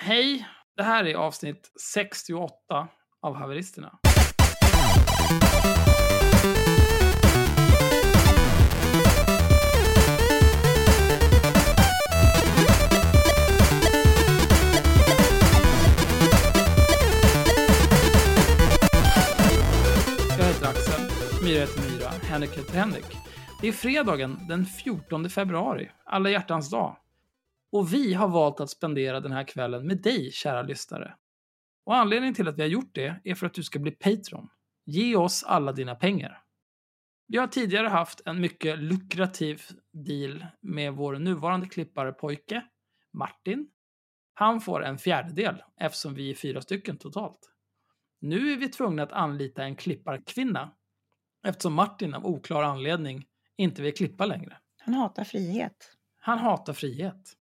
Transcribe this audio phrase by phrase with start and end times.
[0.00, 0.48] Hej!
[0.76, 2.88] Det här är avsnitt 68
[3.22, 3.98] av Haveristerna.
[20.38, 21.00] Jag heter Axel,
[21.42, 23.16] Myra heter Myra, Henrik heter Henrik.
[23.60, 26.96] Det är fredagen den 14 februari, alla hjärtans dag.
[27.72, 31.14] Och vi har valt att spendera den här kvällen med dig, kära lyssnare.
[31.84, 34.48] Och anledningen till att vi har gjort det är för att du ska bli Patreon.
[34.86, 36.42] Ge oss alla dina pengar.
[37.26, 42.62] Vi har tidigare haft en mycket lukrativ deal med vår nuvarande klippare pojke,
[43.12, 43.70] Martin.
[44.34, 47.38] Han får en fjärdedel eftersom vi är fyra stycken totalt.
[48.20, 50.72] Nu är vi tvungna att anlita en klipparkvinna
[51.46, 54.58] eftersom Martin av oklar anledning inte vill klippa längre.
[54.78, 55.96] Han hatar frihet.
[56.18, 57.37] Han hatar frihet.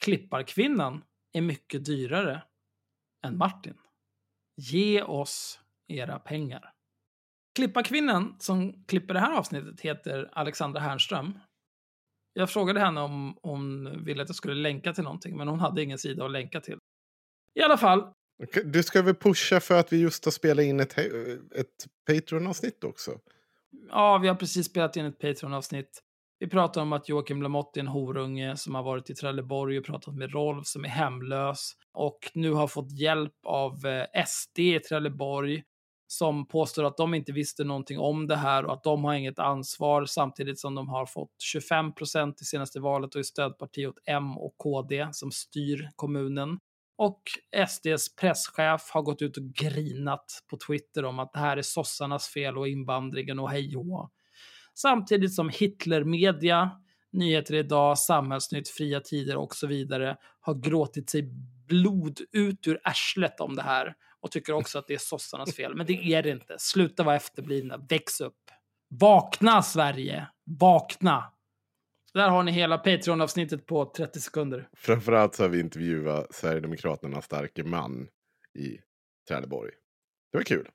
[0.00, 2.42] Klipparkvinnan är mycket dyrare
[3.24, 3.74] än Martin.
[4.56, 6.72] Ge oss era pengar.
[7.54, 11.38] Klipparkvinnan som klipper det här avsnittet heter Alexandra Härnström.
[12.32, 15.82] Jag frågade henne om hon ville att jag skulle länka till någonting, men hon hade
[15.82, 16.78] ingen sida att länka till.
[17.54, 18.12] I alla fall,
[18.64, 20.98] Du ska väl pusha för att vi just har spelat in ett,
[21.54, 23.18] ett Patreon-avsnitt också?
[23.88, 26.02] ja, vi har precis spelat in ett Patreon-avsnitt.
[26.42, 29.84] Vi pratar om att Joakim Lamotte är en horunge som har varit i Trelleborg och
[29.84, 34.80] pratat med Rolf som är hemlös och nu har fått hjälp av eh, SD i
[34.80, 35.62] Trelleborg
[36.06, 39.38] som påstår att de inte visste någonting om det här och att de har inget
[39.38, 43.98] ansvar samtidigt som de har fått 25 procent i senaste valet och är stödparti åt
[44.06, 46.58] M och KD som styr kommunen.
[46.98, 47.22] Och
[47.68, 52.28] SDs presschef har gått ut och grinat på Twitter om att det här är sossarnas
[52.28, 54.10] fel och invandringen och hej och hå.
[54.74, 56.70] Samtidigt som Hitlermedia,
[57.12, 61.22] Nyheter idag, Samhällsnytt, Fria Tider och så vidare har gråtit sig
[61.68, 65.76] blod ut ur arslet om det här och tycker också att det är sossarnas fel.
[65.76, 66.56] Men det är det inte.
[66.58, 67.76] Sluta vara efterblivna.
[67.88, 68.50] Väx upp.
[68.88, 70.28] Vakna Sverige!
[70.44, 71.32] Vakna!
[72.14, 74.68] Där har ni hela Patreon-avsnittet på 30 sekunder.
[74.76, 78.08] Framförallt så har vi intervjuat Sverigedemokraternas starke man
[78.58, 78.78] i
[79.28, 79.72] Trelleborg.
[80.32, 80.68] Det var kul.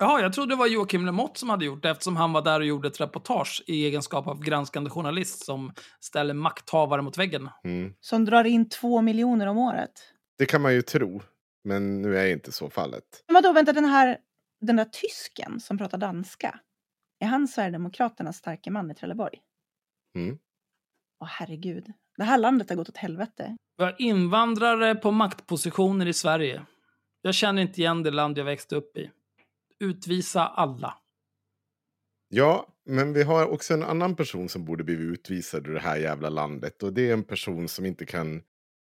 [0.00, 2.60] Jaha, jag trodde det var Joakim Lamotte som hade gjort det eftersom han var där
[2.60, 7.48] och gjorde ett reportage i egenskap av granskande journalist som ställer makthavare mot väggen.
[7.64, 7.94] Mm.
[8.00, 9.92] Som drar in två miljoner om året.
[10.38, 11.22] Det kan man ju tro,
[11.64, 13.04] men nu är inte så fallet.
[13.26, 14.18] Men vadå, vänta, den här
[14.60, 16.60] den där tysken som pratar danska.
[17.20, 19.38] Är han Sverigedemokraternas starke man i Trelleborg?
[20.14, 20.38] Mm.
[21.20, 21.92] Åh herregud.
[22.16, 23.56] Det här landet har gått åt helvete.
[23.76, 26.62] Vi har invandrare på maktpositioner i Sverige.
[27.22, 29.10] Jag känner inte igen det land jag växte upp i.
[29.80, 30.94] Utvisa alla.
[32.28, 35.96] Ja, men vi har också en annan person som borde bli utvisad ur det här
[35.96, 36.82] jävla landet.
[36.82, 38.42] Och det är en person som inte kan,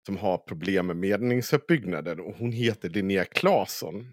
[0.06, 2.20] som har problem med meningsuppbyggnaden.
[2.20, 4.12] Och hon heter Linnea Claesson.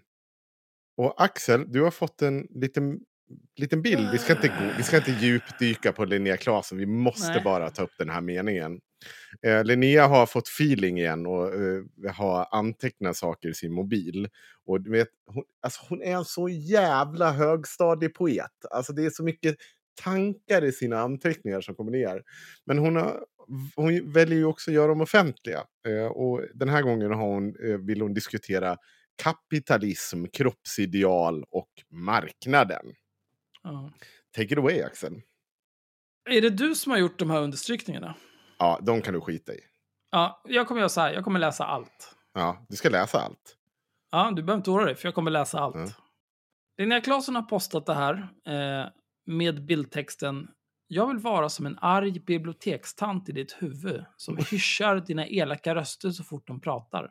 [0.96, 3.00] Och Axel, du har fått en liten,
[3.56, 4.08] liten bild.
[4.12, 7.44] Vi ska, inte gå, vi ska inte djupdyka på Linnea Claesson, vi måste Nej.
[7.44, 8.80] bara ta upp den här meningen.
[9.42, 14.28] Eh, Linnea har fått feeling igen och eh, har antecknat saker i sin mobil.
[14.66, 18.64] Och du vet, hon, alltså hon är en så jävla högstadig poet.
[18.70, 19.56] Alltså det är så mycket
[20.02, 22.22] tankar i sina anteckningar som kommer ner.
[22.66, 23.24] Men hon, har,
[23.76, 25.64] hon väljer ju också att göra dem offentliga.
[25.88, 28.76] Eh, och den här gången har hon, eh, vill hon diskutera
[29.22, 32.86] kapitalism, kroppsideal och marknaden.
[33.62, 33.92] Ja.
[34.36, 35.22] Take it away Axel.
[36.30, 38.14] Är det du som har gjort de här understrykningarna?
[38.60, 39.60] Ja, de kan du skita i.
[40.10, 41.12] Ja, jag kommer göra så här.
[41.12, 42.16] Jag kommer läsa allt.
[42.34, 43.56] Ja, du ska läsa allt.
[44.10, 45.76] Ja, du behöver inte oroa dig, för jag kommer läsa allt.
[45.76, 45.88] Ja.
[46.78, 48.14] Linnea Claesson har postat det här
[48.46, 48.88] eh,
[49.26, 50.48] med bildtexten
[50.86, 56.10] Jag vill vara som en arg bibliotekstant i ditt huvud som hyschar dina elaka röster
[56.10, 57.10] så fort de pratar.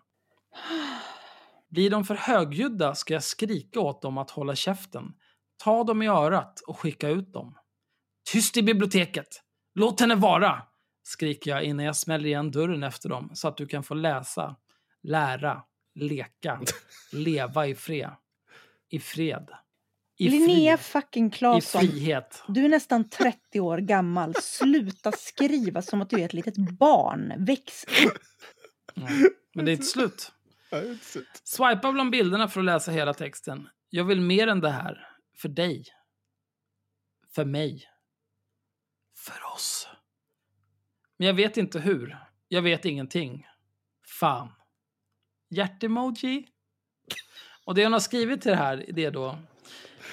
[1.70, 5.14] Blir de för högljudda ska jag skrika åt dem att hålla käften.
[5.64, 7.56] Ta dem i örat och skicka ut dem.
[8.32, 9.28] Tyst i biblioteket!
[9.76, 10.69] Låt henne vara!
[11.10, 14.56] Skriker jag innan jag smäller igen dörren efter dem så att du kan få läsa,
[15.04, 15.64] lära,
[15.96, 16.62] leka,
[17.12, 18.12] leva i fred.
[18.90, 19.50] I fred.
[20.18, 21.86] I Linnea fri, fucking Claesson.
[22.48, 24.36] Du är nästan 30 år gammal.
[24.42, 27.34] Sluta skriva som att du är ett litet barn.
[27.46, 28.22] Väx upp.
[28.96, 29.30] Mm.
[29.56, 30.32] Men det är inte slut.
[31.44, 33.70] Swipa bland bilderna för att läsa hela texten.
[33.90, 35.08] Jag vill mer än det här.
[35.38, 35.86] För dig.
[37.36, 37.84] För mig.
[39.18, 39.79] För oss.
[41.20, 42.18] Men jag vet inte hur.
[42.48, 43.48] Jag vet ingenting.
[44.20, 44.52] Fan.
[45.50, 46.48] Hjärtemoji.
[47.66, 49.40] Och det hon har skrivit till det här det är då.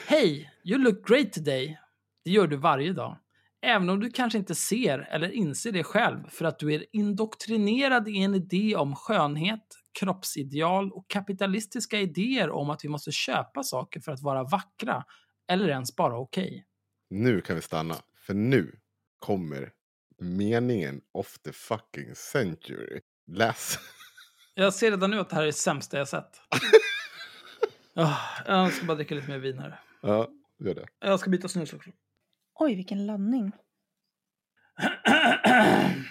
[0.06, 1.78] Hej, you look great today.
[2.24, 3.18] Det gör du varje dag.
[3.62, 8.08] Även om du kanske inte ser eller inser det själv för att du är indoktrinerad
[8.08, 9.66] i en idé om skönhet,
[10.00, 15.04] kroppsideal och kapitalistiska idéer om att vi måste köpa saker för att vara vackra
[15.48, 16.44] eller ens bara okej.
[16.44, 16.62] Okay.
[17.10, 17.94] Nu kan vi stanna.
[18.26, 18.80] För nu
[19.18, 19.72] kommer
[20.20, 23.00] meningen of the fucking century.
[23.32, 23.78] Läs.
[24.54, 26.40] Jag ser redan nu att det här är det sämsta jag sett.
[27.98, 29.80] Ah, jag ska bara dricka lite mer vin här.
[30.02, 30.28] Ja,
[30.58, 30.86] gör det.
[31.00, 31.90] Jag ska byta snus också.
[32.54, 33.52] Oj, vilken laddning.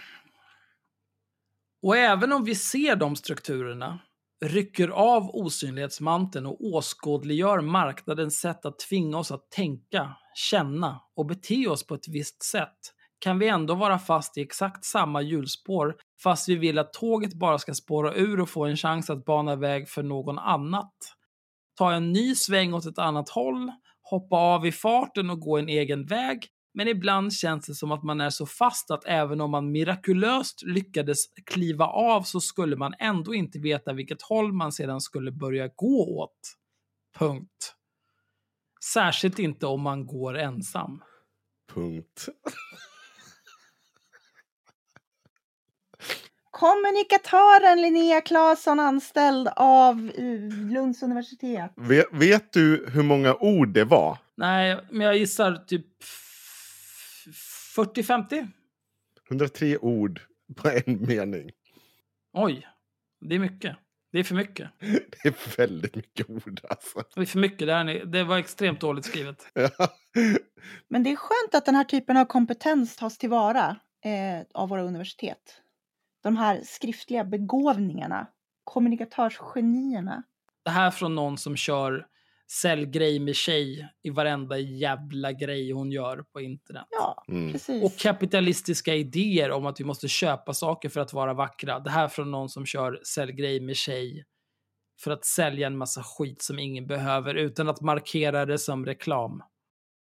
[1.82, 4.00] Och även om vi ser de strukturerna,
[4.46, 11.68] rycker av osynlighetsmanteln och åskådliggör marknadens sätt att tvinga oss att tänka, känna och bete
[11.68, 12.94] oss på ett visst sätt,
[13.26, 17.58] kan vi ändå vara fast i exakt samma hjulspår fast vi vill att tåget bara
[17.58, 20.94] ska spåra ur och få en chans att bana väg för någon annat.
[21.78, 25.70] Ta en ny sväng åt ett annat håll, hoppa av i farten och gå en
[25.70, 29.52] egen väg, men ibland känns det som att man är så fast att även om
[29.52, 35.02] man mirakulöst lyckades kliva av så skulle man ändå inte veta vilket håll man sedan
[35.02, 36.40] skulle börja gå åt.
[37.18, 37.76] Punkt.
[38.94, 41.02] Särskilt inte om man går ensam.
[41.74, 42.26] Punkt.
[46.60, 50.24] Kommunikatören Linnea Claesson anställd av eh,
[50.74, 51.72] Lunds universitet.
[51.76, 54.18] Vet, vet du hur många ord det var?
[54.38, 57.26] Nej, men jag gissar typ f-
[57.78, 58.48] 40-50.
[59.30, 60.22] 103 ord
[60.56, 61.52] på en mening.
[62.34, 62.68] Oj,
[63.22, 63.76] det är mycket.
[64.12, 64.70] Det är för mycket.
[64.80, 67.04] Det är väldigt mycket ord alltså.
[67.16, 67.68] Det är för mycket.
[67.68, 69.48] Det, här, är- det var extremt dåligt skrivet.
[69.54, 69.70] Ja.
[70.88, 73.76] Men det är skönt att den här typen av kompetens tas tillvara
[74.06, 75.62] eh, av våra universitet.
[76.26, 78.28] De här skriftliga begåvningarna,
[78.64, 80.24] kommunikatörsgenierna.
[80.64, 82.06] Det här från någon som kör
[82.62, 86.86] sälj grej med tjej i varenda jävla grej hon gör på internet.
[86.90, 87.52] Ja, Mm.
[87.52, 87.84] precis.
[87.84, 91.80] Och kapitalistiska idéer om att vi måste köpa saker för att vara vackra.
[91.80, 94.26] Det här från någon som kör sälj grej med tjej
[95.04, 99.44] för att sälja en massa skit som ingen behöver utan att markera det som reklam.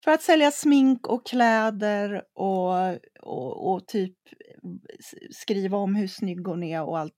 [0.06, 2.74] För att sälja smink och kläder och,
[3.22, 4.18] och, och typ
[5.32, 7.14] skriva om hur snygg hon är och allt,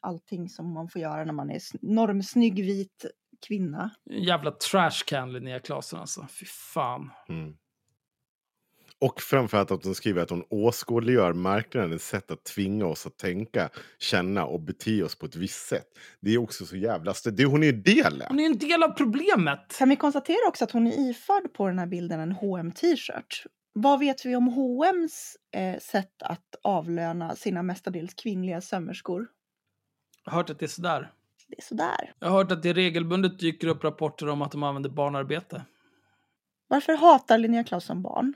[0.00, 3.04] allting som man får göra när man är sn- normsnygg vit
[3.46, 3.90] kvinna.
[4.10, 6.26] Jävla trashcan Linnea Claesson alltså.
[6.40, 7.10] Fy fan.
[7.28, 7.54] Mm.
[9.04, 13.70] Och framförallt att hon skriver att hon åskådliggör marknadens sätt att tvinga oss att tänka,
[13.98, 15.86] känna och bete oss på ett visst sätt.
[16.20, 17.14] Det är också så jävla...
[17.32, 18.26] Det, hon är ju delen.
[18.28, 19.76] Hon är en del av problemet.
[19.78, 23.46] Kan vi konstatera också att hon är iförd på den här bilden en hm t-shirt?
[23.72, 29.26] Vad vet vi om H&M's eh, sätt att avlöna sina mestadels kvinnliga sömmerskor?
[30.24, 31.12] Jag har hört att det är sådär.
[31.48, 32.12] Det är sådär.
[32.18, 35.64] Jag har hört att det regelbundet dyker upp rapporter om att de använder barnarbete.
[36.68, 38.34] Varför hatar Linnea Claesson barn?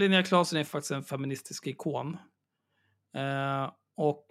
[0.00, 2.16] Linnea Claesson är faktiskt en feministisk ikon.
[3.16, 4.26] Eh, och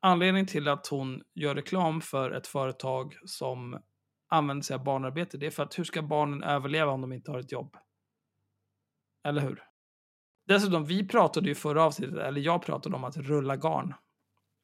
[0.00, 3.82] anledningen till att hon gör reklam för ett företag som
[4.28, 7.30] använder sig av barnarbete, det är för att hur ska barnen överleva om de inte
[7.30, 7.76] har ett jobb?
[9.24, 9.62] Eller hur?
[10.46, 13.94] Dessutom, vi pratade ju förra avsnittet, eller jag pratade om att rulla garn.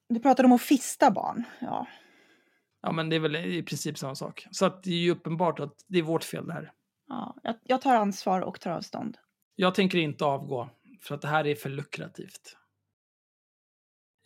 [0.09, 1.45] Du pratar om att fista barn.
[1.61, 1.87] Ja.
[2.83, 4.47] Ja, men det är väl i princip samma sak.
[4.51, 6.73] Så att det är ju uppenbart att det är vårt fel det här.
[7.09, 9.19] ja jag, jag tar ansvar och tar avstånd.
[9.61, 10.69] Jag tänker inte avgå,
[11.03, 12.57] för att det här är för lukrativt.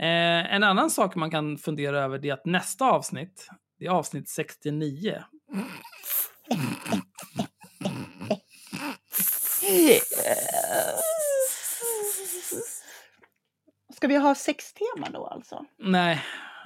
[0.02, 3.48] Eh, en annan sak man kan fundera över är att nästa avsnitt,
[3.78, 5.24] det är avsnitt 69.
[13.94, 15.64] Ska vi ha sextema då alltså?
[15.78, 16.22] Nej,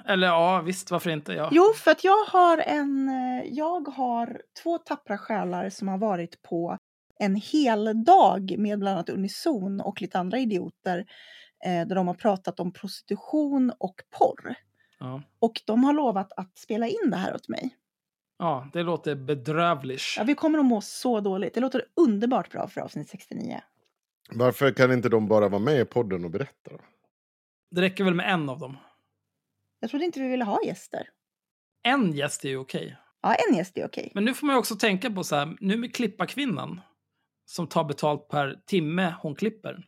[0.07, 1.33] eller ja, visst, varför inte?
[1.33, 1.49] Ja.
[1.51, 3.09] Jo, för att jag har en...
[3.09, 6.77] eh, Jag har två tappra själar som har varit på
[7.19, 11.05] en hel dag med bland annat Unison och lite andra idioter
[11.65, 14.55] eh, där de har pratat om prostitution och porr.
[14.99, 15.21] Ja.
[15.39, 17.69] Och de har lovat att spela in det här åt mig.
[18.39, 20.03] ja, det låter bedrövligt.
[20.17, 21.53] Ja, vi kommer att må så dåligt.
[21.53, 23.61] Det låter underbart bra för avsnitt 69.
[24.31, 26.71] Varför kan inte de bara vara med i podden och berätta?
[26.71, 26.79] Då?
[27.71, 28.77] Det räcker väl med en av dem.
[29.79, 31.09] Jag trodde inte vi ville ha gäster.
[31.83, 32.97] En gäst är ju okej.
[33.21, 34.11] Ja, en gäst är okej.
[34.15, 36.81] Men nu får man ju också tänka på så här, nu med klipparkvinnan
[37.49, 39.87] som tar betalt per timme hon klipper.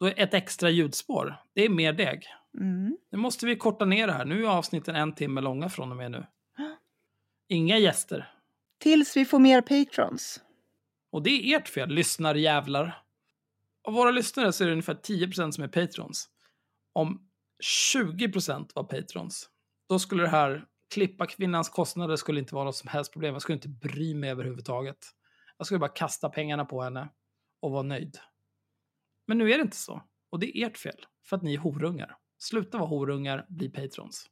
[0.00, 2.26] Då är ett extra ljudspår, det är mer deg.
[2.58, 2.96] Mm.
[3.10, 4.24] Nu måste vi korta ner det här.
[4.24, 6.26] Nu är avsnitten en timme långa från och med nu.
[7.48, 8.32] Inga gäster.
[8.78, 10.40] Tills vi får mer patrons.
[11.10, 13.02] Och det är ert fel, lyssnarjävlar.
[13.84, 16.28] Av våra lyssnare så är det ungefär 10% som är patrons.
[16.92, 17.28] Om
[17.94, 19.50] 20% var patrons,
[19.88, 23.32] då skulle det här klippa kvinnans kostnader skulle inte vara något som helst problem.
[23.32, 24.98] Jag skulle inte bry mig överhuvudtaget.
[25.56, 27.08] Jag skulle bara kasta pengarna på henne
[27.60, 28.18] och vara nöjd.
[29.26, 30.02] Men nu är det inte så.
[30.30, 31.06] Och det är ert fel.
[31.24, 32.16] För att ni är horungar.
[32.38, 34.26] Sluta vara horungar, bli patrons.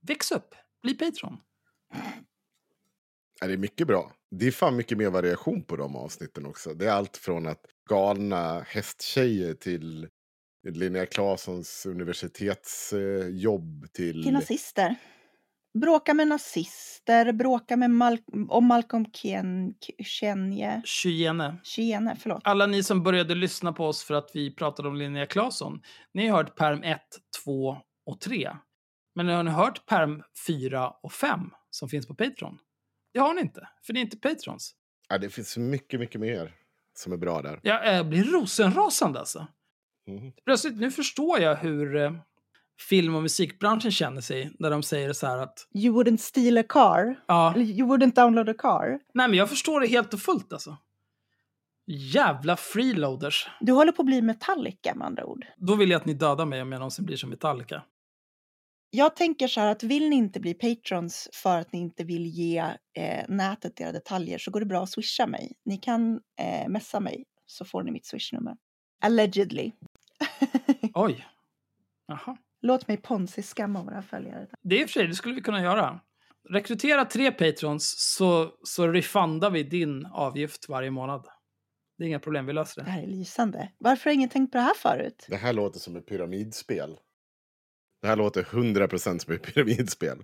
[0.00, 1.36] Väx upp, bli patron.
[3.40, 4.12] Det är mycket bra.
[4.30, 6.74] Det är fan mycket mer variation på de avsnitten också.
[6.74, 10.08] Det är allt från att galna hästtjejer till
[10.68, 14.22] Linnea Claessons universitetsjobb till...
[14.22, 14.96] Till nazister.
[15.80, 19.04] Bråka med nazister, bråka med Mal- om Malcolm
[20.04, 20.82] Kjenje.
[20.84, 21.60] Kyene.
[21.64, 22.40] Kiene, förlåt.
[22.44, 25.80] Alla ni som började lyssna på oss för att vi pratade om Linnea Claesson,
[26.14, 27.00] ni har hört perm 1,
[27.44, 27.76] 2
[28.06, 28.50] och 3.
[29.14, 31.40] Men har ni hört perm 4 och 5
[31.70, 32.58] som finns på Patreon?
[33.12, 34.74] Det har ni inte, för ni är inte patrons.
[35.08, 36.52] Ja, det finns mycket, mycket mer
[36.98, 37.60] som är bra där.
[37.62, 39.46] Jag äh, blir rosenrasande alltså.
[40.06, 40.32] Mhm.
[40.44, 42.12] Plötsligt, nu förstår jag hur eh,
[42.80, 46.62] film och musikbranschen känner sig när de säger så här att You wouldn't steal a
[46.68, 47.20] car.
[47.28, 48.98] ja, Eller you wouldn't download a car.
[49.14, 50.76] nej men jag förstår det helt och fullt alltså.
[51.86, 53.48] Jävla freeloaders.
[53.60, 55.44] Du håller på att bli Metallica med andra ord.
[55.56, 57.82] Då vill jag att ni dödar mig om jag någonsin blir som Metallica.
[58.90, 62.26] Jag tänker så här att vill ni inte bli patrons för att ni inte vill
[62.26, 62.58] ge
[62.98, 65.52] eh, nätet era detaljer så går det bra att swisha mig.
[65.64, 68.56] Ni kan eh, messa mig så får ni mitt swishnummer.
[69.00, 69.72] Allegedly.
[70.94, 71.26] Oj.
[72.06, 72.36] Jaha.
[72.66, 74.46] Låt mig ponzi-skamma våra följare.
[74.62, 76.00] Det är i och för sig, det skulle vi kunna göra.
[76.50, 81.26] Rekrytera tre patrons så, så refundar vi din avgift varje månad.
[81.98, 82.90] Det är inga problem, vi löser Det det.
[82.90, 83.72] här är lysande.
[83.78, 85.26] Varför har ingen tänkt på det här förut?
[85.28, 86.96] Det här låter som ett pyramidspel.
[88.02, 90.18] Det här låter 100% som ett pyramidspel.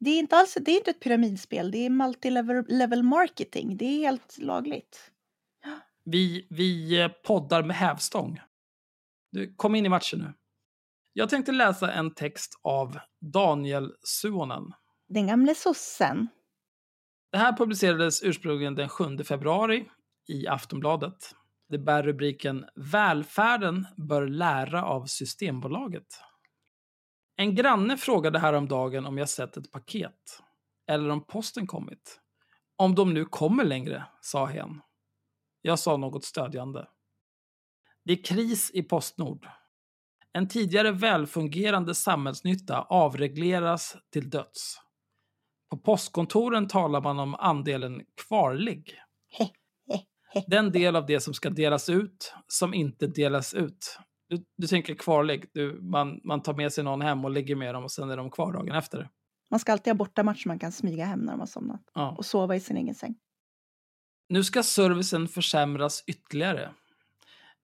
[0.00, 3.76] Det är inte alls det är inte ett pyramidspel, det är multilevel level marketing.
[3.76, 5.10] Det är helt lagligt.
[6.04, 8.40] Vi, vi poddar med hävstång.
[9.32, 10.32] Du, kom in i matchen nu.
[11.12, 14.72] Jag tänkte läsa en text av Daniel Suonen.
[15.08, 16.28] Den gamle sossen.
[17.32, 19.88] Det här publicerades ursprungligen den 7 februari
[20.28, 21.34] i Aftonbladet.
[21.68, 26.06] Det bär rubriken “Välfärden bör lära av Systembolaget”.
[27.36, 30.42] En granne frågade häromdagen om jag sett ett paket.
[30.86, 32.20] Eller om posten kommit.
[32.76, 34.80] Om de nu kommer längre, sa hen.
[35.62, 36.88] Jag sa något stödjande.
[38.04, 39.48] Det är kris i Postnord.
[40.32, 44.80] En tidigare välfungerande samhällsnytta avregleras till döds.
[45.70, 48.94] På postkontoren talar man om andelen kvarlig.
[50.46, 53.98] Den del av det som ska delas ut, som inte delas ut.
[54.28, 57.74] Du, du tänker kvarlig, du, man, man tar med sig någon hem och ligger med
[57.74, 59.10] dem och sen är de kvar dagen efter.
[59.50, 61.82] Man ska alltid ha bortamatch man kan smyga hem när de har somnat.
[61.94, 62.14] Ja.
[62.18, 63.14] Och sova i sin egen säng.
[64.28, 66.74] Nu ska servicen försämras ytterligare.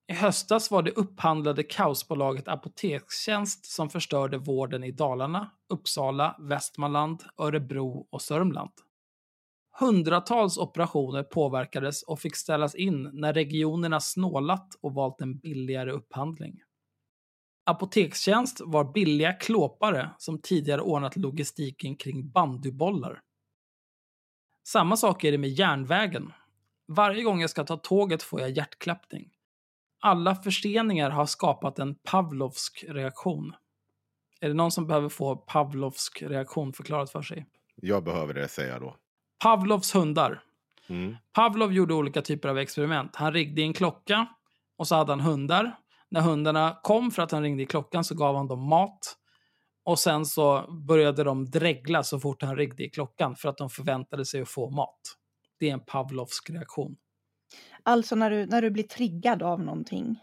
[0.09, 8.07] I höstas var det upphandlade kaosbolaget Apotekstjänst som förstörde vården i Dalarna, Uppsala, Västmanland, Örebro
[8.09, 8.71] och Sörmland.
[9.79, 16.61] Hundratals operationer påverkades och fick ställas in när regionerna snålat och valt en billigare upphandling.
[17.65, 23.21] Apotekstjänst var billiga klåpare som tidigare ordnat logistiken kring bandybollar.
[24.67, 26.33] Samma sak är det med järnvägen.
[26.87, 29.31] Varje gång jag ska ta tåget får jag hjärtklappning.
[29.99, 33.53] Alla förseningar har skapat en Pavlovsk reaktion.
[34.41, 37.45] Är det någon som behöver få Pavlovsk reaktion förklarat för sig?
[37.75, 38.95] Jag behöver det, säger jag då.
[39.43, 40.43] Pavlovs hundar.
[40.89, 41.15] Mm.
[41.33, 43.15] Pavlov gjorde olika typer av experiment.
[43.15, 44.27] Han ringde en klocka
[44.77, 45.75] och så hade han hundar.
[46.09, 49.15] När hundarna kom för att han ringde i klockan så gav han dem mat.
[49.83, 53.69] Och sen så började de dregla så fort han ringde i klockan för att de
[53.69, 55.01] förväntade sig att få mat.
[55.59, 56.95] Det är en Pavlovsk reaktion.
[57.89, 60.19] Alltså när du, när du blir triggad av någonting.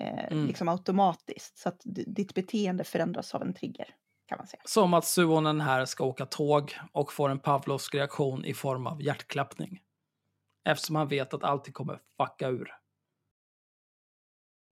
[0.00, 0.46] Eh, Mm.
[0.46, 1.58] Liksom automatiskt.
[1.58, 3.94] Så att ditt beteende förändras av en trigger.
[4.26, 4.62] Kan man säga.
[4.64, 9.02] Som att Suonen här ska åka tåg och får en Pavlovsk reaktion i form av
[9.02, 9.80] hjärtklappning.
[10.64, 12.68] Eftersom han vet att allting kommer fucka ur.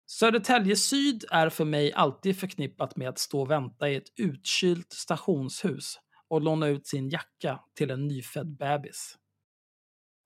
[0.08, 4.94] Södertälje Syd är för mig alltid förknippat med att stå och vänta i ett utkylt
[4.94, 9.18] stationshus och låna ut sin jacka till en nyfödd bebis.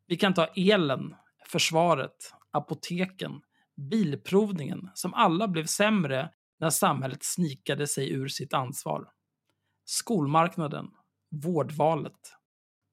[0.07, 1.15] Vi kan ta elen,
[1.51, 3.41] försvaret, apoteken,
[3.75, 6.29] bilprovningen som alla blev sämre
[6.59, 9.07] när samhället snikade sig ur sitt ansvar.
[9.85, 10.87] Skolmarknaden,
[11.31, 12.33] vårdvalet,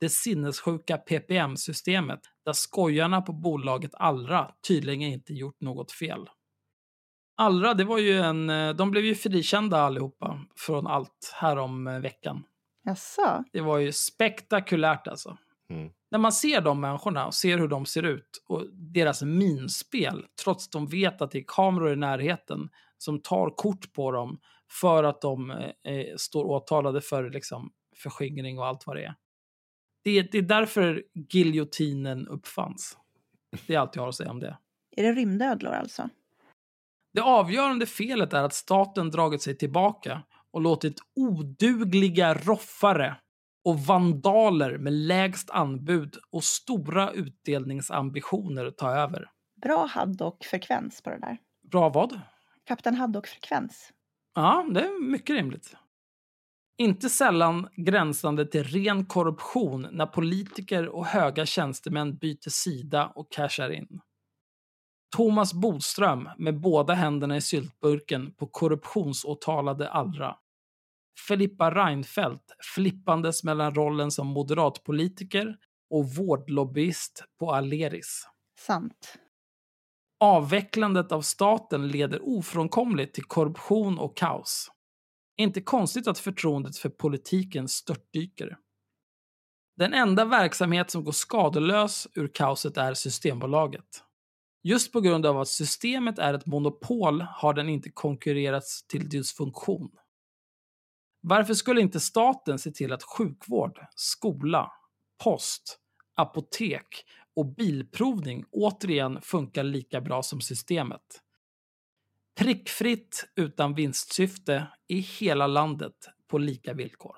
[0.01, 6.29] det sinnessjuka PPM-systemet där skojarna på bolaget Allra tydligen inte gjort något fel.
[7.37, 8.47] Allra, det var ju en,
[8.77, 12.45] de blev ju frikända allihopa från allt här om eh, veckan.
[12.85, 13.45] Jaså?
[13.53, 15.39] Det var ju spektakulärt alltså.
[15.71, 15.91] Mm.
[16.11, 20.67] När man ser de människorna och ser hur de ser ut och deras minspel, trots
[20.67, 25.05] att de vet att det är kameror i närheten som tar kort på dem för
[25.05, 29.15] att de eh, eh, står åtalade för liksom, förskingring och allt vad det är.
[30.05, 32.99] Det, det är därför giljotinen uppfanns.
[33.67, 34.59] Det är allt jag har att säga om det.
[34.97, 36.09] Är det rymdödlor alltså?
[37.13, 43.17] Det avgörande felet är att staten dragit sig tillbaka och låtit odugliga roffare
[43.67, 49.31] och vandaler med lägst anbud och stora utdelningsambitioner ta över.
[49.63, 51.39] Bra Haddock-frekvens på det där.
[51.71, 52.21] Bra vad?
[52.65, 53.93] Kapten Haddock-frekvens.
[54.35, 55.77] Ja, det är mycket rimligt.
[56.79, 63.71] Inte sällan gränsande till ren korruption när politiker och höga tjänstemän byter sida och cashar
[63.71, 64.01] in.
[65.17, 70.37] Thomas Bodström med båda händerna i syltburken på korruptionsåtalade Allra.
[71.29, 75.57] Filippa Reinfeldt flippandes mellan rollen som moderatpolitiker
[75.91, 78.29] och vårdlobbyist på Aleris.
[78.59, 79.19] Sant.
[80.21, 84.71] Avvecklandet av staten leder ofrånkomligt till korruption och kaos.
[85.37, 88.59] Inte konstigt att förtroendet för politiken störtdyker.
[89.77, 94.03] Den enda verksamhet som går skadelös ur kaoset är Systembolaget.
[94.63, 99.91] Just på grund av att systemet är ett monopol har den inte konkurrerats till dysfunktion.
[101.29, 104.73] Varför skulle inte staten se till att sjukvård, skola,
[105.25, 105.79] post,
[106.15, 107.05] apotek
[107.37, 111.23] och bilprovning återigen funkar lika bra som systemet?
[112.39, 117.17] Prickfritt utan vinstsyfte i hela landet på lika villkor?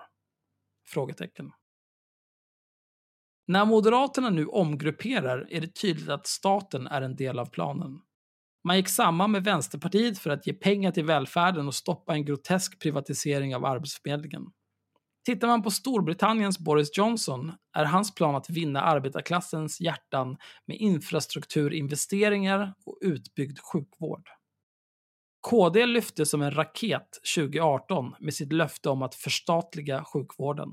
[0.86, 1.52] Frågetecken.
[3.46, 8.00] När Moderaterna nu omgrupperar är det tydligt att staten är en del av planen.
[8.64, 12.78] Man gick samman med Vänsterpartiet för att ge pengar till välfärden och stoppa en grotesk
[12.78, 14.42] privatisering av Arbetsförmedlingen.
[15.24, 20.36] Tittar man på Storbritanniens Boris Johnson är hans plan att vinna arbetarklassens hjärtan
[20.66, 24.28] med infrastrukturinvesteringar och utbyggd sjukvård.
[25.40, 30.68] KD lyfte som en raket 2018 med sitt löfte om att förstatliga sjukvården.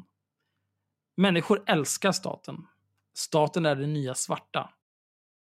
[1.18, 2.68] Människor älskar staten.
[3.14, 4.70] Staten är det nya svarta.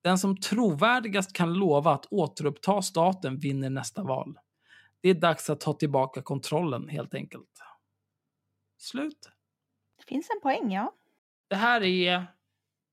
[0.02, 4.40] Den som trovärdigast kan lova att återuppta staten vinner nästa val.
[5.02, 7.62] Det är dags att ta tillbaka kontrollen helt enkelt.
[8.78, 9.32] Slut.
[9.98, 10.94] Det finns en poäng, ja.
[11.48, 12.28] Det här är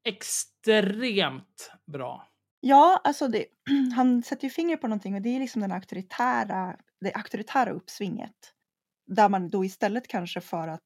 [0.05, 2.29] extremt bra.
[2.61, 3.47] Ja, alltså det,
[3.97, 8.55] han sätter ju fingret på någonting och det är liksom den auktoritära, det auktoritära uppsvinget.
[9.07, 10.81] Där man då istället kanske för att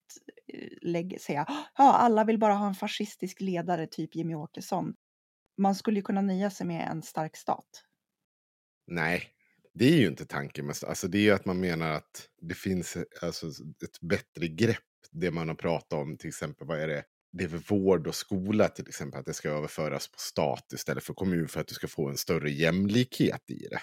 [0.54, 4.94] eh, lägga, säga ja, alla vill bara ha en fascistisk ledare, typ Jimmy Åkesson.
[5.58, 7.84] Man skulle ju kunna nöja sig med en stark stat.
[8.86, 9.28] Nej,
[9.74, 10.66] det är ju inte tanken.
[10.66, 13.46] med- Alltså det är ju att man menar att det finns alltså,
[13.84, 14.78] ett bättre grepp.
[15.10, 17.04] Det man har pratat om, till exempel, vad är det?
[17.32, 21.14] Det är vård och skola till exempel, att det ska överföras på stat istället för
[21.14, 23.80] kommun för att du ska få en större jämlikhet i det.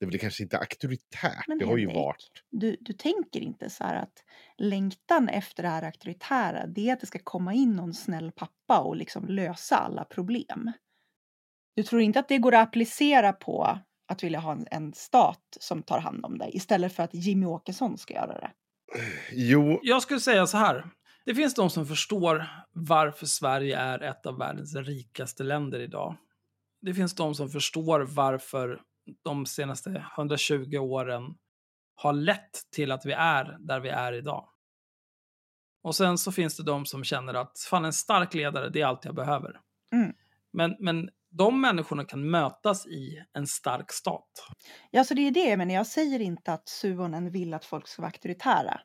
[0.00, 2.30] Det är väl kanske inte auktoritärt, Men det har ju Henrik, varit.
[2.50, 4.24] Du, du tänker inte så här att
[4.58, 8.80] längtan efter det här auktoritära, det är att det ska komma in någon snäll pappa
[8.80, 10.72] och liksom lösa alla problem.
[11.76, 15.56] Du tror inte att det går att applicera på att vilja ha en, en stat
[15.60, 18.50] som tar hand om dig istället för att Jimmy Åkesson ska göra det?
[19.32, 20.90] Jo, Jag skulle säga så här.
[21.24, 26.16] Det finns de som förstår varför Sverige är ett av världens rikaste länder idag.
[26.80, 28.80] Det finns de som förstår varför
[29.24, 31.34] de senaste 120 åren
[31.94, 34.48] har lett till att vi är där vi är idag.
[35.82, 38.86] Och sen så finns det de som känner att fan en stark ledare, det är
[38.86, 39.60] allt jag behöver.
[39.92, 40.12] Mm.
[40.52, 44.30] Men, men de människorna kan mötas i en stark stat.
[44.90, 48.02] Ja, så det är det, men jag säger inte att Suonen vill att folk ska
[48.02, 48.80] vara auktoritära.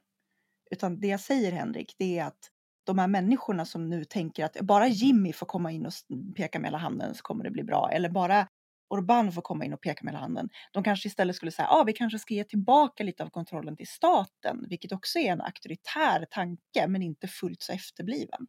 [0.71, 2.49] Utan det jag säger, Henrik, det är att
[2.83, 5.93] de här människorna som nu tänker att bara Jimmy får komma in och
[6.35, 7.89] peka med hela handen så kommer det bli bra.
[7.91, 8.47] Eller bara
[8.93, 10.49] Orbán får komma in och peka med hela handen.
[10.71, 13.77] De kanske istället skulle säga, ja, ah, vi kanske ska ge tillbaka lite av kontrollen
[13.77, 18.47] till staten, vilket också är en auktoritär tanke, men inte fullt så efterbliven.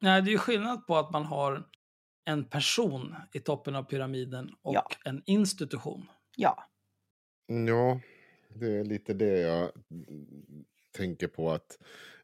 [0.00, 1.66] Nej, det är ju skillnad på att man har
[2.24, 4.88] en person i toppen av pyramiden och Ja.
[5.04, 6.06] en institution.
[6.36, 6.68] Ja,
[7.46, 8.00] Ja,
[8.54, 9.70] det är lite det jag
[10.96, 11.50] tänker på.
[11.52, 11.78] att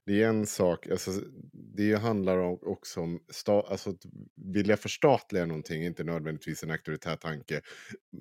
[0.07, 1.11] Det är en sak, alltså,
[1.53, 7.17] det handlar om, också om, sta, alltså, att vilja förstatliga någonting inte nödvändigtvis en auktoritär
[7.17, 7.61] tanke.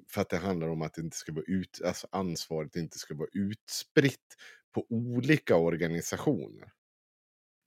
[0.09, 3.15] För att det handlar om att det inte ska vara ut, alltså ansvaret inte ska
[3.15, 4.35] vara utspritt
[4.73, 6.71] på olika organisationer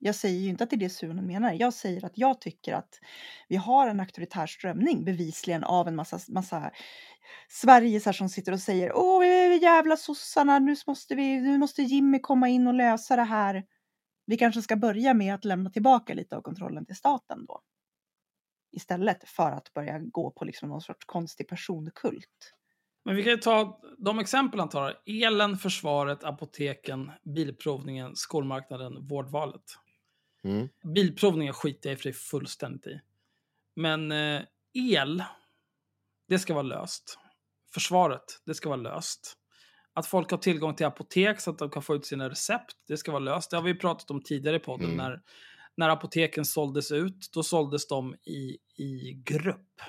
[0.04, 1.52] jag säger ju inte att det är det Suonen menar.
[1.52, 3.00] Jag säger att jag tycker att
[3.48, 6.70] vi har en auktoritär strömning bevisligen av en massa, massa
[7.48, 9.24] Sverigesar som sitter och säger åh
[9.62, 13.64] jävla sossarna, nu måste, vi, nu måste Jimmy komma in och lösa det här.
[14.26, 17.60] Vi kanske ska börja med att lämna tillbaka lite av kontrollen till staten då.
[18.72, 22.54] Istället för att börja gå på liksom någon sorts konstig personkult.
[23.04, 24.98] Men vi kan ju ta de exempel han tar.
[25.06, 29.62] Elen, försvaret, apoteken, bilprovningen, skolmarknaden, vårdvalet.
[30.44, 30.68] Mm.
[30.94, 33.00] Bilprovningen skiter jag i för det fullständigt i.
[33.76, 34.42] Men eh,
[34.74, 35.24] el,
[36.28, 37.18] det ska vara löst.
[37.74, 39.38] försvaret, det ska vara löst.
[39.94, 42.96] Att folk har tillgång till apotek så att de kan få ut sina recept, det
[42.96, 43.50] ska vara löst.
[43.50, 44.86] Det har vi pratat om tidigare i podden.
[44.86, 44.96] Mm.
[44.96, 45.22] När,
[45.76, 49.80] när apoteken såldes ut, då såldes de i, i grupp.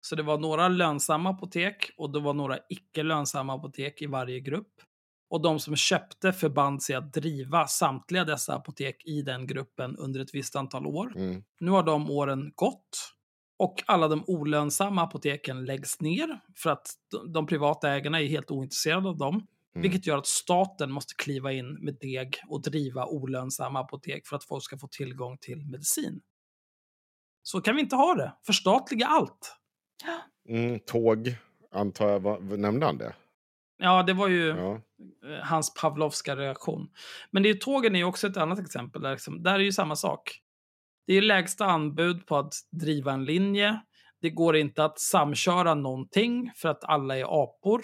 [0.00, 4.40] Så det var några lönsamma apotek och det var några icke lönsamma apotek i varje
[4.40, 4.82] grupp.
[5.30, 10.20] Och de som köpte förband sig att driva samtliga dessa apotek i den gruppen under
[10.20, 11.12] ett visst antal år.
[11.16, 11.42] Mm.
[11.60, 13.14] Nu har de åren gått
[13.58, 18.50] och alla de olönsamma apoteken läggs ner för att de- de privata ägarna är helt
[18.50, 19.34] ointresserade av dem.
[19.34, 19.82] Mm.
[19.82, 24.44] Vilket gör att staten måste kliva in med deg och driva olönsamma apotek för att
[24.44, 26.20] folk ska få tillgång till medicin.
[27.42, 28.32] Så kan vi inte ha det.
[28.46, 29.56] Förstatliga allt.
[30.48, 31.34] Mm, tåg,
[31.70, 32.58] antar jag.
[32.58, 33.14] Nämnde han det?
[33.78, 34.80] Ja, det var ju Ja.
[35.28, 36.90] eh, hans Pavlovska reaktion.
[37.30, 39.02] Men det är, tågen är ju också ett annat exempel.
[39.02, 40.40] Där, liksom, där är ju samma sak.
[41.06, 43.80] Det är lägsta anbud på att driva en linje.
[44.20, 47.82] Det går inte att samköra någonting för att alla är apor.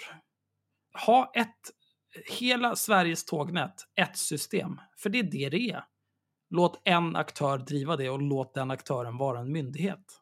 [1.05, 1.55] Ha ett,
[2.39, 4.81] hela Sveriges tågnät, ett system.
[4.97, 5.83] För det är det det är.
[6.49, 10.21] Låt en aktör driva det och låt den aktören vara en myndighet.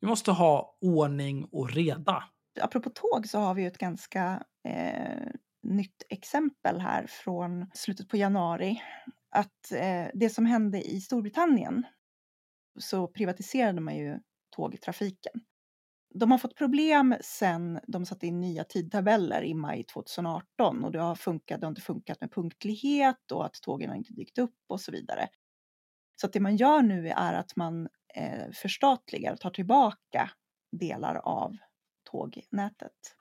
[0.00, 2.24] Vi måste ha ordning och reda.
[2.60, 5.28] Apropå tåg så har vi ju ett ganska eh,
[5.62, 8.82] nytt exempel här från slutet på januari.
[9.30, 11.86] Att eh, det som hände i Storbritannien
[12.78, 14.18] så privatiserade man ju
[14.56, 15.32] tågtrafiken.
[16.14, 20.98] De har fått problem sen de satte in nya tidtabeller i maj 2018 och det
[20.98, 24.56] har, funkat, det har inte funkat med punktlighet och att tågen har inte dykt upp
[24.68, 25.28] och så vidare.
[26.20, 30.30] Så att det man gör nu är att man eh, förstatligar och tar tillbaka
[30.72, 31.56] delar av
[32.10, 33.16] tågnätet.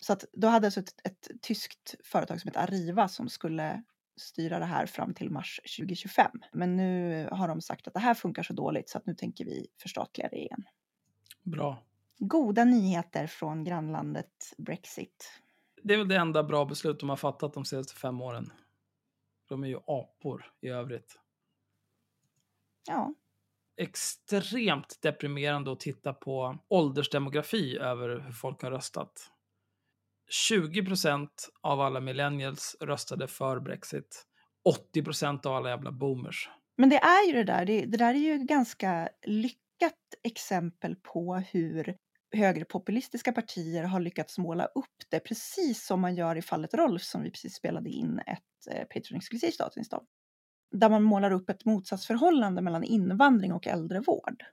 [0.00, 3.82] Så att då hade alltså ett, ett tyskt företag som heter Arriva som skulle
[4.16, 6.30] styra det här fram till mars 2025.
[6.52, 9.44] Men nu har de sagt att det här funkar så dåligt så att nu tänker
[9.44, 10.64] vi förstatliga det igen.
[11.42, 11.82] Bra.
[12.18, 15.40] Goda nyheter från grannlandet Brexit.
[15.82, 18.52] Det är väl det enda bra beslut de har fattat de senaste fem åren.
[19.46, 21.18] De är ju apor i övrigt.
[22.88, 23.14] Ja,
[23.76, 29.12] Extremt deprimerande att titta på åldersdemografi över hur folk har röstat.
[30.54, 31.28] 20%
[31.62, 34.26] av alla millennials röstade för Brexit.
[34.94, 36.50] 80% av alla jävla boomers.
[36.76, 37.64] men det är ju det där.
[37.64, 41.96] Det, det där är ju ett ganska lyckat exempel på hur
[42.34, 47.22] högerpopulistiska partier har lyckats måla upp det precis som man gör i fallet Rolf som
[47.22, 50.06] vi precis spelade in ett eh, Patreon-exklusivt avsnitt om.
[50.72, 54.44] Där man målar upp ett motsatsförhållande mellan invandring och äldrevård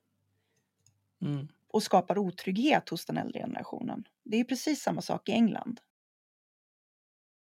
[1.21, 1.47] Mm.
[1.67, 4.03] och skapar otrygghet hos den äldre generationen.
[4.23, 5.79] Det är precis samma sak i England.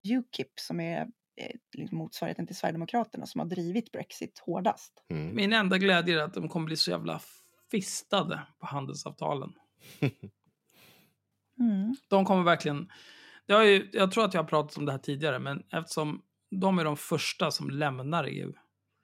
[0.08, 1.02] Ukip som är
[1.36, 5.04] eh, liksom motsvarigheten till Sverigedemokraterna som har drivit Brexit hårdast.
[5.10, 5.36] Mm.
[5.36, 7.22] Min enda glädje är att de kommer bli så jävla
[7.72, 9.54] fistade på handelsavtalen.
[11.60, 11.96] Mm.
[12.08, 12.92] De kommer verkligen...
[13.46, 16.22] Det har ju, jag tror att jag har pratat om det här tidigare, men eftersom
[16.52, 18.54] de är de första som lämnar EU.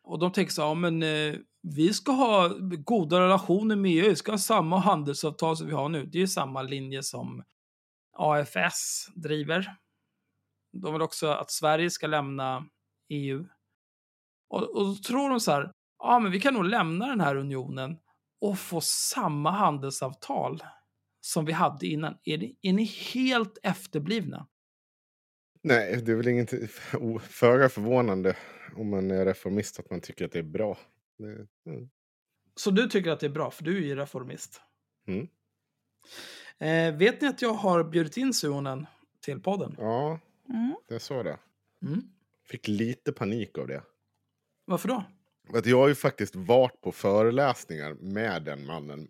[0.03, 4.09] Och de tänker så här, ja, men eh, vi ska ha goda relationer med EU,
[4.09, 6.05] vi ska ha samma handelsavtal som vi har nu.
[6.05, 7.43] Det är ju samma linje som
[8.17, 9.75] AFS driver.
[10.73, 12.65] De vill också att Sverige ska lämna
[13.09, 13.47] EU.
[14.49, 17.35] Och, och då tror de så här, ja men vi kan nog lämna den här
[17.35, 17.97] unionen
[18.41, 20.63] och få samma handelsavtal
[21.21, 22.17] som vi hade innan.
[22.23, 24.47] Är, ni, är ni helt efterblivna?
[25.61, 26.53] Nej, det är väl inget
[27.21, 28.35] föga förvånande
[28.75, 30.77] om man är reformist att man tycker att det är bra.
[31.17, 31.25] Det,
[31.71, 31.89] mm.
[32.55, 34.61] Så du tycker att det är bra, för du är ju reformist.
[35.07, 35.27] Mm.
[36.59, 38.85] Eh, vet ni att jag har bjudit in Suonen
[39.21, 39.75] till podden?
[39.77, 40.75] Ja, Mm.
[40.87, 41.37] jag sa det.
[41.81, 42.01] Mm.
[42.45, 43.83] Fick lite panik av det.
[44.65, 45.03] Varför då?
[45.53, 49.07] Att jag har ju faktiskt varit på föreläsningar med den mannen.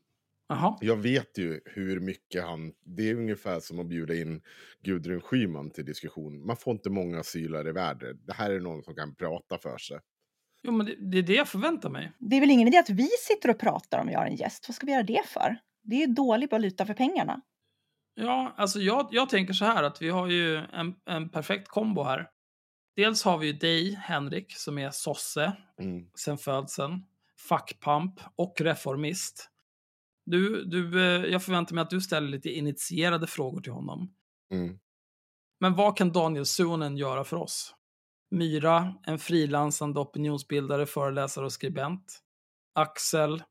[0.50, 0.78] Jaha.
[0.82, 2.74] Jag vet ju hur mycket han...
[2.86, 4.42] Det är ungefär som att bjuda in
[4.84, 6.46] Gudrun Schyman till diskussion.
[6.46, 8.20] Man får inte många asylare i världen.
[8.26, 10.00] Det här är någon som kan prata för sig.
[10.64, 12.12] Jo, men det, det är det jag förväntar mig.
[12.20, 14.66] Det är väl ingen idé att vi sitter och pratar om vi har en gäst.
[14.70, 15.58] Vad ska vi göra det för?
[15.84, 17.42] Det är dålig valuta för pengarna.
[18.16, 22.04] Ja, alltså jag, jag tänker så här att vi har ju en, en perfekt kombo
[22.04, 22.28] här.
[22.96, 26.06] Dels har vi ju dig, Henrik, som är sosse Mm.
[26.16, 27.04] sen födseln,
[27.50, 29.50] fackpamp och reformist.
[30.30, 34.13] Du, du, eh, jag förväntar mig att du ställer lite initierade frågor till honom.
[34.52, 34.80] Mm.
[35.60, 37.76] Men vad kan Daniel Suonen göra för oss?
[38.32, 42.20] Myra, en frilansande opinionsbildare, föreläsare och skribent.
[42.76, 43.44] Axel,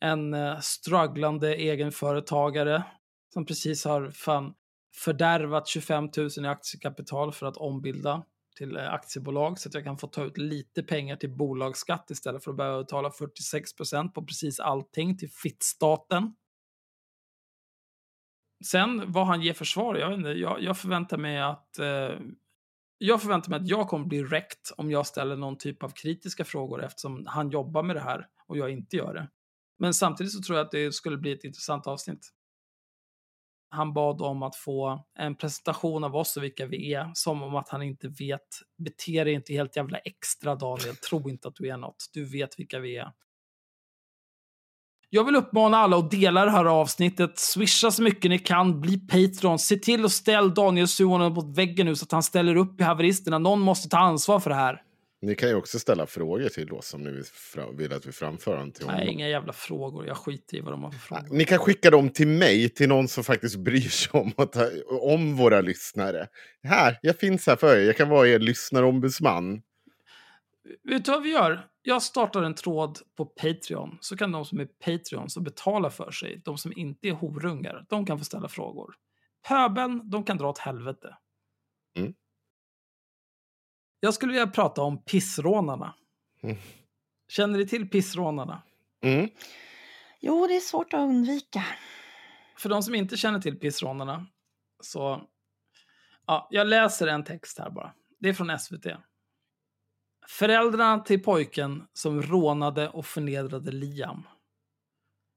[0.00, 2.84] en eh, strugglande egenföretagare
[3.32, 4.54] som precis har fan
[4.96, 8.22] fördärvat 25 000 i aktiekapital för att ombilda
[8.56, 12.44] till eh, aktiebolag så att jag kan få ta ut lite pengar till bolagsskatt istället
[12.44, 16.34] för att behöva betala 46% på precis allting till fittstaten.
[18.66, 20.30] Sen vad han ger för svar, jag vet inte.
[20.30, 22.10] Jag, jag förväntar mig att eh,
[22.98, 26.44] jag förväntar mig att jag kommer bli räckt om jag ställer någon typ av kritiska
[26.44, 29.28] frågor eftersom han jobbar med det här och jag inte gör det.
[29.78, 32.30] Men samtidigt så tror jag att det skulle bli ett intressant avsnitt.
[33.72, 37.56] Han bad om att få en presentation av oss och vilka vi är, som om
[37.56, 38.48] att han inte vet.
[38.78, 42.10] Bete dig inte helt jävla extra Daniel, tro inte att du är något.
[42.12, 43.12] Du vet vilka vi är.
[45.12, 48.98] Jag vill uppmana alla att dela det här avsnittet, swisha så mycket ni kan, bli
[48.98, 52.80] Patreon, se till att ställa Daniel Suhonen mot väggen nu så att han ställer upp
[52.80, 53.38] i haveristerna.
[53.38, 54.82] Någon måste ta ansvar för det här.
[55.22, 57.22] Ni kan ju också ställa frågor till oss om ni
[57.72, 59.00] vill, att vi framför dem till honom.
[59.00, 60.06] Nej, inga jävla frågor.
[60.06, 61.28] Jag skiter i vad de har för frågor.
[61.30, 64.56] Ni kan skicka dem till mig, till någon som faktiskt bryr sig om, att
[64.86, 66.28] om våra lyssnare.
[66.62, 67.86] Här, jag finns här för er.
[67.86, 69.62] Jag kan vara er lyssnarombudsman.
[70.84, 71.66] Vet du vad vi gör?
[71.82, 76.10] Jag startar en tråd på Patreon, så kan de som är Patreon som betalar för
[76.10, 78.94] sig, de som inte är horungar, de kan få ställa frågor.
[79.48, 81.16] Pöbeln, de kan dra åt helvete.
[81.96, 82.14] Mm.
[84.00, 85.94] Jag skulle vilja prata om pissrånarna.
[86.42, 86.56] Mm.
[87.28, 88.62] Känner ni till pissrånarna?
[89.02, 89.30] Mm.
[90.20, 91.64] Jo, det är svårt att undvika.
[92.58, 94.26] För de som inte känner till pissrånarna,
[94.80, 95.28] så...
[96.26, 97.94] Ja, jag läser en text här bara.
[98.18, 98.86] Det är från SVT.
[100.28, 104.22] Föräldrarna till pojken som rånade och förnedrade Liam.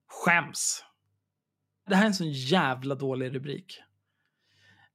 [0.08, 0.84] Skäms.
[1.88, 3.82] Det här är en sån jävla dålig rubrik.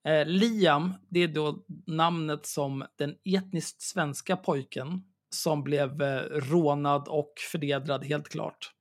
[0.09, 7.09] Eh, Liam, det är då namnet som den etniskt svenska pojken som blev eh, rånad
[7.09, 8.73] och förnedrad, helt klart,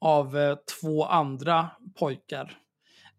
[0.00, 2.58] av eh, två andra pojkar.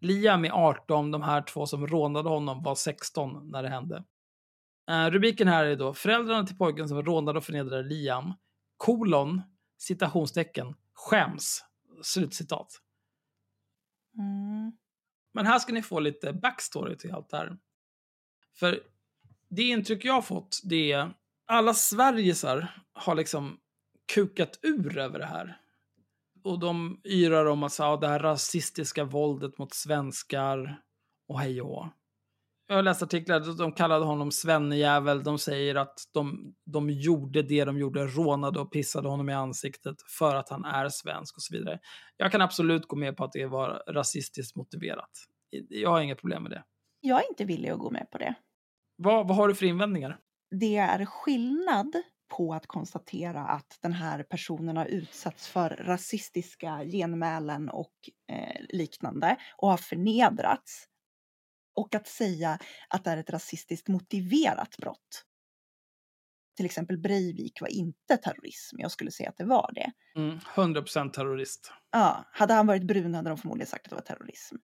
[0.00, 4.04] Liam är 18, de här två som rånade honom var 16 när det hände.
[4.90, 8.32] Eh, rubriken här är då föräldrarna till pojken som rånade och förnedrade Liam,
[8.76, 9.42] kolon,
[9.78, 11.64] citationstecken, skäms,
[12.02, 12.68] slutcitat.
[14.18, 14.72] Mm.
[15.36, 17.56] Men här ska ni få lite backstory till allt det här.
[18.54, 18.80] För
[19.48, 21.14] det intryck jag har fått, det är
[21.46, 23.58] alla Sverigesar har liksom
[24.14, 25.60] kukat ur över det här.
[26.44, 30.82] Och de yrar om att så, ja, det här rasistiska våldet mot svenskar
[31.28, 31.86] och hej och.
[32.68, 35.22] Jag har läst artiklar de kallade honom svennejävel.
[35.22, 39.96] De säger att de, de gjorde det de gjorde, rånade och pissade honom i ansiktet
[40.18, 41.78] för att han är svensk och så vidare.
[42.16, 45.10] Jag kan absolut gå med på att det var rasistiskt motiverat.
[45.68, 46.64] Jag har inga problem med det.
[47.00, 48.34] Jag är inte villig att gå med på det.
[48.96, 50.18] Vad, vad har du för invändningar?
[50.60, 51.92] Det är skillnad
[52.36, 57.92] på att konstatera att den här personen har utsatts för rasistiska genmälen och
[58.32, 60.88] eh, liknande och har förnedrats.
[61.76, 62.58] Och att säga
[62.88, 65.24] att det är ett rasistiskt motiverat brott.
[66.56, 68.76] Till exempel Breivik var inte terrorism.
[68.80, 69.92] Jag skulle säga att det var det.
[70.20, 71.72] Mm, 100% terrorist.
[71.92, 74.56] Ja, hade han varit brun hade de förmodligen sagt att det var terrorism.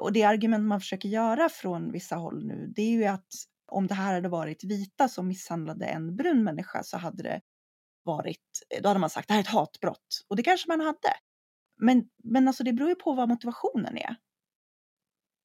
[0.00, 3.28] Och det argument man försöker göra från vissa håll nu, det är ju att
[3.66, 7.40] om det här hade varit vita som misshandlade en brun människa så hade det
[8.02, 10.26] varit, då hade man sagt det här är ett hatbrott.
[10.28, 11.14] Och det kanske man hade.
[11.76, 14.16] Men, men alltså det beror ju på vad motivationen är.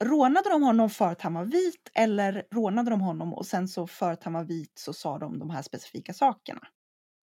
[0.03, 3.87] Rånade de honom för att han var vit eller rånade de honom och sen så
[3.87, 6.67] för att han var vit så sa de de här specifika sakerna?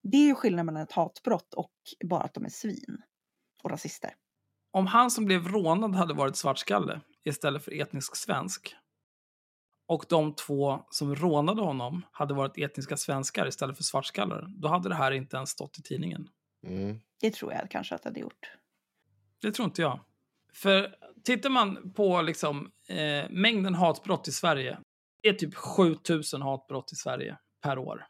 [0.03, 1.71] Det är ju skillnaden mellan ett hatbrott och
[2.05, 3.01] bara att de är svin
[3.63, 4.15] och rasister.
[4.71, 8.75] Om han som blev rånad hade varit svartskalle istället för etnisk svensk
[9.87, 14.89] och de två som rånade honom hade varit etniska svenskar istället för svartskallar, då hade
[14.89, 16.29] det här inte ens stått i tidningen.
[16.63, 16.99] Mm.
[17.19, 18.51] Det tror jag kanske att det hade gjort.
[19.41, 19.99] Det tror inte jag.
[20.57, 24.79] För tittar man på liksom, eh, mängden hatbrott i Sverige,
[25.23, 28.05] det är typ 7000 hatbrott i Sverige per år.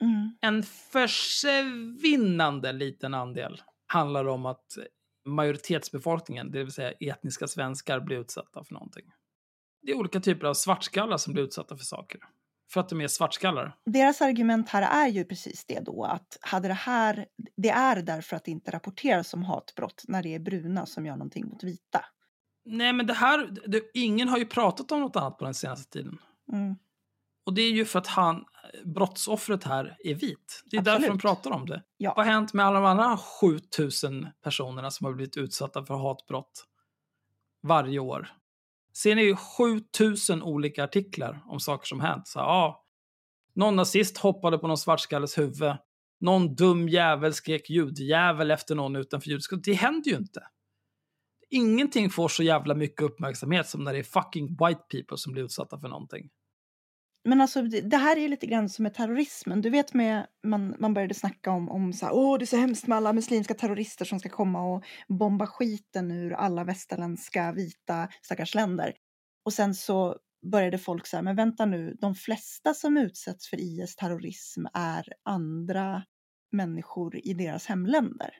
[0.00, 0.36] Mm.
[0.40, 4.78] En försvinnande liten andel handlar om att
[5.24, 9.12] majoritetsbefolkningen, det vill säga etniska svenskar, blir utsatta för någonting.
[9.82, 12.20] Det är olika typer av svartskallar som blir utsatta för saker.
[12.70, 13.76] För att de är svartskallar.
[13.84, 17.26] Deras argument här är ju precis det då att hade det här,
[17.56, 21.16] det är därför att det inte rapporteras som hatbrott när det är bruna som gör
[21.16, 22.04] någonting mot vita.
[22.64, 25.92] Nej, men det här, det, ingen har ju pratat om något annat på den senaste
[25.92, 26.18] tiden.
[26.52, 26.76] Mm.
[27.46, 28.44] Och det är ju för att han,
[28.84, 30.62] brottsoffret här är vit.
[30.70, 31.22] Det är därför de Absolut.
[31.22, 31.82] pratar om det.
[31.96, 32.14] Ja.
[32.16, 36.64] Vad har hänt med alla de andra 7000 personerna som har blivit utsatta för hatbrott
[37.62, 38.28] varje år?
[39.02, 42.28] Ser ni ju 7000 olika artiklar om saker som hänt.
[42.28, 42.84] Så, ja,
[43.54, 45.76] någon nazist hoppade på någon svartskalles huvud.
[46.20, 49.56] Någon dum jävel skrek ljudjävel efter någon utanför judiska.
[49.56, 50.40] Det händer ju inte.
[51.50, 55.44] Ingenting får så jävla mycket uppmärksamhet som när det är fucking white people som blir
[55.44, 56.28] utsatta för någonting.
[57.26, 59.60] Men alltså det, det här är lite grann som med terrorismen.
[59.60, 62.56] Du vet med, man, man började snacka om, om så här, åh det är så
[62.56, 68.08] hemskt med alla muslimska terrorister som ska komma och bomba skiten ur alla västerländska vita
[68.22, 68.94] stackars länder.
[69.44, 70.16] Och sen så
[70.50, 76.02] började folk säga, men vänta nu, de flesta som utsätts för IS terrorism är andra
[76.52, 78.30] människor i deras hemländer.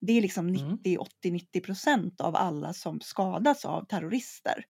[0.00, 4.64] Det är liksom 90, 80, 90 procent av alla som skadas av terrorister.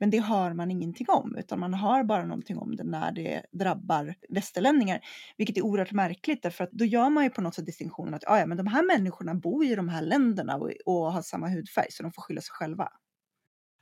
[0.00, 3.42] Men det hör man ingenting om, utan man har bara någonting om det när det
[3.52, 5.00] drabbar västerlänningar.
[5.36, 8.24] Vilket är oerhört märkligt, därför att då gör man ju på något sätt distinktionen att
[8.26, 11.48] ah, ja, men de här människorna bor i de här länderna och, och har samma
[11.48, 12.88] hudfärg, så de får skylla sig själva.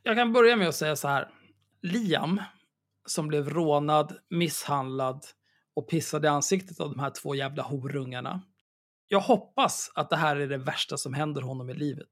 [0.03, 1.29] Jag kan börja med att säga så här.
[1.83, 2.43] Liam,
[3.07, 5.25] som blev rånad, misshandlad
[5.75, 8.43] och pissad i ansiktet av de här två jävla horungarna.
[9.09, 12.09] Jag hoppas att det här är det värsta som händer honom i livet.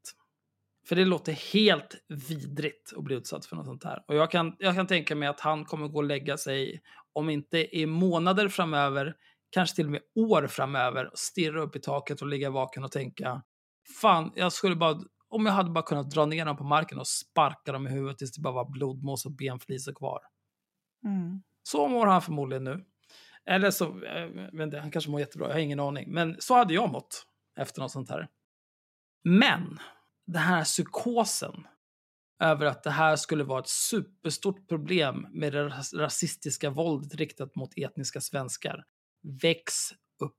[0.85, 4.05] För det låter helt vidrigt att bli utsatt för något sånt här.
[4.09, 7.31] Och jag kan, jag kan tänka mig att han kommer gå och lägga sig, om
[7.31, 9.14] inte i månader framöver,
[9.51, 12.92] kanske till och med år framöver, och stirra upp i taket och ligga vaken och
[12.92, 13.42] tänka,
[14.01, 17.07] fan, jag skulle bara, om jag hade bara kunnat dra ner dem på marken och
[17.07, 20.21] sparka dem i huvudet tills det bara var blodmås och benflisor kvar.
[21.05, 21.42] Mm.
[21.62, 22.85] Så mår han förmodligen nu.
[23.47, 26.12] Eller så, jag vet inte, han kanske mår jättebra, jag har ingen aning.
[26.12, 28.29] Men så hade jag mått efter något sånt här.
[29.25, 29.79] Men
[30.26, 31.66] den här psykosen
[32.42, 37.56] över att det här skulle vara ett superstort problem med det ras- rasistiska våldet riktat
[37.56, 38.85] mot etniska svenskar
[39.42, 39.74] väx
[40.22, 40.37] upp.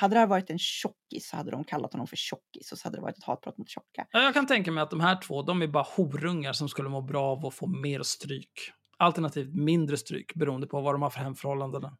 [0.00, 2.86] Hade det här varit en tjockis så hade de kallat honom för tjockis och så
[2.88, 4.06] hade det varit ett hatbrott mot tjocka.
[4.10, 6.88] Ja, Jag kan tänka mig att de här två, de är bara horungar som skulle
[6.88, 8.72] må bra av att få mer stryk.
[8.96, 11.96] Alternativt mindre stryk beroende på vad de har för hemförhållanden.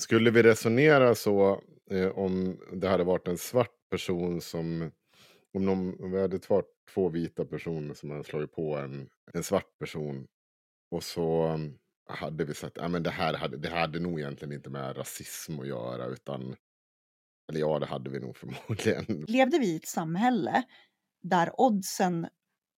[0.00, 4.90] Skulle vi resonera så eh, om det hade varit en svart person som...
[5.52, 9.42] Om, de, om vi hade varit två vita personer som hade slagit på en, en
[9.42, 10.26] svart person.
[10.90, 14.70] Och så mm, hade vi sagt att det, här hade, det hade nog egentligen inte
[14.70, 16.06] med rasism att göra.
[16.06, 16.56] utan
[17.48, 19.24] Eller ja, det hade vi nog förmodligen.
[19.28, 20.62] Levde vi i ett samhälle
[21.22, 22.28] där oddsen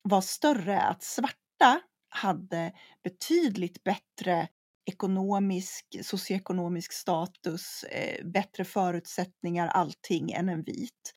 [0.02, 2.72] var större att svarta hade
[3.04, 4.48] betydligt bättre
[4.84, 11.14] ekonomisk, socioekonomisk status, eh, bättre förutsättningar, allting än en vit.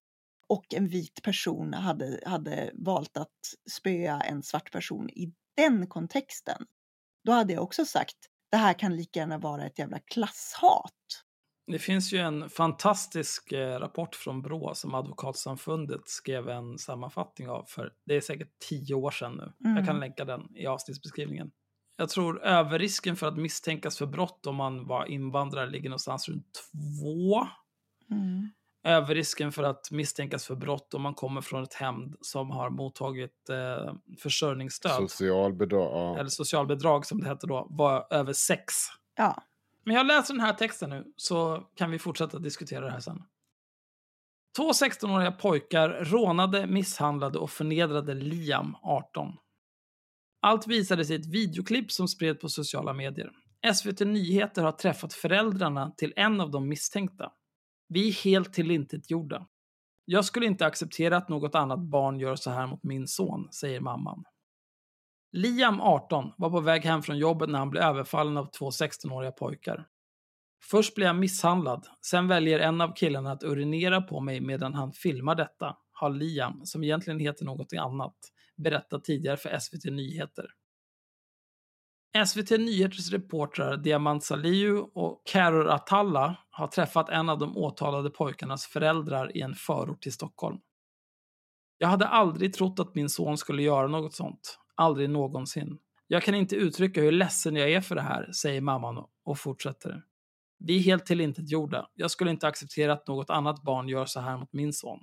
[0.49, 3.39] Och en vit person hade, hade valt att
[3.71, 6.65] spöa en svart person i den kontexten.
[7.23, 8.15] Då hade jag också sagt,
[8.51, 10.91] det här kan lika gärna vara ett jävla klasshat.
[11.67, 17.65] Det finns ju en fantastisk eh, rapport från Brå som Advokatsamfundet skrev en sammanfattning av
[17.67, 19.53] för det är säkert tio år sedan nu.
[19.59, 19.99] Jag kan Mm.
[19.99, 21.51] länka den i avsnittsbeskrivningen.
[21.97, 26.45] Jag tror överrisken för att misstänkas för brott om man var invandrare ligger någonstans runt
[26.71, 27.47] två.
[28.11, 28.49] Mm.
[28.85, 33.49] Överrisken för att misstänkas för brott om man kommer från ett hem som har mottagit
[33.49, 35.91] eh, försörjningsstöd Socialbidrag.
[35.93, 36.19] Ja.
[36.19, 38.73] eller socialbidrag som det hette då var över sex.
[39.15, 39.43] Ja,
[39.83, 43.23] Men jag läser den här texten nu så kan vi fortsätta diskutera det här sen.
[44.57, 49.33] Två 16-åriga pojkar rånade, misshandlade och förnedrade Liam, 18.
[50.41, 53.31] Allt visades i ett videoklipp som spred på sociala medier.
[53.73, 57.31] SVT Nyheter har träffat föräldrarna till en av de misstänkta.
[57.87, 59.47] Vi är helt tillintetgjorda.
[60.05, 63.79] Jag skulle inte acceptera att något annat barn gör så här mot min son, säger
[63.79, 64.23] mamman.
[65.31, 69.31] Liam, 18, var på väg hem från jobbet när han blev överfallen av två 16-åriga
[69.31, 69.87] pojkar.
[70.63, 74.91] Först blir han misshandlad, sen väljer en av killarna att urinera på mig medan han
[74.91, 78.15] filmar detta, har Liam, som egentligen heter något annat,
[78.57, 80.45] berättat tidigare för SVT Nyheter.
[82.25, 88.65] SVT Nyheters reportrar Diamant Salihu och Carol Atalla har träffat en av de åtalade pojkarnas
[88.65, 90.59] föräldrar i en förort till Stockholm.
[91.77, 94.59] Jag hade aldrig trott att min son skulle göra något sånt.
[94.75, 95.79] Aldrig någonsin.
[96.07, 100.03] Jag kan inte uttrycka hur ledsen jag är för det här, säger mamman och fortsätter.
[100.59, 101.89] Vi är helt tillintetgjorda.
[101.93, 104.99] Jag skulle inte acceptera att något annat barn gör så här mot min son.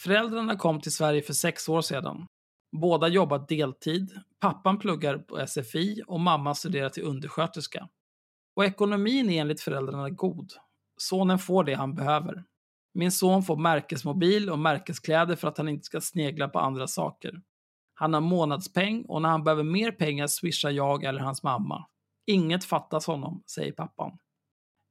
[0.00, 2.26] Föräldrarna kom till Sverige för sex år sedan.
[2.72, 7.88] Båda jobbar deltid, pappan pluggar på SFI och mamma studerar till undersköterska.
[8.54, 10.52] Och ekonomin är enligt föräldrarna god.
[10.96, 12.44] Sonen får det han behöver.
[12.94, 17.42] Min son får märkesmobil och märkeskläder för att han inte ska snegla på andra saker.
[17.94, 21.86] Han har månadspeng och när han behöver mer pengar swishar jag eller hans mamma.
[22.26, 24.18] Inget fattas honom, säger pappan.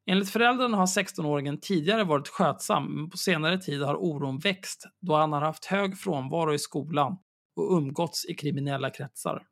[0.05, 5.15] Enligt föräldrarna har 16-åringen tidigare varit skötsam, men på senare tid har oron växt då
[5.15, 7.17] han har haft hög frånvaro i skolan
[7.55, 9.43] och umgåtts i kriminella kretsar.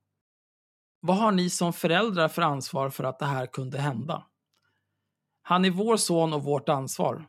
[1.07, 4.23] Vad har ni som föräldrar för ansvar för att det här kunde hända?
[5.41, 7.27] Han är vår son och vårt ansvar.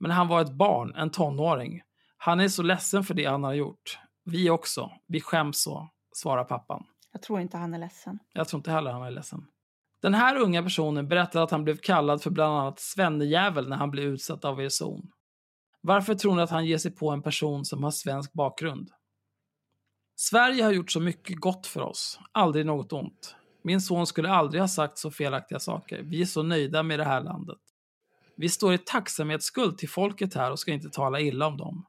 [0.00, 1.82] Men han var ett barn, en tonåring.
[2.16, 3.98] Han är så ledsen för det han har gjort.
[4.24, 4.90] Vi också.
[5.06, 6.84] Vi skäms så, svarar pappan.
[7.12, 8.18] jag tror inte han är ledsen.
[8.32, 9.46] Jag tror inte heller han är ledsen.
[10.02, 13.90] Den här unga personen berättade att han blev kallad för bland annat svennejävel när han
[13.90, 15.10] blev utsatt av er son.
[15.80, 18.90] Varför tror ni att han ger sig på en person som har svensk bakgrund?
[20.18, 23.36] Sverige har gjort så mycket gott för oss, aldrig något ont.
[23.62, 26.02] Min son skulle aldrig ha sagt så felaktiga saker.
[26.02, 27.58] Vi är så nöjda med det här landet.
[28.36, 31.86] Vi står i tacksamhetsskuld till folket här och ska inte tala illa om dem.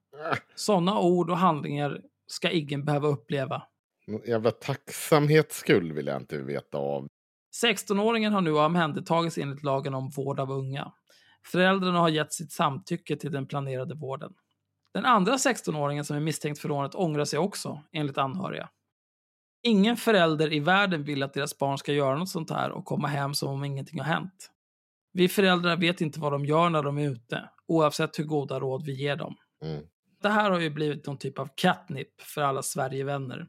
[0.56, 3.64] Sådana ord och handlingar ska ingen behöva uppleva.
[4.08, 7.08] Någon jävla tacksamhetsskuld vill jag inte veta av.
[7.64, 10.92] 16-åringen har nu omhändertagits enligt lagen om vård av unga.
[11.46, 14.34] Föräldrarna har gett sitt samtycke till den planerade vården.
[14.98, 18.70] Den andra 16-åringen som är misstänkt för rånet ångrar sig också, enligt anhöriga.
[19.64, 23.08] Ingen förälder i världen vill att deras barn ska göra något sånt här och komma
[23.08, 24.52] hem som om ingenting har hänt.
[25.14, 28.86] Vi föräldrar vet inte vad de gör när de är ute, oavsett hur goda råd
[28.86, 29.36] vi ger dem.
[29.64, 29.84] Mm.
[30.22, 33.48] Det här har ju blivit någon typ av catnip för alla Sverigevänner.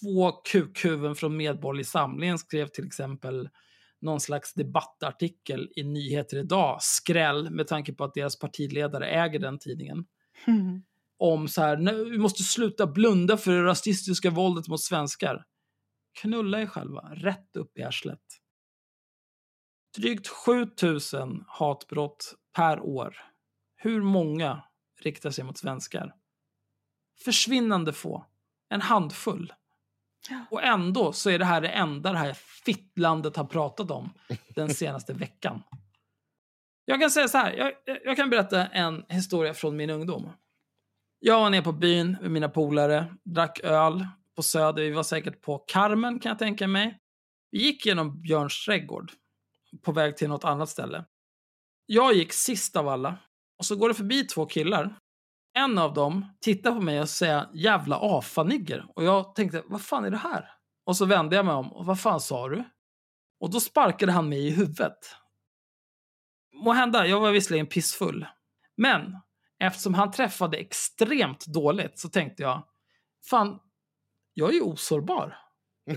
[0.00, 3.48] Två kukhuvuden från Medborgerlig Samling skrev till exempel
[4.00, 9.58] någon slags debattartikel i Nyheter Idag, skräll med tanke på att deras partiledare äger den
[9.58, 10.06] tidningen.
[10.44, 10.82] Mm.
[11.18, 15.44] Om så här, "Nej, vi måste sluta blunda för det rasistiska våldet mot svenskar.
[16.20, 18.22] Knulla er själva, rätt upp i arslet.
[19.96, 23.16] Drygt 7000 hatbrott per år.
[23.76, 24.62] Hur många
[25.00, 26.14] riktar sig mot svenskar?
[27.24, 28.26] Försvinnande få.
[28.68, 29.52] En handfull.
[30.50, 32.32] Och ändå så är det här det enda det här
[32.64, 34.12] fittlandet har pratat om
[34.54, 35.62] den senaste veckan.
[36.88, 37.72] Jag kan säga så här, jag,
[38.04, 40.30] jag- kan berätta en historia från min ungdom.
[41.18, 44.06] Jag var nere på byn med mina polare, drack öl
[44.36, 44.82] på Söder.
[44.82, 46.98] Vi var säkert på Carmen kan jag tänka mig.
[47.50, 49.12] Vi gick genom Björns trädgård
[49.82, 51.04] på väg till något annat ställe.
[51.86, 53.18] Jag gick sist av alla
[53.58, 54.96] och så går det förbi två killar.
[55.54, 60.04] En av dem tittar på mig och säger jävla afanigger och jag tänkte vad fan
[60.04, 60.50] är det här?
[60.86, 62.64] Och så vände jag mig om och vad fan sa du?
[63.40, 64.96] Och då sparkade han mig i huvudet.
[66.64, 68.26] Må hända, jag var visserligen pissfull.
[68.76, 69.20] Men
[69.60, 72.64] eftersom han träffade extremt dåligt så tänkte jag,
[73.30, 73.58] fan,
[74.34, 75.38] jag är ju osårbar.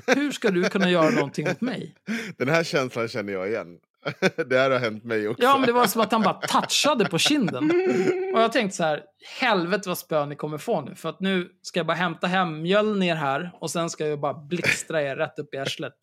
[0.08, 1.96] Hur ska du kunna göra någonting mot mig?
[2.38, 3.80] Den här känslan känner jag igen.
[4.50, 5.44] det här har hänt mig också.
[5.44, 7.72] Ja, men det var som att han bara touchade på kinden.
[8.34, 9.04] Och jag tänkte så här,
[9.40, 10.96] helvete vad spön ni kommer få nu.
[10.96, 14.34] För att nu ska jag bara hämta hem Mjölnir här och sen ska jag bara
[14.34, 15.94] blixtra er rätt upp i arslet.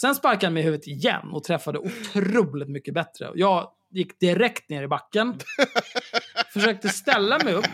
[0.00, 3.30] Sen sparkade han mig i huvudet igen och träffade otroligt mycket bättre.
[3.34, 5.38] Jag gick direkt ner i backen.
[6.52, 7.66] Försökte ställa mig upp.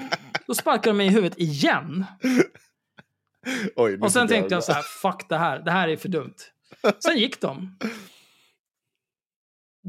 [0.47, 2.05] Då sparkade han mig i huvudet igen.
[3.77, 6.35] Oj, Och sen tänkte jag så här, fuck det här, det här är för dumt.
[6.99, 7.79] Sen gick de.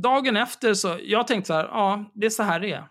[0.04, 2.88] Dagen efter så, jag tänkte så här, ja, det är så här det är.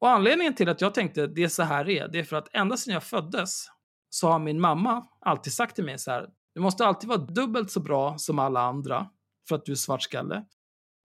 [0.00, 2.36] Och anledningen till att jag tänkte det är så här det är, det är för
[2.36, 3.66] att ända sedan jag föddes
[4.10, 6.28] så har min mamma alltid sagt till mig så här,
[6.58, 9.06] du måste alltid vara dubbelt så bra som alla andra
[9.48, 10.44] för att du är svartskalle.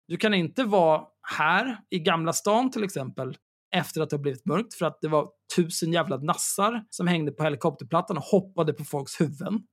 [0.08, 1.04] Du kan inte vara
[1.38, 3.38] här i Gamla stan till exempel
[3.76, 7.32] efter att det har blivit mörkt för att det var tusen jävla nassar som hängde
[7.32, 9.64] på helikopterplattan och hoppade på folks huvuden.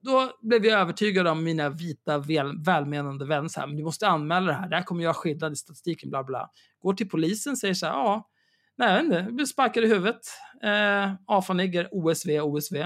[0.00, 4.08] Då blev jag övertygad av mina vita väl, välmenande vänner så här, men du måste
[4.08, 6.50] anmäla det här, det här kommer göra skillnad i statistiken, bla bla.
[6.82, 8.30] Går till polisen säger så här, ja,
[8.78, 10.20] nej, jag vet inte, jag blev sparkad i huvudet.
[10.62, 12.76] Eh, AFA-nigger, OSV, OSV.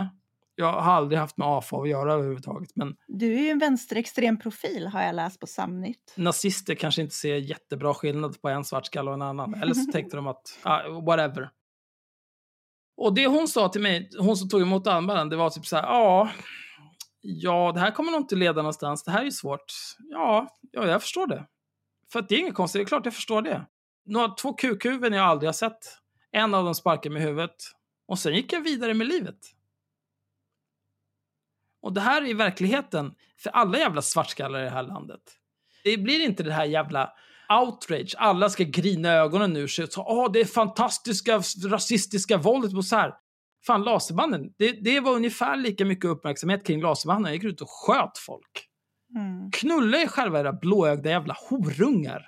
[0.55, 4.39] Jag har aldrig haft med AFA att göra överhuvudtaget, men Du är ju en vänsterextrem
[4.39, 6.15] profil har jag läst på Samnytt.
[6.17, 9.55] nazister kanske inte ser jättebra skillnad på en svartskalle och en annan.
[9.55, 11.51] Eller så tänkte de att, ah, whatever.
[12.97, 15.77] Och det hon sa till mig, hon som tog emot anmälan, det var typ så
[15.77, 16.31] här, ja,
[17.21, 19.05] ja, det här kommer nog inte leda någonstans.
[19.05, 19.73] Det här är ju svårt.
[19.99, 21.47] Ja, ja, jag förstår det.
[22.13, 23.67] För att det är inget konstigt, det är klart jag förstår det.
[24.07, 25.99] Några, två kukhuvuden jag aldrig har sett.
[26.33, 27.57] En av dem sparkade mig i huvudet.
[28.09, 29.39] Och sen gick jag vidare med livet.
[31.83, 35.21] Och det här är verkligheten för alla jävla svartskallar i det här landet.
[35.85, 37.13] Det blir inte det här jävla
[37.61, 38.15] outrage.
[38.19, 39.91] Alla ska grina ögonen ur sig.
[39.91, 43.15] Så, Åh, det är fantastiska rasistiska våldet mot så här.
[43.67, 44.55] Fan, laserbanden.
[44.59, 47.25] Det, det var ungefär lika mycket uppmärksamhet kring laserbanden.
[47.25, 48.69] Jag gick ut och sköt folk.
[49.17, 49.51] Mm.
[49.51, 52.27] Knulla er själva era blåögda jävla horungar.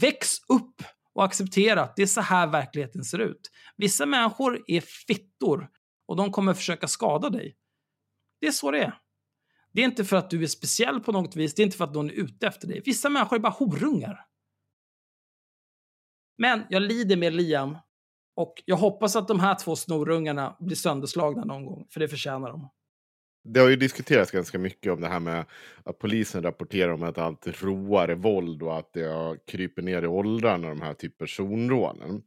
[0.00, 0.82] Väx upp
[1.14, 3.50] och acceptera att det är så här verkligheten ser ut.
[3.76, 5.68] Vissa människor är fittor
[6.06, 7.56] och de kommer försöka skada dig.
[8.40, 8.98] Det är så det är.
[9.72, 11.84] Det är inte för att du är speciell på något vis, det är inte för
[11.84, 12.82] att någon är ute efter dig.
[12.84, 14.26] Vissa människor är bara horungar.
[16.38, 17.78] Men jag lider med Liam
[18.36, 22.50] och jag hoppas att de här två snorungarna blir sönderslagna någon gång, för det förtjänar
[22.50, 22.68] de.
[23.44, 25.44] Det har ju diskuterats ganska mycket om det här med
[25.84, 30.06] att polisen rapporterar om att allt råare våld och att det har kryper ner i
[30.06, 32.22] åldrarna, de här typ personrånen.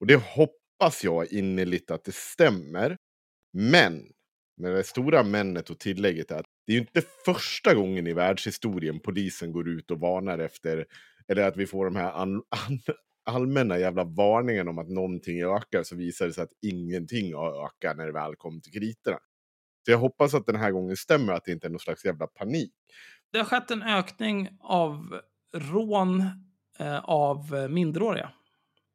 [0.00, 2.96] Och det hoppas jag innerligt att det stämmer.
[3.52, 4.12] Men,
[4.56, 9.00] med det stora männet och tillägget är att det är inte första gången i världshistorien
[9.00, 10.86] polisen går ut och varnar efter,
[11.28, 12.34] eller att vi får de här an,
[12.68, 12.80] an,
[13.24, 17.96] allmänna jävla varningen om att någonting ökar så visar det sig att ingenting har ökat
[17.96, 19.18] när det väl kommer till kritorna.
[19.84, 22.26] Så jag hoppas att den här gången stämmer att det inte är någon slags jävla
[22.26, 22.72] panik.
[23.32, 25.20] Det har skett en ökning av
[25.54, 26.20] rån
[26.78, 28.32] eh, av minderåriga.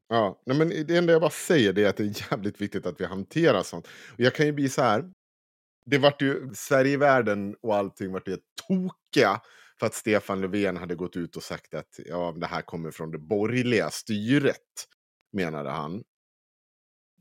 [0.09, 3.01] Ja, nej men det enda jag bara säger är att det är jävligt viktigt att
[3.01, 3.87] vi hanterar sånt.
[3.87, 5.11] Och jag kan ju bli så här.
[5.85, 9.41] Det vart ju, Sverigevärlden och allting vart ju tokiga
[9.79, 13.11] för att Stefan Löfven hade gått ut och sagt att ja, det här kommer från
[13.11, 14.87] det borgerliga styret,
[15.33, 16.03] menade han.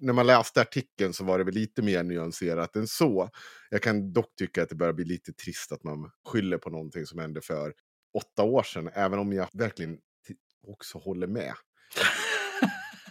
[0.01, 3.31] När man läste artikeln så var det väl lite mer nyanserat än så.
[3.71, 7.07] Jag kan dock tycka att det börjar bli lite trist att man skyller på någonting
[7.07, 7.75] som hände för
[8.15, 9.99] åtta år sedan, även om jag verkligen
[10.67, 11.55] också håller med.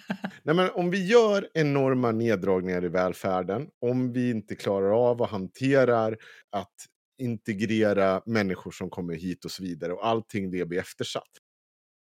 [0.43, 5.28] Nej, men om vi gör enorma neddragningar i välfärden, om vi inte klarar av och
[5.28, 6.18] hanterar
[6.51, 6.74] att
[7.18, 11.32] integrera människor som kommer hit och så vidare och allting det blir eftersatt.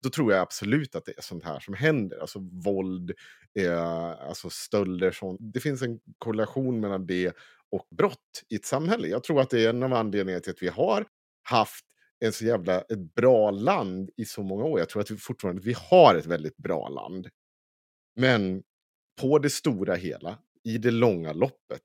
[0.03, 2.17] Då tror jag absolut att det är sånt här som händer.
[2.17, 3.11] Alltså våld,
[3.59, 5.11] eh, alltså stölder.
[5.11, 5.39] Sånt.
[5.53, 7.35] Det finns en korrelation mellan det
[7.71, 9.07] och brott i ett samhälle.
[9.07, 11.05] Jag tror att det är en av anledningarna till att vi har
[11.49, 11.85] haft
[12.19, 14.79] en så jävla ett bra land i så många år.
[14.79, 17.27] Jag tror att vi fortfarande vi har ett väldigt bra land.
[18.18, 18.63] Men
[19.22, 21.82] på det stora hela, i det långa loppet,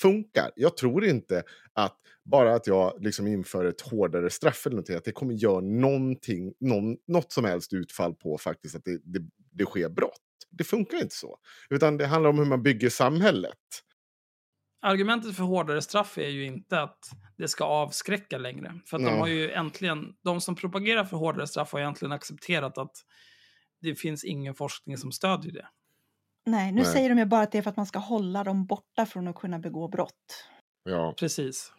[0.00, 0.50] funkar.
[0.56, 1.42] Jag tror inte
[1.72, 5.60] att bara att jag liksom inför ett hårdare straff eller någonting, att det kommer göra
[5.60, 9.20] någonting, någon, något som helst utfall på faktiskt att det, det,
[9.52, 10.20] det sker brott.
[10.50, 11.38] Det funkar inte så.
[11.70, 13.58] Utan det handlar om hur man bygger samhället.
[14.82, 16.98] Argumentet för hårdare straff är ju inte att
[17.36, 18.80] det ska avskräcka längre.
[18.86, 22.78] För att de har ju äntligen, de som propagerar för hårdare straff har egentligen accepterat
[22.78, 22.96] att
[23.80, 25.68] det finns ingen forskning som stödjer det.
[26.46, 26.92] Nej, nu Nej.
[26.92, 29.28] säger de ju bara att det är för att man ska hålla dem borta från
[29.28, 30.46] att kunna begå brott.
[30.84, 31.14] Ja.
[31.18, 31.72] Precis.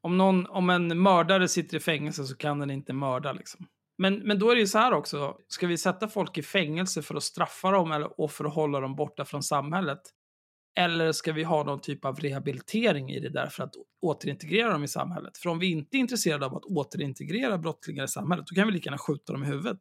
[0.00, 3.66] Om, någon, om en mördare sitter i fängelse så kan den inte mörda liksom.
[3.98, 7.02] Men, men då är det ju så här också, ska vi sätta folk i fängelse
[7.02, 10.00] för att straffa dem eller, och för att hålla dem borta från samhället?
[10.78, 14.84] Eller ska vi ha någon typ av rehabilitering i det där för att återintegrera dem
[14.84, 15.38] i samhället?
[15.38, 18.72] För om vi inte är intresserade av att återintegrera brottslingar i samhället, då kan vi
[18.72, 19.80] lika gärna skjuta dem i huvudet.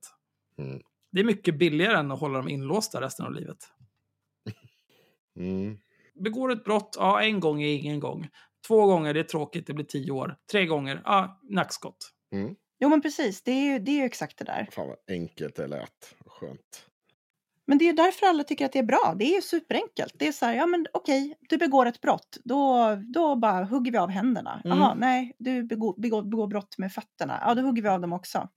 [0.57, 0.81] Mm.
[1.11, 3.57] Det är mycket billigare än att hålla dem inlåsta resten av livet.
[5.39, 5.77] Mm.
[6.15, 8.27] Begår ett brott, ja, en gång är ingen gång.
[8.67, 10.37] Två gånger, det är tråkigt, det blir tio år.
[10.51, 12.13] Tre gånger, ja, nackskott.
[12.31, 12.55] Mm.
[12.79, 13.41] Jo, men precis.
[13.43, 14.67] Det är ju, det är ju exakt det där.
[14.71, 16.15] Fan vad enkelt det lät.
[16.25, 16.87] Skönt.
[17.67, 19.15] Men det är ju därför alla tycker att det är bra.
[19.19, 20.13] Det är ju superenkelt.
[20.15, 22.37] Det är så här, ja men okej, du begår ett brott.
[22.43, 24.61] Då, då bara hugger vi av händerna.
[24.65, 24.77] Mm.
[24.77, 27.39] Jaha, nej, du begår, begår, begår brott med fötterna.
[27.45, 28.49] Ja, då hugger vi av dem också.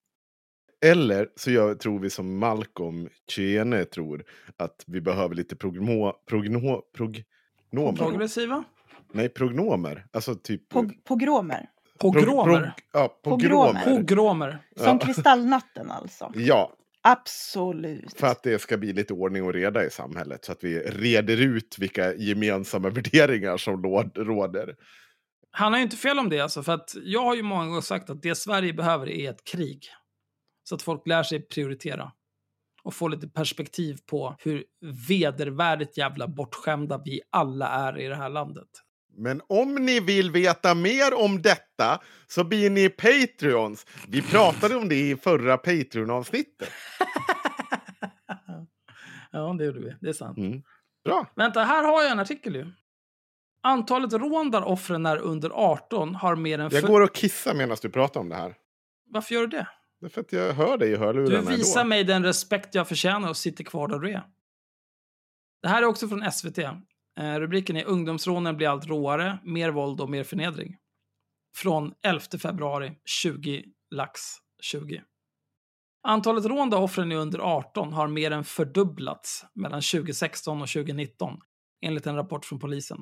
[0.85, 4.24] Eller så gör, tror vi som Malcolm Chiene tror,
[4.57, 7.97] att vi behöver lite progno, progno, prognomer.
[7.97, 8.64] Progressiva?
[9.12, 10.07] Nej, prognomer.
[10.12, 10.68] Alltså typ...
[10.68, 11.68] Pog, pogromer.
[11.99, 12.61] Pogromer?
[12.61, 13.85] Pro, ja, pogromer.
[13.85, 14.59] Pogromer.
[14.76, 14.99] Som ja.
[14.99, 16.33] kristallnatten alltså?
[16.35, 16.76] Ja.
[17.03, 18.18] Absolut.
[18.18, 20.45] För att det ska bli lite ordning och reda i samhället.
[20.45, 23.83] Så att vi reder ut vilka gemensamma värderingar som
[24.14, 24.74] råder.
[25.51, 27.81] Han har ju inte fel om det alltså, för att jag har ju många gånger
[27.81, 29.89] sagt att det Sverige behöver är ett krig.
[30.71, 32.12] Så att folk lär sig prioritera.
[32.83, 34.64] Och få lite perspektiv på hur
[35.09, 38.68] vedervärdigt jävla bortskämda vi alla är i det här landet.
[39.16, 43.87] Men om ni vill veta mer om detta så blir ni Patreons.
[44.09, 46.68] Vi pratade om det i förra Patreon-avsnittet.
[49.31, 49.97] ja, det gjorde vi.
[50.01, 50.39] Det är sant.
[50.39, 50.62] Mm.
[51.05, 51.27] Bra.
[51.37, 52.66] Vänta, här har jag en artikel ju.
[53.62, 56.71] Antalet rån där offren är under 18 har mer än...
[56.73, 58.55] Jag går och kissar medan du pratar om det här.
[59.07, 59.66] Varför gör du det?
[60.01, 62.88] Det är för att jag hör dig i hörlurarna Du visar mig den respekt jag
[62.88, 64.22] förtjänar och sitter kvar där du är.
[65.62, 66.59] Det här är också från SVT.
[66.59, 70.76] Eh, rubriken är Ungdomsrånen blir allt råare, mer våld och mer förnedring.
[71.57, 74.20] Från 11 februari 20 lax
[74.62, 75.03] 20.
[76.03, 81.38] Antalet rån där offren är under 18 har mer än fördubblats mellan 2016 och 2019,
[81.86, 82.98] enligt en rapport från polisen.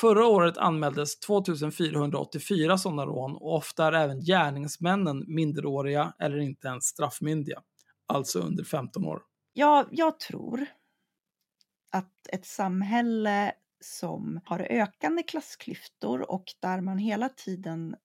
[0.00, 6.84] Förra året anmäldes 2484 sådana rån och ofta är även gärningsmännen minderåriga eller inte ens
[6.84, 7.62] straffmyndiga,
[8.06, 9.22] alltså under 15 år.
[9.52, 10.66] Ja, jag tror
[11.92, 17.96] att ett samhälle som har ökande klassklyftor och där man hela tiden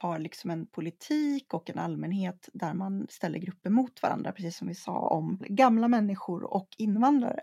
[0.00, 4.68] har liksom en politik och en allmänhet där man ställer grupper mot varandra, precis som
[4.68, 7.40] vi sa om gamla människor och invandrare.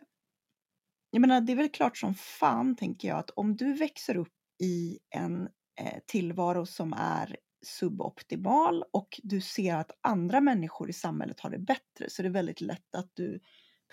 [1.16, 4.34] Jag menar, det är väl klart som fan, tänker jag, att om du växer upp
[4.64, 5.41] i en
[5.82, 11.59] eh, tillvaro som är suboptimal och du ser att andra människor i samhället har det
[11.59, 13.39] bättre så är det väldigt lätt att du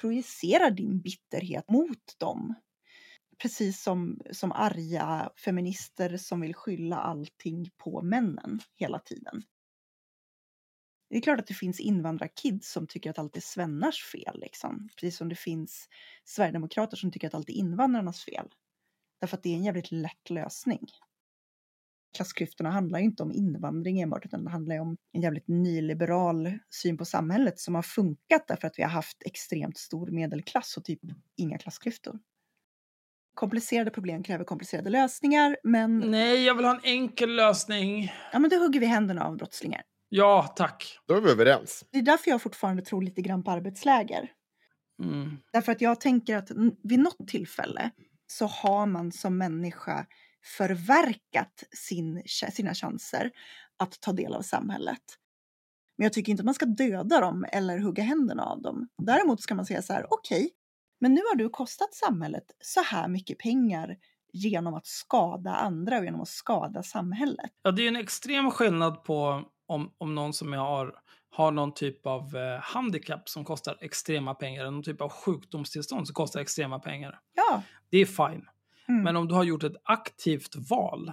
[0.01, 2.55] projicerar din bitterhet mot dem.
[3.43, 9.43] precis som, som arga feminister som vill skylla allting på männen hela tiden.
[11.11, 14.89] Det är klart att det finns invandrarkids som tycker att allt är svennars fel, liksom.
[14.97, 15.89] precis som det finns
[16.25, 18.49] sverigedemokrater som tycker att allt är invandrarnas fel.
[19.21, 20.87] Därför att det är en jävligt lätt lösning.
[22.17, 26.99] Klassklyftorna handlar ju inte om invandring enbart, utan det handlar om en jävligt nyliberal syn
[26.99, 31.01] på samhället som har funkat därför att vi har haft extremt stor medelklass och typ
[31.37, 32.19] inga klassklyftor.
[33.35, 35.99] Komplicerade problem kräver komplicerade lösningar, men...
[35.99, 38.13] Nej, jag vill ha en enkel lösning.
[38.33, 39.83] Ja, men då hugger vi händerna av brottslingar.
[40.13, 40.99] Ja, tack.
[41.07, 41.85] Då är vi överens.
[41.93, 44.31] Det är därför jag fortfarande tror lite grann på arbetsläger.
[45.03, 45.37] Mm.
[45.53, 46.51] Därför att jag tänker att
[46.83, 47.91] vid något tillfälle
[48.27, 50.07] så har man som människa
[50.45, 53.31] förverkat sin, sina chanser
[53.77, 55.03] att ta del av samhället.
[55.99, 58.89] Men jag tycker inte att man ska döda dem eller hugga händerna av dem.
[59.03, 60.51] Däremot ska man säga så här, okej, okay,
[61.01, 63.97] men nu har du kostat samhället så här mycket pengar
[64.33, 67.51] genom att skada andra och genom att skada samhället.
[67.63, 70.95] Ja, det är en extrem skillnad på om, om någon som jag har,
[71.31, 76.07] har någon typ av eh, handikapp som kostar extrema pengar, eller någon typ av sjukdomstillstånd
[76.07, 77.21] som kostar extrema pengar.
[77.35, 77.63] Ja.
[77.91, 78.47] Det är fine.
[78.89, 79.03] Mm.
[79.03, 81.13] Men om du har gjort ett aktivt val.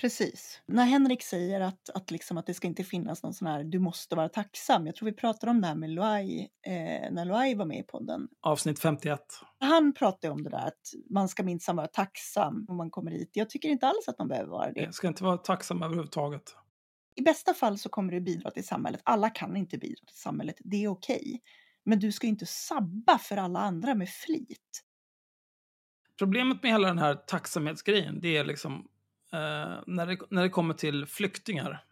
[0.00, 0.62] Precis.
[0.66, 3.78] När Henrik säger att, att, liksom att det ska inte finnas någon sån här du
[3.78, 4.86] måste vara tacksam.
[4.86, 7.82] Jag tror vi pratade om det här med Loai eh, när Loai var med i
[7.82, 8.28] podden.
[8.42, 9.20] Avsnitt 51.
[9.58, 13.30] Han pratade om det där att man ska minsann vara tacksam om man kommer hit.
[13.32, 14.80] Jag tycker inte alls att man behöver vara det.
[14.80, 16.56] Jag ska inte vara tacksam överhuvudtaget.
[17.16, 19.00] I bästa fall så kommer du bidra till samhället.
[19.04, 20.56] Alla kan inte bidra till samhället.
[20.64, 21.16] Det är okej.
[21.16, 21.40] Okay.
[21.84, 24.82] Men du ska inte sabba för alla andra med flit.
[26.18, 28.88] Problemet med hela den här tacksamhetsgrejen, det är liksom
[29.32, 31.84] eh, när, det, när det kommer till flyktingar.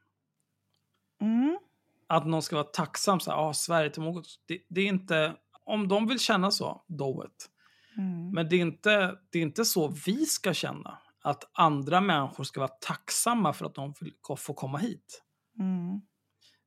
[1.20, 1.58] Mm.
[2.06, 4.26] Att någon ska vara tacksam, så här, ah, Sverige till något.
[4.46, 7.50] Det, det, är inte, om de vill känna så, do it.
[7.96, 8.30] Mm.
[8.30, 10.98] Men det är, inte, det är inte så vi ska känna.
[11.24, 15.22] Att andra människor ska vara tacksamma för att de vill få komma hit.
[15.58, 16.00] Mm.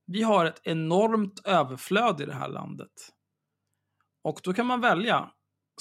[0.05, 2.91] Vi har ett enormt överflöd i det här landet.
[4.23, 5.31] Och då kan man välja.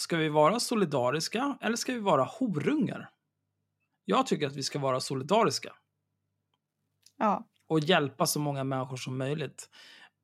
[0.00, 3.10] Ska vi vara solidariska eller ska vi vara horungar?
[4.04, 5.72] Jag tycker att vi ska vara solidariska.
[7.18, 7.48] Ja.
[7.68, 9.70] Och hjälpa så många människor som möjligt.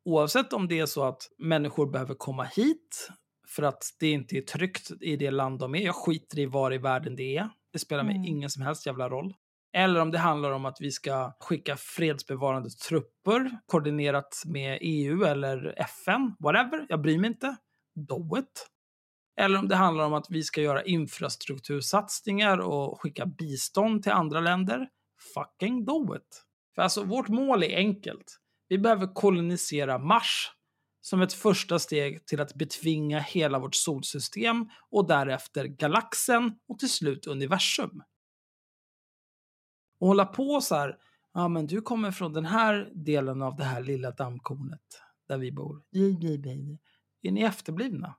[0.04, 3.08] Oavsett om det är så att människor behöver komma hit
[3.48, 5.80] för att det inte är tryggt i det land de är.
[5.80, 7.50] Jag skiter i var i världen det är.
[7.72, 8.26] Det spelar mig Mm.
[8.28, 9.34] ingen som helst jävla roll.
[9.76, 15.74] Eller om det handlar om att vi ska skicka fredsbevarande trupper koordinerat med EU eller
[15.76, 16.86] FN, whatever.
[16.88, 17.56] Jag bryr mig inte.
[18.08, 18.68] Do it.
[19.40, 24.40] Eller om det handlar om att vi ska göra infrastruktursatsningar och skicka bistånd till andra
[24.40, 24.88] länder.
[25.34, 26.42] Fucking do it.
[26.74, 28.38] För alltså, vårt mål är enkelt.
[28.68, 30.50] Vi behöver kolonisera Mars
[31.04, 36.90] som ett första steg till att betvinga hela vårt solsystem och därefter galaxen och till
[36.90, 38.02] slut universum.
[39.98, 40.96] Och hålla på så här,
[41.34, 45.52] ja men du kommer från den här delen av det här lilla dammkornet där vi
[45.52, 45.82] bor.
[47.22, 48.14] Är ni efterblivna?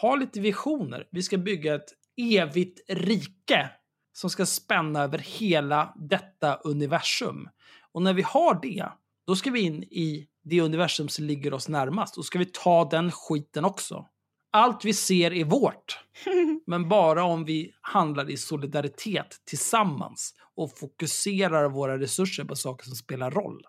[0.00, 1.08] Ha lite visioner.
[1.10, 3.70] Vi ska bygga ett evigt rike
[4.12, 7.48] som ska spänna över hela detta universum.
[7.92, 8.88] Och när vi har det,
[9.26, 12.14] då ska vi in i det universum som ligger oss närmast.
[12.14, 14.06] Då ska vi ta den skiten också.
[14.50, 16.00] Allt vi ser är vårt.
[16.66, 22.94] Men bara om vi handlar i solidaritet tillsammans och fokuserar våra resurser på saker som
[22.94, 23.62] spelar roll.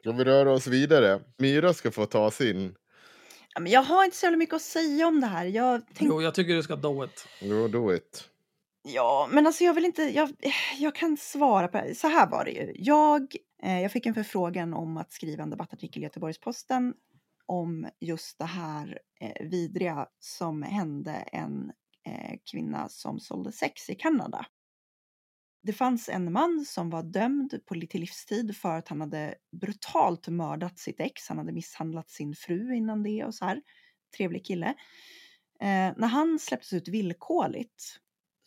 [0.00, 1.20] Ska vi röra oss vidare?
[1.38, 2.74] Myra ska få ta sin.
[3.54, 5.44] Ja, men jag har inte så mycket att säga om det här.
[5.44, 6.04] Jag tänkte...
[6.04, 7.28] Jo, jag tycker du ska do it.
[7.40, 8.28] Jo, do it.
[8.82, 10.30] Ja, men alltså jag vill inte, jag,
[10.78, 11.94] jag kan svara på det.
[11.94, 12.72] Så här var det ju.
[12.76, 16.94] Jag, eh, jag fick en förfrågan om att skriva en debattartikel i Göteborgs-Posten
[17.46, 21.72] om just det här eh, vidriga som hände en
[22.06, 24.46] eh, kvinna som sålde sex i Kanada.
[25.62, 30.28] Det fanns en man som var dömd på till livstid för att han hade brutalt
[30.28, 31.28] mördat sitt ex.
[31.28, 33.62] Han hade misshandlat sin fru innan det och så här.
[34.16, 34.66] Trevlig kille.
[35.60, 38.00] Eh, när han släpptes ut villkorligt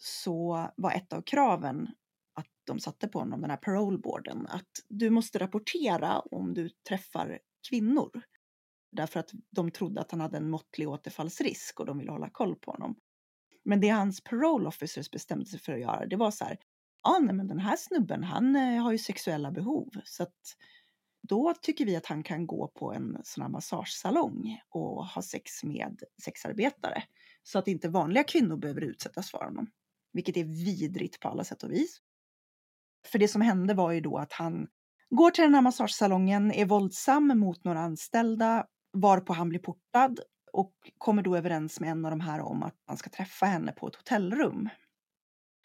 [0.04, 1.88] så var ett av kraven
[2.34, 7.40] att de satte på honom den här paroleboarden att du måste rapportera om du träffar
[7.70, 8.22] kvinnor.
[8.92, 12.56] Därför att de trodde att han hade en måttlig återfallsrisk och de ville hålla koll
[12.56, 12.96] på honom.
[13.64, 16.58] Men det hans parole officers bestämde sig för att göra, det var så här,
[17.04, 20.56] ja nej men den här snubben han eh, har ju sexuella behov så att
[21.22, 25.64] då tycker vi att han kan gå på en sån här massagesalong och ha sex
[25.64, 27.04] med sexarbetare.
[27.44, 29.68] Så att inte vanliga kvinnor behöver utsättas för honom.
[30.14, 32.02] Vilket är vidrigt på alla sätt och vis.
[33.08, 34.68] För det som hände var ju då att han
[35.10, 40.20] går till den här massagesalongen, är våldsam mot några anställda, varpå han blir portad
[40.54, 43.72] och kommer då överens med en av de här om att han ska träffa henne
[43.72, 44.70] på ett hotellrum.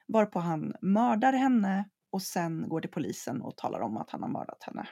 [0.08, 4.30] Varpå han mördar henne och sen går till polisen och talar om att han har
[4.30, 4.88] mördat henne.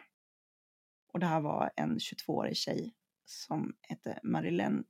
[1.12, 2.94] Och det här var en 22-årig tjej
[3.24, 4.84] som hette Marilyn.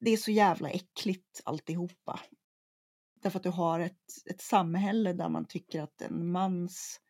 [0.00, 2.20] Det är så jävla äckligt alltihopa.
[3.24, 7.00] Därför att du har ett, ett samhälle där man tycker att en mans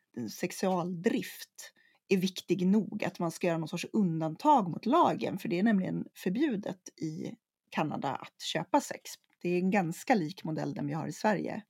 [0.40, 1.72] sexualdrift
[2.08, 5.38] är viktig nog att man ska göra någon sorts undantag mot lagen.
[5.38, 7.34] För det är nämligen förbjudet i
[7.70, 9.10] Kanada att köpa sex.
[9.42, 11.62] Det är en ganska lik modell den vi har i Sverige.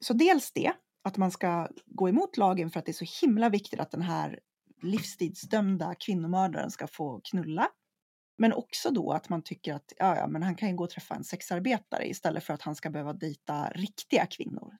[0.00, 3.48] Så dels det, att man ska gå emot lagen för att det är så himla
[3.48, 4.40] viktigt att den här
[4.82, 7.68] livstidsdömda kvinnomördaren ska få knulla.
[8.38, 10.90] Men också då att man tycker att ja, ja, men han kan ju gå och
[10.90, 14.76] träffa en sexarbetare istället för att han ska behöva dejta riktiga kvinnor.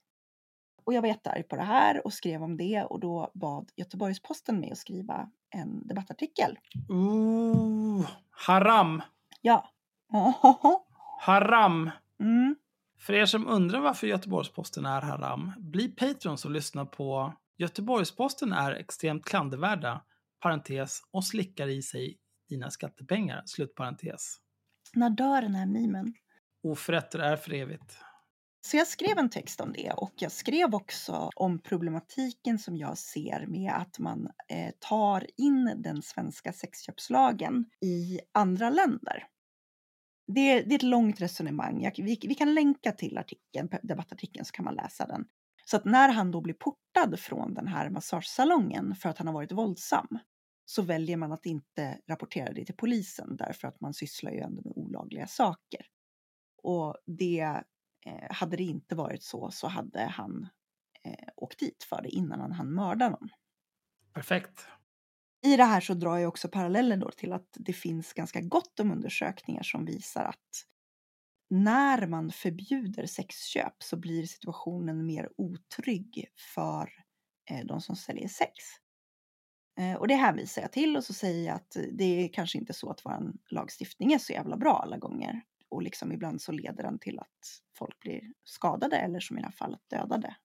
[0.84, 4.60] Och jag var jättearg på det här och skrev om det och då bad Göteborgs-Posten
[4.60, 6.58] mig att skriva en debattartikel.
[6.88, 9.02] Ooh, haram!
[9.40, 9.70] Ja.
[11.20, 11.90] Haram!
[12.20, 12.56] Mm.
[12.98, 18.72] För er som undrar varför Göteborgs-Posten är haram, bli patrons och lyssna på Göteborgs-Posten är
[18.72, 20.02] extremt klandervärda,
[20.40, 22.18] parentes, och slickar i sig
[22.48, 24.36] dina skattepengar, slutparentes.
[24.94, 26.14] När dör den här mimen?
[26.62, 27.98] Oförrätter är för evigt.
[28.66, 32.98] Så jag skrev en text om det och jag skrev också om problematiken som jag
[32.98, 39.24] ser med att man eh, tar in den svenska sexköpslagen i andra länder.
[40.26, 41.82] Det, det är ett långt resonemang.
[41.82, 45.24] Jag, vi, vi, kan länka till artikeln, debattartikeln så kan man läsa den.
[45.64, 49.34] Så att när han då blir portad från den här massagesalongen för att han har
[49.34, 50.18] varit våldsam
[50.68, 54.62] så väljer man att inte rapportera det till polisen därför att man sysslar ju ändå
[54.62, 55.86] med olagliga saker.
[56.62, 57.62] Och det
[58.06, 60.48] Eh, hade det inte varit så så hade han
[61.04, 63.28] eh, åkt dit för det innan han hann mörda någon.
[64.12, 64.66] Perfekt.
[65.42, 68.80] I det här så drar jag också parallellen då till att det finns ganska gott
[68.80, 70.66] om undersökningar som visar att
[71.50, 76.90] när man förbjuder sexköp så blir situationen mer otrygg för
[77.50, 78.52] eh, de som säljer sex.
[79.78, 82.72] Eh, och det hänvisar jag till och så säger jag att det är kanske inte
[82.72, 86.82] så att vår lagstiftning är så jävla bra alla gånger och liksom ibland så leder
[86.82, 90.36] den till att folk blir skadade eller som i det här fallet dödade.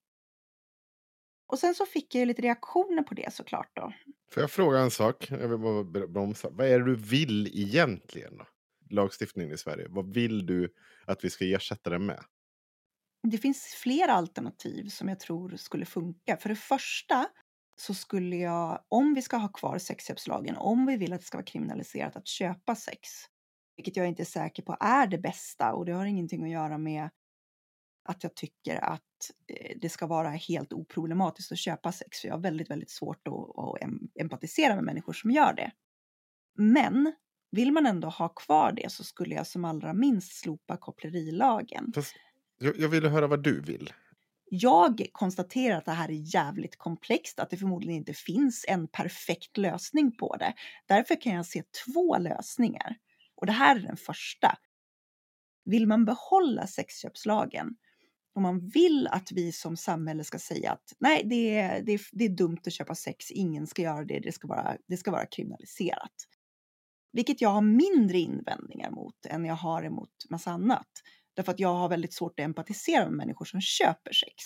[1.47, 3.93] Och sen så fick jag ju lite reaktioner på det såklart då.
[4.31, 5.27] Får jag fråga en sak?
[5.31, 6.49] Jag vill bara bromsa.
[6.51, 8.37] Vad är det du vill egentligen?
[8.37, 8.45] Då?
[8.89, 9.87] Lagstiftningen i Sverige.
[9.89, 10.73] Vad vill du
[11.05, 12.23] att vi ska ersätta den med?
[13.23, 16.37] Det finns flera alternativ som jag tror skulle funka.
[16.37, 17.27] För det första
[17.81, 21.37] så skulle jag, om vi ska ha kvar sexköpslagen, om vi vill att det ska
[21.37, 23.09] vara kriminaliserat att köpa sex,
[23.75, 26.77] vilket jag inte är säker på är det bästa och det har ingenting att göra
[26.77, 27.09] med
[28.09, 29.01] att jag tycker att
[29.47, 32.19] eh, det ska vara helt oproblematiskt att köpa sex.
[32.19, 35.71] För jag har väldigt, väldigt svårt att, att empatisera med människor som gör det.
[36.57, 37.13] Men
[37.51, 41.91] vill man ändå ha kvar det så skulle jag som allra minst slopa kopplerilagen.
[41.95, 42.15] Fast
[42.59, 43.93] jag, jag ville höra vad du vill.
[44.53, 49.57] Jag konstaterar att det här är jävligt komplext, att det förmodligen inte finns en perfekt
[49.57, 50.53] lösning på det.
[50.85, 52.95] Därför kan jag se två lösningar.
[53.35, 54.57] Och det här är den första.
[55.65, 57.75] Vill man behålla sexköpslagen
[58.35, 62.01] om man vill att vi som samhälle ska säga att nej, det är, det är,
[62.11, 65.11] det är dumt att köpa sex, ingen ska göra det, det ska, vara, det ska
[65.11, 66.27] vara kriminaliserat.
[67.13, 70.89] Vilket jag har mindre invändningar mot än jag har emot massa annat.
[71.41, 74.43] Därför att jag har väldigt svårt att empatisera med människor som köper sex.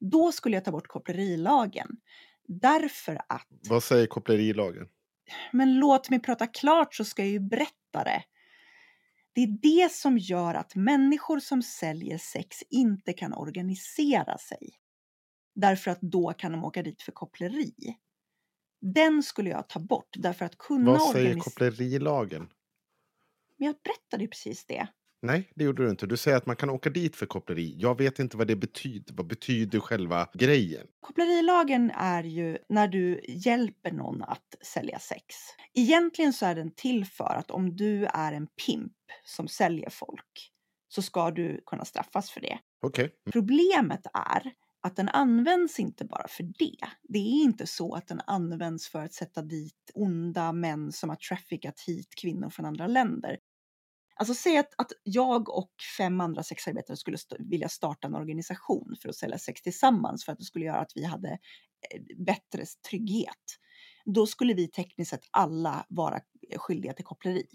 [0.00, 1.88] Då skulle jag ta bort kopplerilagen.
[2.48, 3.48] Därför att...
[3.68, 4.88] Vad säger kopplerilagen?
[5.52, 8.22] Men låt mig prata klart så ska jag ju berätta det.
[9.34, 14.70] Det är det som gör att människor som säljer sex inte kan organisera sig.
[15.54, 17.74] Därför att då kan de åka dit för koppleri.
[18.80, 22.48] Den skulle jag ta bort därför att kunna Vad säger kopplerilagen?
[23.56, 24.88] Men jag berättade ju precis det.
[25.22, 26.06] Nej, det gjorde du inte.
[26.06, 27.74] Du säger att man kan åka dit för koppleri.
[27.78, 29.14] Jag vet inte vad det betyder.
[29.14, 30.86] Vad betyder själva grejen?
[31.00, 35.24] Kopplerilagen är ju när du hjälper någon att sälja sex.
[35.74, 38.92] Egentligen så är den till för att om du är en pimp
[39.24, 40.52] som säljer folk
[40.88, 42.58] så ska du kunna straffas för det.
[42.82, 43.08] Okay.
[43.32, 46.88] Problemet är att den används inte bara för det.
[47.02, 51.16] Det är inte så att den används för att sätta dit onda män som har
[51.16, 53.38] traffickat hit kvinnor från andra länder.
[54.18, 58.96] Alltså säg att, att jag och fem andra sexarbetare skulle st vilja starta en organisation
[59.02, 62.64] för att sälja sex tillsammans för att det skulle göra att vi hade eh, bättre
[62.90, 63.58] trygghet.
[64.04, 67.46] Då skulle vi tekniskt sett alla vara eh, skyldiga till koppleri.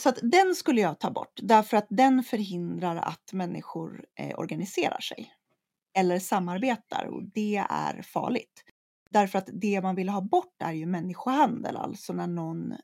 [0.00, 5.00] Så att den skulle jag ta bort därför att den förhindrar att människor eh, organiserar
[5.00, 5.32] sig
[5.96, 8.64] eller samarbetar och det är farligt.
[9.10, 12.74] Därför att det man vill ha bort är ju människohandel, alltså när någon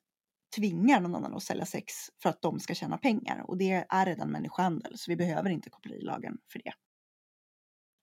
[0.57, 3.45] tvingar någon annan att sälja sex för att de ska tjäna pengar.
[3.49, 6.73] Och det är redan människohandel, så vi behöver inte kopplerilagen för det.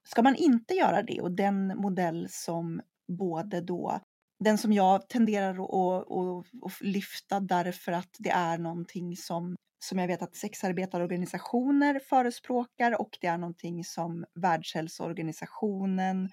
[0.08, 4.00] Ska man inte göra det och den modell som både då
[4.39, 10.00] den som jag tenderar att, att, att, lyfta därför att det är någonting som, som
[10.00, 16.30] jag vet att sexarbetarorganisationer förespråkar och det är någonting som Världshälsoorganisationen,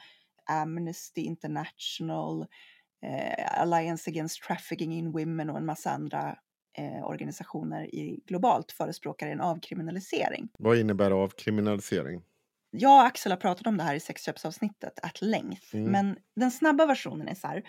[0.51, 2.47] Amnesty International,
[3.05, 6.39] eh, Alliance Against Trafficking in Women och en massa andra
[6.79, 10.49] eh, organisationer i, globalt förespråkar en avkriminalisering.
[10.59, 12.23] Vad innebär avkriminalisering?
[12.71, 15.93] Jag och Axel har pratat om det här i sexköpsavsnittet at length, mm.
[15.93, 17.63] men den snabba versionen är så här.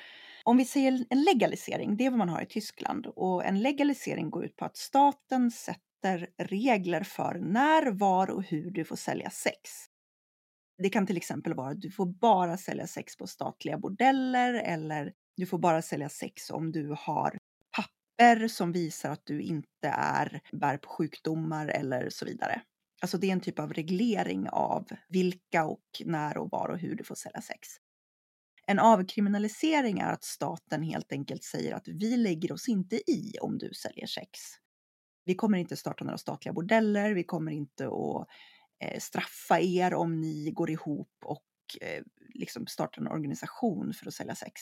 [0.44, 4.30] Om vi säger en legalisering, det är vad man har i Tyskland och en legalisering
[4.30, 9.30] går ut på att staten sätter regler för när, var och hur du får sälja
[9.30, 9.58] sex.
[10.78, 15.14] Det kan till exempel vara att du får bara sälja sex på statliga bordeller eller
[15.38, 17.38] du får bara sälja sex om du har
[17.72, 22.62] papper som visar att du inte är bär på sjukdomar eller så vidare.
[23.02, 26.96] Alltså det är en typ av reglering av vilka och när och var och hur
[26.96, 27.68] du får sälja sex.
[28.68, 33.58] En avkriminalisering är att staten helt enkelt säger att vi lägger oss inte i om
[33.58, 34.40] du säljer sex.
[35.26, 38.28] Vi kommer inte starta några statliga bordeller, vi kommer inte att
[38.84, 41.44] eh, straffa er om ni går ihop och
[41.82, 44.62] eh, liksom startar en organisation för att sälja sex.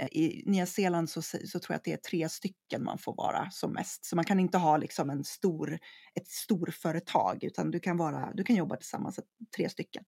[0.00, 3.14] Eh, I Nya Zeeland så, så tror jag att det är tre stycken man får
[3.16, 4.04] vara som mest.
[4.04, 5.78] Så man kan inte ha liksom en stor,
[6.14, 9.20] ett storföretag utan du kan, vara, du kan jobba tillsammans,
[9.56, 10.04] tre stycken.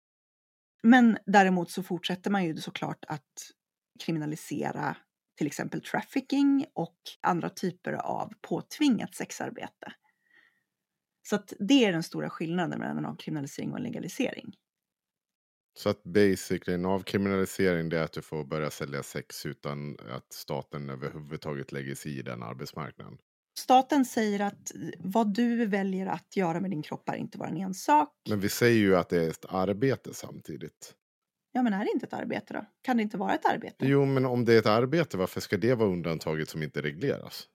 [0.84, 3.52] Men däremot så fortsätter man ju såklart att
[4.00, 4.98] kriminalisera
[5.38, 9.94] till exempel trafficking och andra typer av påtvingat sexarbete.
[11.30, 14.54] Så att det är den stora skillnaden mellan avkriminalisering och legalisering.
[15.80, 20.34] Så att basically en avkriminalisering det är att du får börja sälja sex utan att
[20.34, 23.18] staten överhuvudtaget lägger sig i den arbetsmarknaden?
[23.60, 27.58] Staten säger att vad du väljer att göra med din kropp är inte bara en
[27.58, 28.10] ensak.
[28.30, 30.94] Men vi säger ju att det är ett arbete samtidigt.
[31.52, 32.66] Ja, men är det inte ett arbete då?
[32.82, 33.88] Kan det inte vara ett arbete?
[33.88, 37.48] Jo, men om det är ett arbete, varför ska det vara undantaget som inte regleras?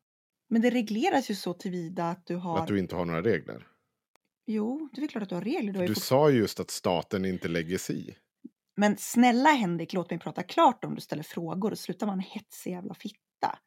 [0.49, 2.59] Men det regleras ju så tillvida att du har...
[2.59, 3.67] Att du inte har några regler?
[4.47, 5.73] Jo, det är klart att du har regler.
[5.73, 8.15] Du, har du sa just att staten inte lägger sig i.
[8.77, 12.21] Men snälla Henrik, låt mig prata klart om du ställer frågor och sluta vara en
[12.21, 13.59] hetsig jävla fitta.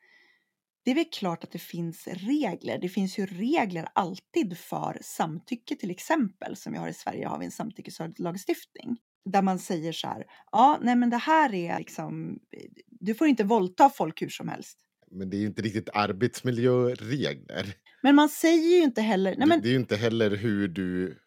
[0.85, 2.79] Det är väl klart att det finns regler.
[2.81, 6.55] Det finns ju regler alltid för samtycke till exempel.
[6.55, 8.97] Som vi har i Sverige har vi en samtyckeslagstiftning.
[9.25, 12.39] Där man säger så här, ja, nej men det här är liksom,
[12.87, 14.86] du får inte våldta folk hur som helst.
[15.11, 17.73] Men det är ju inte riktigt arbetsmiljöregler.
[18.01, 19.35] Men man säger ju inte heller...
[19.37, 19.61] Nej, men...
[19.61, 21.17] Det är ju inte heller hur du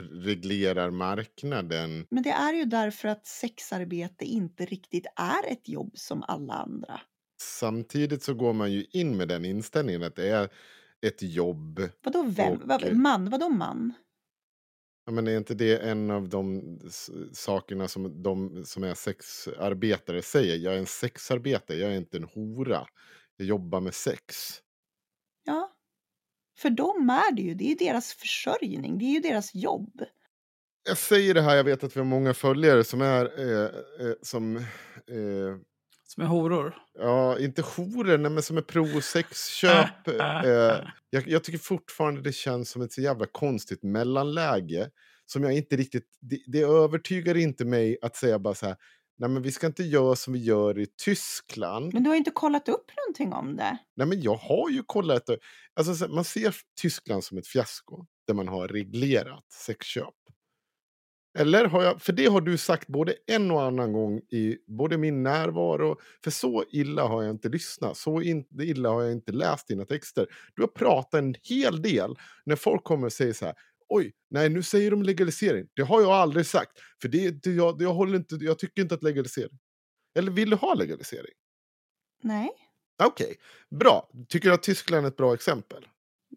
[0.00, 2.06] reglerar marknaden.
[2.10, 7.00] Men det är ju därför att sexarbete inte riktigt är ett jobb som alla andra.
[7.42, 10.48] Samtidigt så går man ju in med den inställningen att det är
[11.06, 11.88] ett jobb.
[12.02, 12.52] Vadå vem?
[12.52, 12.60] Och...
[12.64, 13.30] Vad, man?
[13.30, 13.92] Vadå man?
[15.06, 16.78] Ja, men är inte det en av de
[17.32, 20.56] sakerna som de som är sexarbetare säger?
[20.56, 22.86] Jag är en sexarbetare, jag är inte en hora.
[23.36, 24.60] Jag jobbar med sex.
[25.44, 25.76] Ja,
[26.58, 30.04] för dem är det ju, det är ju deras försörjning, det är ju deras jobb.
[30.88, 33.64] Jag säger det här, jag vet att vi har många följare som är eh,
[34.06, 34.56] eh, som...
[34.56, 35.56] Eh,
[36.08, 36.74] som är horor?
[36.98, 40.08] Ja, inte horor, men som är pro-sexköp.
[40.08, 44.90] eh, jag, jag, tycker fortfarande det känns som ett så jävla konstigt mellanläge.
[45.26, 48.76] Som jag inte riktigt, det, det övertygar inte mig att säga bara så här,
[49.18, 51.94] Nej, men vi ska inte göra som vi gör i Tyskland.
[51.94, 53.78] Men du har inte kollat upp någonting om det.
[53.96, 55.22] Nej, men jag har ju kollat.
[55.74, 60.14] Alltså, man ser Tyskland som ett fiasko där man har reglerat sexköp.
[61.38, 64.98] Eller har jag, för det har du sagt både en och annan gång i både
[64.98, 69.32] min närvaro, för så illa har jag inte lyssnat, så in, illa har jag inte
[69.32, 70.26] läst dina texter.
[70.54, 72.14] Du har pratat en hel del
[72.44, 73.54] när folk kommer och säger så här,
[73.88, 75.68] oj, nej nu säger de legalisering.
[75.74, 76.72] Det har jag aldrig sagt.
[77.02, 79.58] För det, det, jag, jag, håller inte, jag tycker inte att legalisering.
[80.18, 81.34] Eller vill du ha legalisering?
[82.22, 82.50] Nej.
[83.02, 83.36] Okej, okay.
[83.78, 84.10] bra.
[84.28, 85.86] Tycker du att Tyskland är ett bra exempel?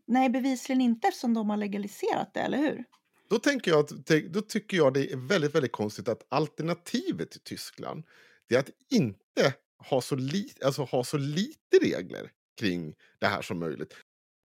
[0.08, 2.84] Nej, bevisligen inte eftersom de har legaliserat det, eller hur?
[3.30, 3.90] Då, tänker jag att,
[4.30, 8.04] då tycker jag det är väldigt, väldigt konstigt att alternativet till Tyskland
[8.48, 9.54] det är att inte
[9.90, 13.96] ha så, li, alltså ha så lite regler kring det här som möjligt.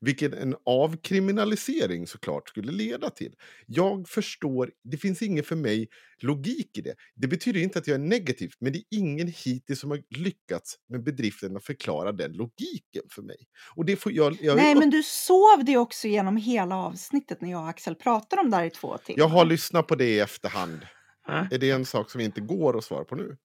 [0.01, 3.35] Vilket en avkriminalisering såklart skulle leda till.
[3.65, 5.87] Jag förstår, det finns ingen för mig
[6.21, 6.95] logik i det.
[7.15, 10.75] Det betyder inte att jag är negativ, men det är ingen hittills som har lyckats
[10.89, 13.37] med bedriften att förklara den logiken för mig.
[13.75, 17.51] Och det får jag, jag Nej, men du sov det också genom hela avsnittet när
[17.51, 19.19] jag och Axel pratade om det här i två timmar.
[19.19, 20.81] Jag har lyssnat på det i efterhand.
[21.29, 21.47] Äh?
[21.51, 23.37] Är det en sak som inte går att svara på nu?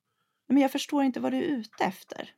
[0.49, 2.31] Men jag förstår inte vad du är ute efter.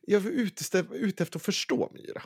[0.00, 2.22] Jag är ute, ute efter att förstå, Myra.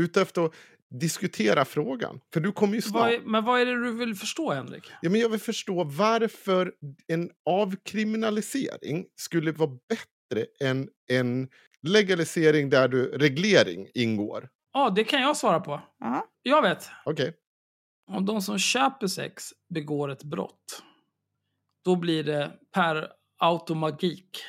[0.00, 0.54] ute efter att
[0.98, 2.20] diskutera frågan.
[2.32, 3.02] För du kommer ju snart...
[3.02, 4.84] Vad är, men vad är det du vill förstå, Henrik?
[5.02, 6.72] Ja, men jag vill förstå varför
[7.06, 11.48] en avkriminalisering skulle vara bättre än en
[11.82, 14.48] legalisering där du, reglering ingår.
[14.72, 15.80] Ja, det kan jag svara på.
[15.98, 16.28] Ja.
[16.42, 16.88] Jag vet.
[17.04, 17.34] Okej.
[18.10, 19.44] Om de som köper sex
[19.74, 20.82] begår ett brott,
[21.84, 24.44] då blir det per automagik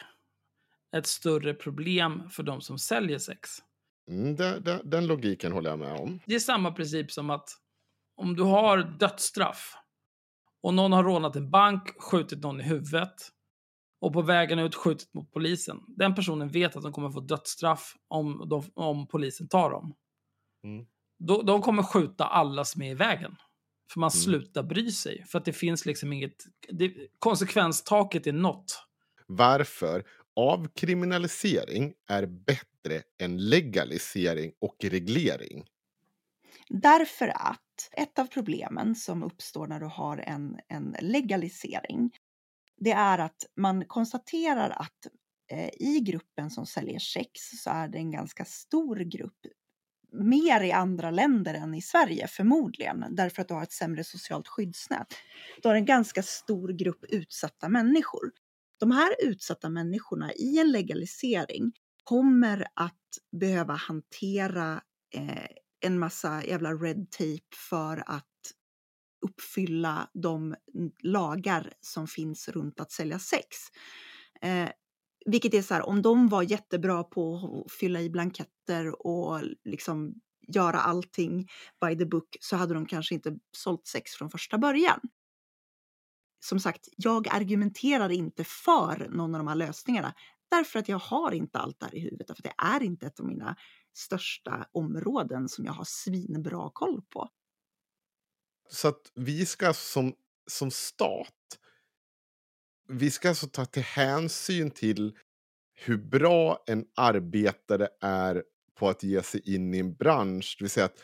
[0.98, 3.50] ett större problem för de som säljer sex.
[4.10, 6.20] Mm, det- det- den logiken håller jag med om.
[6.26, 7.49] Det är samma princip som att
[8.16, 9.74] om du har dödsstraff
[10.64, 13.14] och någon har rånat en bank, skjutit någon i huvudet
[14.01, 15.78] och på vägen ut skjutit mot polisen.
[15.88, 19.95] Den personen vet att de kommer få dödsstraff om, de, om polisen tar dem.
[20.64, 20.86] Mm.
[21.20, 23.36] Då, de kommer skjuta alla som är i vägen.
[23.93, 24.22] För man Mm.
[24.22, 25.26] slutar bry sig.
[25.28, 26.36] För att det finns liksom inget...
[26.70, 28.84] Det, konsekvenstaket är nått.
[29.28, 30.03] Varför
[30.36, 32.68] avkriminalisering är bättre
[33.19, 35.65] än legalisering och reglering.
[36.69, 42.11] Därför att ett av problemen som uppstår när du har en, en legalisering,
[42.77, 45.07] det är att man konstaterar att
[45.51, 47.29] eh, i gruppen som säljer sex
[47.63, 49.39] så är det en ganska stor grupp,
[50.11, 54.47] mer i andra länder än i Sverige förmodligen, därför att du har ett sämre socialt
[54.47, 55.07] skyddsnät.
[55.61, 58.31] Du har en ganska stor grupp utsatta människor.
[58.79, 61.71] De här utsatta människorna i en legalisering
[62.10, 62.93] kommer att
[63.39, 64.82] behöva hantera
[65.14, 65.47] eh,
[65.80, 68.26] en massa jävla red tape för att
[69.26, 70.55] uppfylla de
[71.03, 73.58] lagar som finns runt att sälja sex.
[74.41, 74.70] Eh,
[75.26, 77.36] vilket är så här, om de var jättebra på
[77.66, 80.14] att fylla i blanketter och liksom
[80.47, 81.47] göra allting
[81.86, 84.99] by the book så hade de kanske inte sålt sex från första början.
[86.39, 90.14] Som sagt, jag argumenterar inte för någon av de här lösningarna
[90.50, 93.26] därför att jag har inte allt där i huvudet, för det är inte ett av
[93.26, 93.56] mina
[93.93, 97.30] största områden som jag har svinbra koll på.
[98.70, 100.14] Så att vi ska alltså som,
[100.48, 101.34] som stat,
[102.88, 105.18] vi ska alltså ta till hänsyn till
[105.76, 108.43] hur bra en arbetare är
[108.80, 110.56] på att ge sig in i en bransch.
[110.60, 111.00] Det vill säga att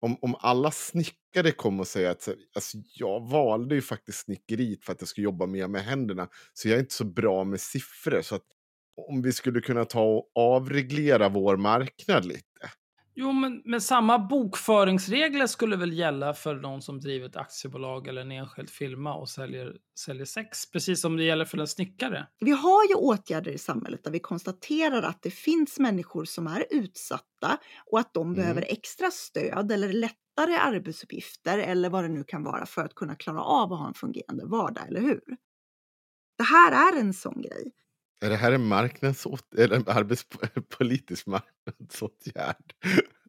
[0.00, 4.92] om, om alla snickare kommer och säger att alltså, jag valde ju faktiskt snickeriet för
[4.92, 8.22] att jag skulle jobba mer med händerna, så jag är inte så bra med siffror.
[8.22, 8.46] Så att
[8.96, 12.70] om vi skulle kunna ta och avreglera vår marknad lite.
[13.16, 18.20] Jo, men, men samma bokföringsregler skulle väl gälla för någon som driver ett aktiebolag eller
[18.20, 20.70] en enskild firma och säljer, säljer sex.
[20.70, 22.26] Precis som det gäller för en snickare.
[22.40, 26.64] Vi har ju åtgärder i samhället där vi konstaterar att det finns människor som är
[26.70, 27.58] utsatta
[27.90, 28.36] och att de Mm.
[28.36, 33.14] behöver extra stöd eller lättare arbetsuppgifter eller vad det nu kan vara för att kunna
[33.14, 35.20] klara av att ha en fungerande vardag, eller hur?
[36.38, 37.72] Det här är en sån grej.
[38.24, 42.74] Är det här en marknadsåt- eller en arbetspolitisk marknadsåtgärd?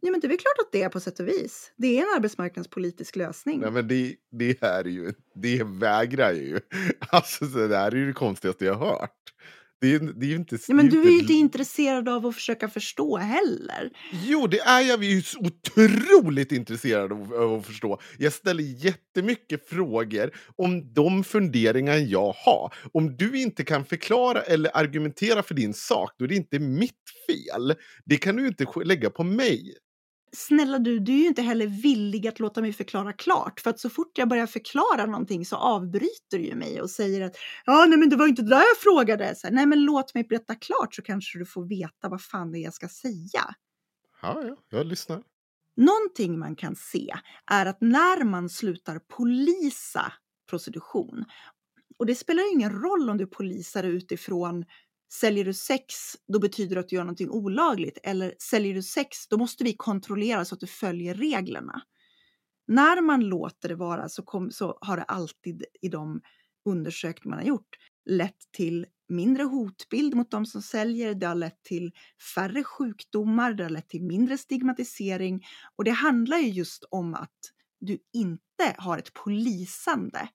[0.02, 1.72] Ja, men det är väl klart att det är på sätt och vis.
[1.78, 3.60] Det är en arbetsmarknadspolitisk lösning.
[3.60, 6.60] Nej, men det, det här är ju, det vägrar ju.
[7.10, 9.34] Alltså så det här är ju det konstigaste jag har hört.
[9.82, 10.58] Det är, det är ju inte...
[10.68, 13.90] Ja, men du är ju inte intresserad av att försöka förstå heller.
[14.26, 18.00] Jo, det är jag ju så otroligt intresserad av, av att förstå.
[18.18, 22.74] Jag ställer jättemycket frågor om de funderingar jag har.
[22.94, 26.92] Om du inte kan förklara eller argumentera för din sak, då är det inte mitt
[27.28, 27.76] fel.
[28.06, 29.74] Det kan du inte lägga på mig.
[30.36, 33.60] Snälla du, du är ju inte heller villig att låta mig förklara klart.
[33.60, 37.22] För att så fort jag börjar förklara någonting så avbryter du ju mig och säger
[37.22, 39.36] att ja, nej, men det var inte det där jag frågade.
[39.36, 42.52] Så här, nej, men låt mig berätta klart så kanske du får veta vad fan
[42.52, 43.56] det är jag ska säga.
[44.22, 45.24] Ja, ja, jag lyssnar.
[45.76, 47.14] Någonting man kan se
[47.52, 50.14] är att när man slutar polisa
[50.50, 51.26] prostitution,
[51.98, 54.66] och det spelar ingen roll om du polisar utifrån
[55.20, 55.96] Säljer du sex,
[56.28, 57.98] då betyder det att du gör någonting olagligt.
[58.04, 61.82] Eller säljer du sex, då måste vi kontrollera så att du följer reglerna.
[62.68, 66.22] När man låter det vara så, kom, så har det alltid i de
[66.66, 71.14] undersökningar man har gjort lett till mindre hotbild mot de som säljer.
[71.14, 71.92] Det har lett till
[72.36, 75.46] färre sjukdomar, det har lett till mindre stigmatisering.
[75.76, 77.40] Och det handlar ju just om att
[77.80, 80.30] du inte har ett polisande.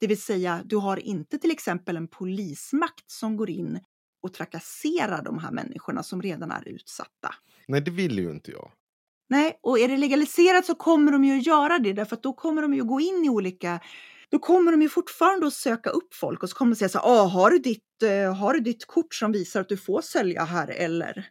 [0.00, 3.80] Det vill säga, du har inte till exempel en polismakt som går in
[4.22, 7.34] och trakasserar de här människorna som redan är utsatta.
[7.68, 8.70] Nej, det vill ju inte jag.
[9.30, 12.32] Nej, och är det legaliserat så kommer de ju att göra det därför att då
[12.32, 13.80] kommer de ju att gå in i olika
[14.30, 16.98] då kommer de ju fortfarande att söka upp folk och så kommer de säga så
[16.98, 20.00] här, ah, har, du ditt, eh, har du ditt kort som visar att du får
[20.00, 21.28] sälja här eller?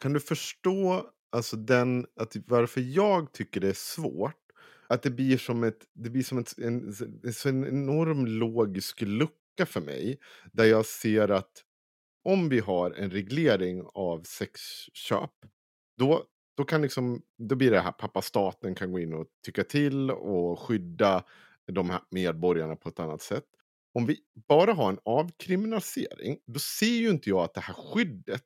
[0.00, 4.34] Kan du förstå alltså den, att varför jag tycker det är svårt?
[4.88, 6.94] Att det blir som, ett, det blir som ett, en,
[7.44, 10.18] en, en enorm logisk lucka för mig.
[10.52, 11.52] Där jag ser att
[12.24, 15.32] om vi har en reglering av sexköp.
[15.98, 16.24] Då
[16.56, 20.10] Då, kan liksom, då blir det här pappa staten kan gå in och tycka till
[20.10, 21.24] och skydda
[21.72, 23.44] de här medborgarna på ett annat sätt.
[23.94, 24.18] Om vi
[24.48, 28.44] bara har en avkriminalisering, då ser ju inte jag att det här skyddet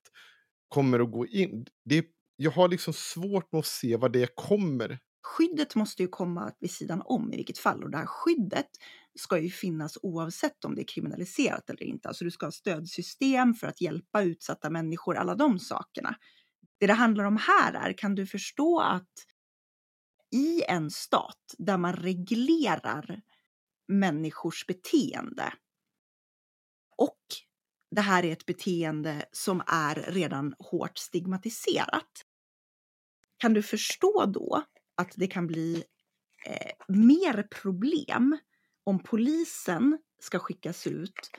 [0.69, 1.67] kommer att gå in.
[1.85, 4.99] Det, jag har liksom svårt med att se vad det kommer.
[5.23, 8.71] Skyddet måste ju komma vid sidan om i vilket fall och det här skyddet
[9.15, 12.09] ska ju finnas oavsett om det är kriminaliserat eller inte.
[12.09, 16.15] Alltså du ska ha stödsystem för att hjälpa utsatta människor, alla de sakerna.
[16.81, 19.27] Det det handlar om här är, kan du förstå att
[20.31, 23.23] i en stat där man reglerar
[23.89, 25.53] människors beteende
[26.97, 27.19] och
[27.91, 32.25] det här är ett beteende som är redan hårt stigmatiserat.
[33.37, 34.65] Kan du förstå då
[34.95, 35.85] att det kan bli
[36.47, 38.39] eh, mer problem
[38.85, 41.31] om polisen ska skickas ut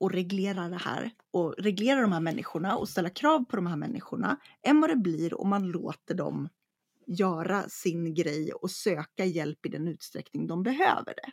[0.00, 3.76] och reglera det här och reglera de här människorna och ställa krav på de här
[3.76, 6.48] människorna än vad det blir om man låter dem
[7.06, 11.32] göra sin grej och söka hjälp i den utsträckning de behöver det.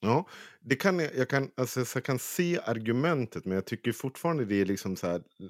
[0.00, 0.28] Ja,
[0.60, 4.66] det kan jag, kan, alltså, jag kan se argumentet men jag tycker fortfarande det är
[4.66, 5.46] liksom så här, eh,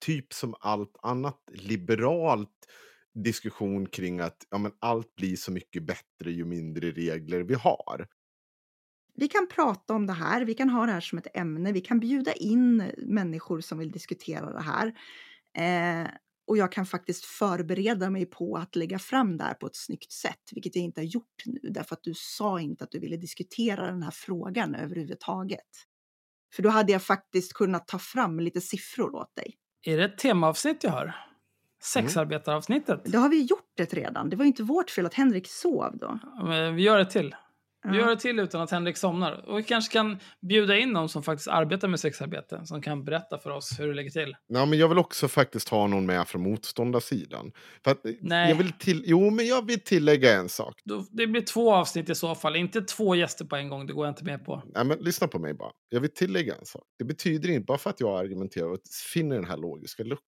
[0.00, 2.66] typ som allt annat liberalt
[3.16, 8.06] diskussion kring att ja, men allt blir så mycket bättre ju mindre regler vi har.
[9.14, 11.80] Vi kan prata om det här, vi kan ha det här som ett ämne, vi
[11.80, 14.94] kan bjuda in människor som vill diskutera det här.
[15.56, 16.10] Eh,
[16.46, 20.12] och jag kan faktiskt förbereda mig på att lägga fram det här på ett snyggt
[20.12, 23.16] sätt, vilket jag inte har gjort nu, därför att du sa inte att du ville
[23.16, 25.60] diskutera den här frågan överhuvudtaget.
[26.54, 29.54] För då hade jag faktiskt kunnat ta fram lite siffror åt dig.
[29.82, 31.14] Är det ett temaavsnitt jag hör?
[31.82, 33.00] Sexarbetaravsnittet?
[33.04, 34.30] Det har vi gjort det redan.
[34.30, 36.18] Det var inte vårt fel att Henrik sov då.
[36.44, 37.34] Men vi gör det till.
[37.90, 39.48] Vi gör det till utan att Henrik somnar.
[39.48, 40.18] Och vi kanske kan
[40.48, 42.60] bjuda in någon som faktiskt arbetar med sexarbete.
[42.64, 44.36] Som kan berätta för oss hur det ligger till.
[44.46, 47.52] Ja, men jag vill också faktiskt ha någon med från motståndarsidan.
[47.84, 48.48] För att Nej.
[48.48, 50.74] Jag vill till, jo, men jag vill tillägga en sak.
[50.84, 52.56] Då, det blir två avsnitt i så fall.
[52.56, 53.86] Inte två gäster på en gång.
[53.86, 54.62] Det går jag inte med på.
[54.74, 55.70] Nej, men lyssna på mig bara.
[55.88, 56.82] Jag vill tillägga en sak.
[56.98, 58.78] Det betyder inte, bara för att jag argumenterar och
[59.12, 60.20] finner den här logiska luckan,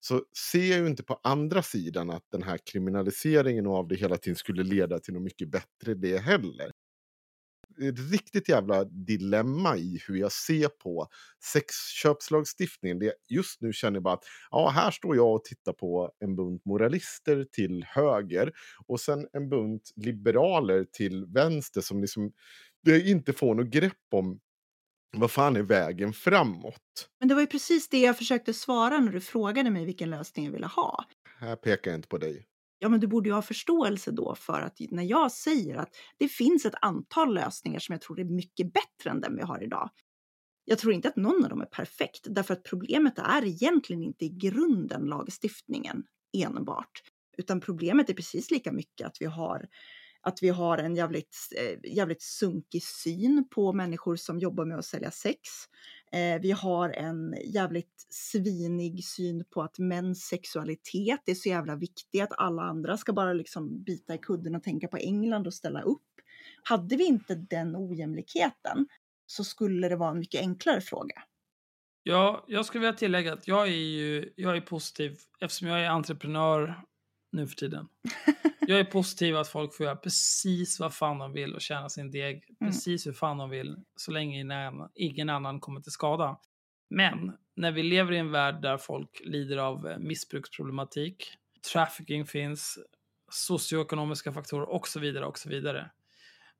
[0.00, 4.16] så ser jag ju inte på andra sidan att den här kriminaliseringen av det hela
[4.16, 6.70] tiden skulle leda till något mycket bättre det heller
[7.80, 11.08] ett riktigt jävla dilemma i hur jag ser på
[11.52, 12.98] sexköpslagstiftningen.
[12.98, 16.36] Det just nu känner jag bara att ja, här står jag och tittar på en
[16.36, 18.52] bunt moralister till höger
[18.86, 22.32] och sen en bunt liberaler till vänster som liksom
[22.86, 24.40] inte får något grepp om
[25.16, 27.08] vad fan är vägen framåt?
[27.18, 30.44] Men det var ju precis det jag försökte svara när du frågade mig vilken lösning
[30.44, 31.04] jag ville ha.
[31.38, 32.46] Här pekar jag inte på dig
[32.82, 35.88] ja men du borde ju ha förståelse då för att när jag säger att
[36.18, 39.62] det finns ett antal lösningar som jag tror är mycket bättre än den vi har
[39.62, 39.90] idag.
[40.64, 44.24] Jag tror inte att någon av dem är perfekt därför att problemet är egentligen inte
[44.24, 46.04] i grunden lagstiftningen
[46.36, 47.02] enbart,
[47.38, 49.68] utan problemet är precis lika mycket att vi har
[50.22, 54.84] att vi har en jävligt, eh, jävligt sunkig syn på människor som jobbar med att
[54.84, 55.38] sälja sex.
[56.12, 62.20] Eh, vi har en jävligt svinig syn på att mäns sexualitet är så jävla viktig
[62.20, 65.82] att alla andra ska bara liksom bita i kudden och tänka på England och ställa
[65.82, 66.02] upp.
[66.62, 68.86] Hade vi inte den ojämlikheten
[69.26, 71.22] så skulle det vara en mycket enklare fråga.
[72.02, 75.88] Ja, jag skulle vilja tillägga att jag är ju jag är positiv eftersom jag är
[75.88, 76.82] entreprenör
[77.32, 77.88] nu för tiden.
[78.66, 82.10] Jag är positiv att folk får göra precis vad fan de vill och tjäna sin
[82.10, 82.72] deg mm.
[82.72, 84.44] precis hur fan de vill så länge
[84.94, 86.38] ingen annan kommer till skada.
[86.90, 91.36] Men när vi lever i en värld där folk lider av eh, missbruksproblematik,
[91.72, 92.78] trafficking finns,
[93.30, 95.90] socioekonomiska faktorer och så vidare och så vidare.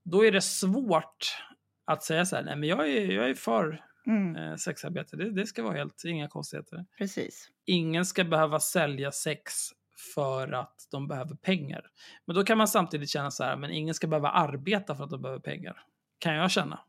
[0.02, 1.36] Då är det svårt
[1.84, 4.36] att säga så här, nej men jag är, jag är för mm.
[4.36, 5.16] eh, sexarbete.
[5.16, 6.86] Det, det ska vara helt, inga konstigheter.
[6.98, 7.51] Precis.
[7.64, 9.52] Ingen ska behöva sälja sex
[10.14, 11.82] för att de behöver pengar.
[12.26, 15.10] Men då kan man samtidigt känna så här, men ingen ska behöva arbeta för att
[15.10, 15.76] de behöver pengar.
[16.18, 16.80] Kan jag känna.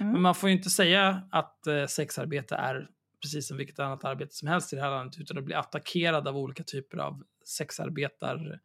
[0.00, 0.12] Mm.
[0.12, 2.88] Men man får ju inte säga att eh, sexarbete är
[3.22, 6.28] precis som vilket annat arbete som helst i det här landet utan att bli attackerad
[6.28, 7.22] av olika typer av
[7.58, 8.60] sexarbetar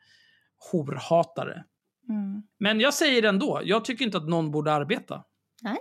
[0.71, 1.63] horhatare.
[2.09, 2.43] Mm.
[2.59, 5.23] Men jag säger ändå, jag tycker inte att någon borde arbeta.
[5.61, 5.77] Nej.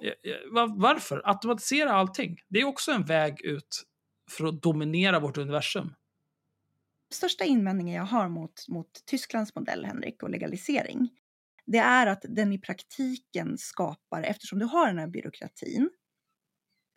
[0.77, 1.23] Varför?
[1.25, 2.37] Automatisera allting.
[2.49, 3.83] Det är också en väg ut
[4.31, 5.95] för att dominera vårt universum
[7.11, 11.09] största invändningen jag har mot, mot Tysklands modell, Henrik, och legalisering,
[11.67, 15.91] det är att den i praktiken skapar, eftersom du har den här byråkratin,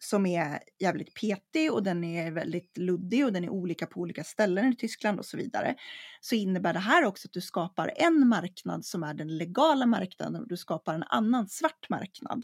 [0.04, 4.24] som är jävligt petig och den är väldigt luddig och den är olika på olika
[4.24, 5.76] ställen i Tyskland och så vidare.
[6.22, 10.42] Så innebär det här också att du skapar en marknad som är den legala marknaden
[10.42, 12.44] och du skapar en annan svart marknad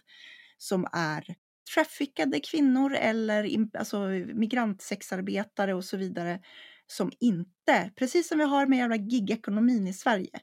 [0.57, 1.35] som är
[1.73, 3.99] traffickade kvinnor eller alltså
[4.33, 6.39] migrantsexarbetare och så vidare
[6.91, 10.39] som inte, precis som vi har med jävla gigekonomin i Sverige,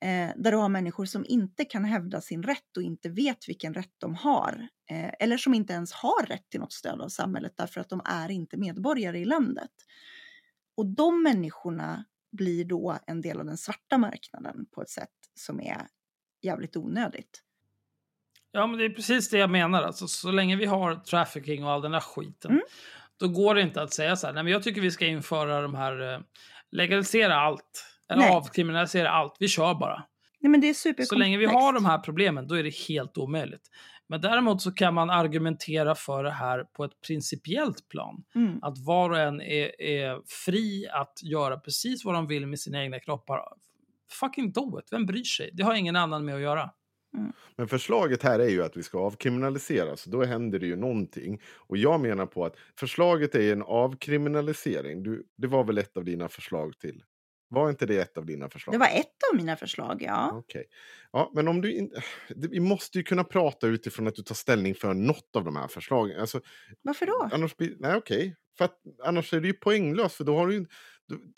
[0.00, 3.74] eh, där du har människor som inte kan hävda sin rätt och inte vet vilken
[3.74, 7.52] rätt de har, eh, eller som inte ens har rätt till något stöd av samhället
[7.56, 9.70] därför att de är inte medborgare i landet.
[10.76, 15.60] Och de människorna blir då en del av den svarta marknaden på ett sätt som
[15.60, 15.86] är
[16.42, 17.42] jävligt onödigt.
[18.50, 19.82] Ja, men det är precis det jag menar.
[19.82, 22.62] Alltså, så länge vi har trafficking och all den där skiten, Mm.
[23.20, 25.62] Då går det inte att säga så här, nej men jag tycker vi ska införa
[25.62, 26.20] de här, eh,
[26.70, 28.30] legalisera allt, eller Nej.
[28.30, 30.02] avkriminalisera allt, vi kör bara.
[30.40, 31.08] Nej, men det är superkomplext.
[31.08, 33.70] Så länge vi har de här problemen, då är det helt omöjligt.
[34.08, 38.24] Men däremot så kan man argumentera för det här på ett principiellt plan.
[38.34, 38.58] Mm.
[38.62, 42.82] Att var och en är, är fri att göra precis vad de vill med sina
[42.82, 43.40] egna kroppar.
[44.10, 45.50] Fucking do it, vem bryr sig?
[45.52, 46.70] Det har ingen annan med att göra.
[47.56, 51.40] Men förslaget här är ju att vi ska avkriminalisera, så då händer det ju någonting.
[51.56, 55.02] Och jag menar på att förslaget är en avkriminalisering.
[55.02, 57.02] Du, det var väl ett av dina förslag till?
[57.48, 58.74] Var inte det ett av dina förslag?
[58.74, 60.30] Det var ett av mina förslag, ja.
[60.34, 60.64] Okej.
[61.12, 62.02] Ja, men om du inte...
[62.28, 65.68] Vi måste ju kunna prata utifrån att du tar ställning för något av de här
[65.68, 66.20] förslagen.
[66.20, 66.40] Alltså,
[66.82, 67.28] Varför då?
[67.32, 67.76] annars blir...
[67.78, 68.36] Nej, okej.
[68.58, 70.66] För att annars är det ju poänglöst, för då har du ju...
[71.06, 71.32] du-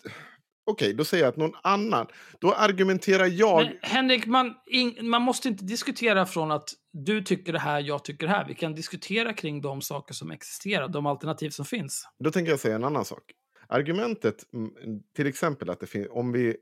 [0.69, 2.07] Okej, då säger jag att någon annan...
[2.39, 3.65] Då argumenterar jag...
[3.65, 8.03] Men Henrik, man, ing, man måste inte diskutera från att du tycker det här, jag
[8.03, 8.47] tycker det här.
[8.47, 12.07] Vi kan diskutera kring de saker som existerar, de alternativ som finns.
[12.23, 13.23] Då tänker jag säga en annan sak.
[13.67, 14.71] Argumentet, mm,
[15.15, 16.55] till exempel att det finns, om vi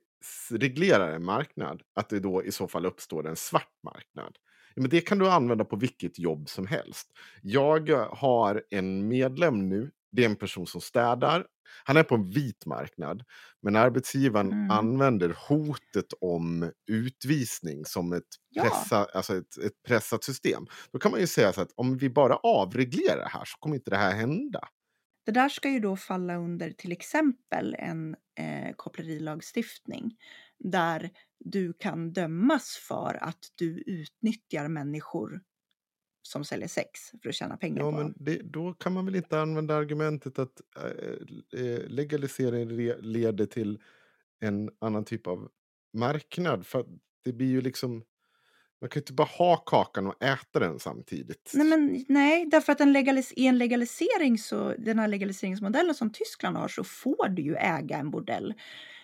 [0.51, 4.35] reglerar en marknad, att det då i så fall uppstår en svart marknad.
[4.75, 7.07] Men det kan du använda på vilket jobb som helst.
[7.41, 11.45] Jag har en medlem nu, det är en person som städar.
[11.85, 13.23] Han är på en vit marknad,
[13.63, 14.71] men arbetsgivaren Mm.
[14.71, 18.63] använder hotet om utvisning som ett, Ja.
[18.63, 20.65] pressa, alltså ett, ett pressat system.
[20.93, 23.75] Då kan man ju säga så att om vi bara avreglerar det här så kommer
[23.75, 24.59] inte det här hända.
[25.25, 30.15] Det där ska ju då falla under till exempel en eh, kopplerilagstiftning
[30.59, 35.41] där du kan dömas för att du utnyttjar människor
[36.27, 39.15] som säljer sex för att tjäna pengar Ja, på men det, då kan man väl
[39.15, 42.69] inte använda argumentet att äh, äh, legalisering
[43.01, 43.79] leder till
[44.39, 45.49] en annan typ av
[45.93, 46.65] marknad.
[46.67, 46.85] För
[47.25, 48.03] det blir ju liksom...
[48.81, 51.51] Man kan ju inte bara ha kakan och äta den samtidigt.
[51.55, 56.09] Nej, men, nej, därför att en legalis- i en legalisering, så, den här legaliseringsmodellen som
[56.11, 58.53] Tyskland har, så får du ju äga en bordell.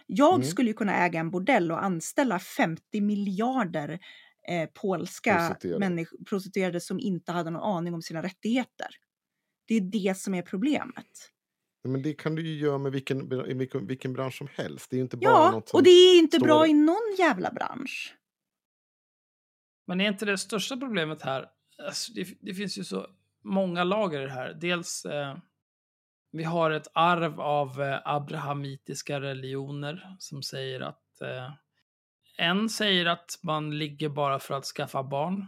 [0.08, 0.48] Jag Mm.
[0.48, 4.00] skulle ju kunna äga en bordell och anställa 50 miljarder
[4.50, 6.06] eh, polska Prostituerade.
[6.30, 8.88] prostituerade som inte hade någon aning om sina rättigheter.
[9.68, 11.30] Det är det som är problemet.
[11.84, 14.90] Men det kan du ju göra med vilken, i vilken, vilken bransch som helst.
[14.90, 15.78] Det är ju inte bara Ja, något som...
[15.78, 18.16] och det är inte står- bra i någon jävla bransch.
[19.88, 21.46] Men är inte det största problemet här,
[21.86, 23.08] alltså det, det finns ju så
[23.44, 24.54] många lager i det här.
[24.54, 25.38] Dels, eh,
[26.32, 31.52] vi har ett arv av eh, abrahamitiska religioner som säger att eh,
[32.38, 35.48] en säger att man ligger bara för att skaffa barn.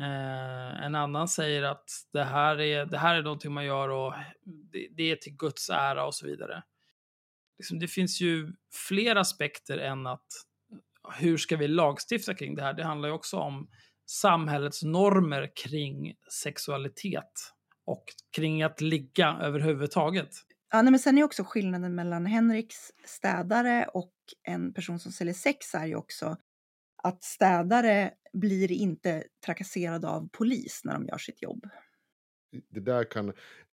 [0.00, 4.14] Eh, en annan säger att det här är, det här är någonting man gör och
[4.72, 6.62] det, det är till Guds ära och så vidare.
[7.58, 8.52] Liksom, det finns ju
[8.88, 10.26] fler aspekter än att
[11.18, 12.74] hur ska vi lagstifta kring det här?
[12.74, 13.68] Det handlar ju också om
[14.06, 17.52] samhällets normer kring sexualitet
[17.84, 18.04] och
[18.36, 20.30] kring att ligga överhuvudtaget.
[20.72, 24.14] Ja, nej, men sen är också skillnaden mellan Henriks städare och
[24.48, 26.36] en person som säljer sex är ju också
[27.02, 31.66] att städare blir inte trakasserade av polis när de gör sitt jobb.
[32.70, 33.32] Det där kan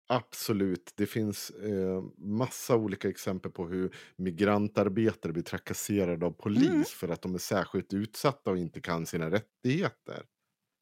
[0.09, 6.85] absolut, det finns eh, massa olika exempel på hur migrantarbetare blir trakasserade av polis Mm.
[6.85, 10.27] för att de är särskilt utsatta och inte kan sina rättigheter.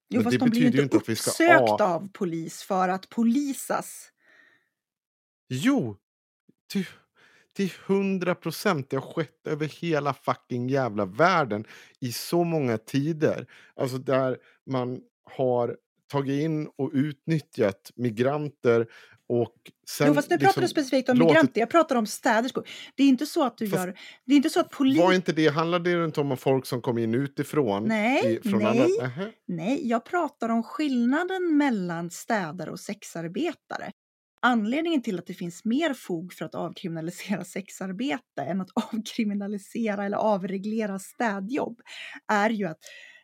[0.08, 2.08] Jo, Men fast det de blir ju betyder inte inte att vi ska uppsökta av
[2.12, 4.12] polis för att polisas.
[5.48, 5.96] Jo!
[6.72, 6.86] Till,
[7.56, 8.90] till 100 procent.
[8.90, 11.64] Det har skett över hela fucking jävla världen
[12.00, 13.46] i så många tider.
[13.76, 15.76] Alltså där man har
[16.12, 18.86] tagit in och utnyttjat migranter
[19.28, 19.54] och
[19.88, 20.06] sen...
[20.06, 22.68] jo, fast nu pratar du liksom specifikt om låtit- migranter, jag pratar om städerskor.
[22.94, 23.98] Det är inte så att du Fast- gör...
[24.24, 24.98] Det är inte så att polis...
[24.98, 27.84] Var inte det, handlade det inte om folk som kom in utifrån?
[27.84, 28.80] Nej, i, från nej.
[28.80, 29.10] Andra.
[29.46, 33.92] Nej, jag pratar om skillnaden mellan städare och sexarbetare.
[34.48, 40.16] Anledningen till att det finns mer fog för att avkriminalisera sexarbete än att avkriminalisera eller
[40.16, 41.80] avreglera städjobb
[42.32, 42.78] är ju att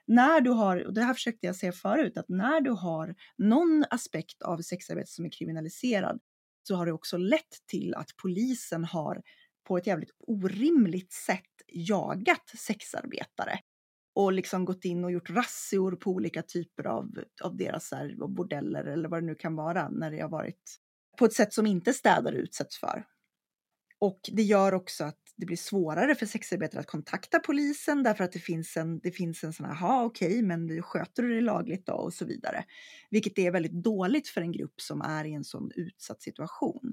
[0.07, 3.85] när du har, och det här försökte jag säga förut, att när du har någon
[3.91, 6.21] aspekt av sexarbete som är kriminaliserad
[6.63, 9.23] så har det också lett till att polisen har
[9.69, 13.59] på ett jävligt orimligt sätt jagat sexarbetare
[14.15, 17.09] och liksom gått in och gjort razzior på olika typer av,
[17.43, 20.82] av deras här, bordeller eller vad det nu kan vara när det har varit
[21.19, 23.05] på ett sätt som inte städare utsätts för.
[23.99, 28.33] Och det gör också att det blir svårare för sexarbetare att kontakta polisen därför att
[28.33, 31.41] det finns en, det finns en sån här, ja okej, okay, men sköter du det
[31.41, 32.65] lagligt då och så vidare.
[33.11, 36.93] Vilket är väldigt dåligt för en grupp som är i en sån utsatt situation.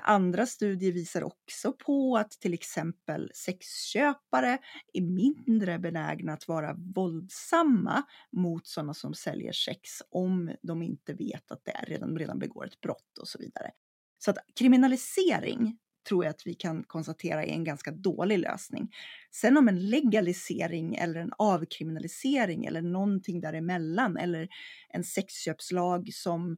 [0.00, 4.58] Andra studier visar också på att till exempel sexköpare
[4.92, 8.02] är mindre benägna att vara våldsamma
[8.32, 12.66] mot sådana som säljer sex om de inte vet att det är redan, redan begår
[12.66, 13.70] ett brott och så vidare.
[14.18, 15.78] Så att kriminalisering
[16.08, 18.90] tror jag att vi kan konstatera är en ganska dålig lösning.
[19.30, 24.48] Sen om en legalisering eller en avkriminalisering eller någonting däremellan eller
[24.88, 26.56] en sexköpslag som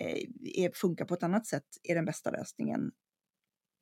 [0.00, 2.90] eh, är, funkar på ett annat sätt är den bästa lösningen.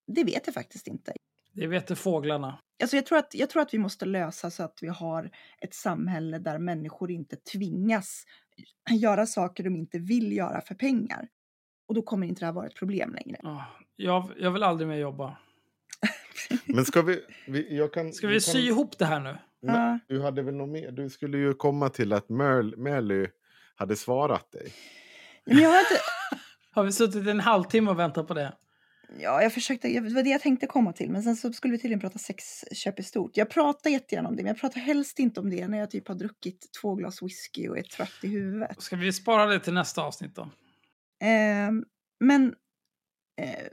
[0.07, 1.13] Det vet jag faktiskt inte.
[1.53, 2.59] Det vet fåglarna.
[2.83, 5.31] Alltså jag, tror att, jag tror att vi måste lösa så att vi har
[5.61, 8.25] ett samhälle där människor inte tvingas
[8.91, 11.29] göra saker de inte vill göra för pengar.
[11.89, 13.41] Och då kommer inte det här vara ett problem längre.
[13.43, 13.63] Oh,
[13.97, 15.39] jag, jag vill aldrig mer jobba.
[16.67, 17.21] Men ska vi...
[17.47, 18.61] vi jag kan, ska vi sy kan...
[18.61, 19.37] ihop det här nu?
[19.63, 20.91] Men, du hade väl något mer?
[20.91, 23.27] Du skulle ju komma till att Merly
[23.75, 24.73] hade svarat dig.
[25.45, 26.01] Men jag har, inte...
[26.71, 28.53] har vi suttit en halvtimme och väntat på det?
[29.19, 31.79] Ja, jag försökte, det var det jag tänkte komma till, men sen så skulle vi
[31.79, 33.37] tydligen prata sexköp i stort.
[33.37, 36.09] Jag pratar jättegärna om det, men jag pratar helst inte om det när jag typ
[36.09, 38.83] har druckit två glas whisky och är trött i huvudet.
[38.83, 40.43] Ska vi spara det till nästa avsnitt då?
[41.27, 41.71] Eh,
[42.21, 42.55] men
[43.41, 43.67] eh,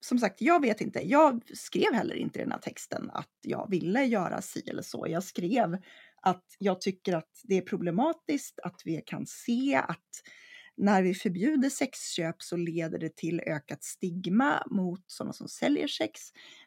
[0.00, 1.08] som sagt, jag vet inte.
[1.08, 5.06] Jag skrev heller inte i den här texten att jag ville göra si eller så.
[5.08, 5.78] Jag skrev
[6.22, 10.22] att jag tycker att det är problematiskt att vi kan se att
[10.78, 16.20] när vi förbjuder sexköp så leder det till ökat stigma mot sådana som säljer sex.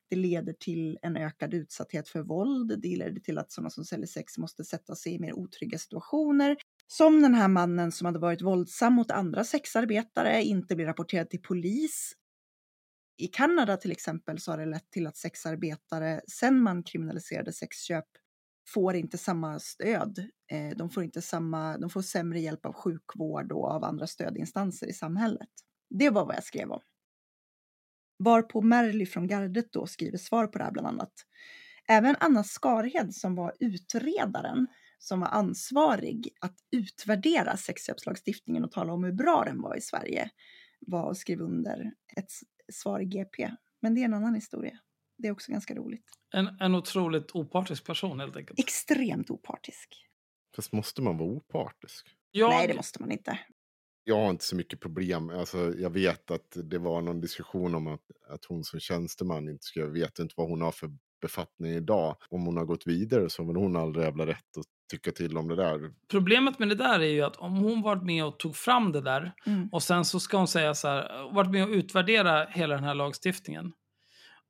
[0.10, 2.82] Det leder till en ökad utsatthet för våld.
[2.82, 6.58] Det leder till att sådana som säljer sex måste sätta sig i mer otrygga situationer.
[6.88, 11.42] Som den här mannen som hade varit våldsam mot andra sexarbetare inte blir rapporterad till
[11.42, 12.14] polis.
[13.18, 18.06] I Kanada till exempel så har det lett till att sexarbetare, sen man kriminaliserade sexköp,
[18.74, 20.20] får inte samma stöd.
[20.52, 24.88] Eh, de får inte samma, de får sämre hjälp av sjukvård och av andra stödinstanser
[24.88, 25.50] i samhället.
[25.90, 26.82] Det var vad jag skrev om.
[28.20, 31.14] Varpå Merly från gardet då skriver svar på det här bland annat.
[31.88, 34.68] Även Anna Skarhed som var utredaren
[34.98, 40.30] som var ansvarig att utvärdera sexköpslagstiftningen och tala om hur bra den var i Sverige
[40.80, 42.32] var och skrev under ett
[42.74, 43.52] svar i GP.
[43.82, 44.80] Men det är en annan historia.
[45.22, 46.06] Det är också ganska roligt.
[46.34, 48.60] En, en otroligt opartisk person helt enkelt.
[48.60, 50.08] Extremt opartisk.
[50.56, 52.08] Fast måste man vara opartisk?
[52.32, 52.50] Jag...
[52.50, 53.40] Nej, det måste man inte.
[54.04, 55.30] Jag har inte så mycket problem.
[55.30, 59.66] Alltså, jag vet att det var någon diskussion om att, att hon som tjänsteman inte
[59.66, 59.80] ska...
[59.80, 60.90] Jag vet inte vad hon har för
[61.22, 62.16] befattning idag.
[62.30, 65.48] Om hon har gått vidare så har hon all jävla rätt att tycka till om
[65.48, 65.94] det där.
[66.08, 69.02] Problemet med det där är ju att om hon varit med och tog fram det
[69.02, 69.70] där mm.
[69.72, 72.96] och sen så ska hon säga så här, varit med och utvärdera hela den här
[72.96, 73.74] lagstiftningen.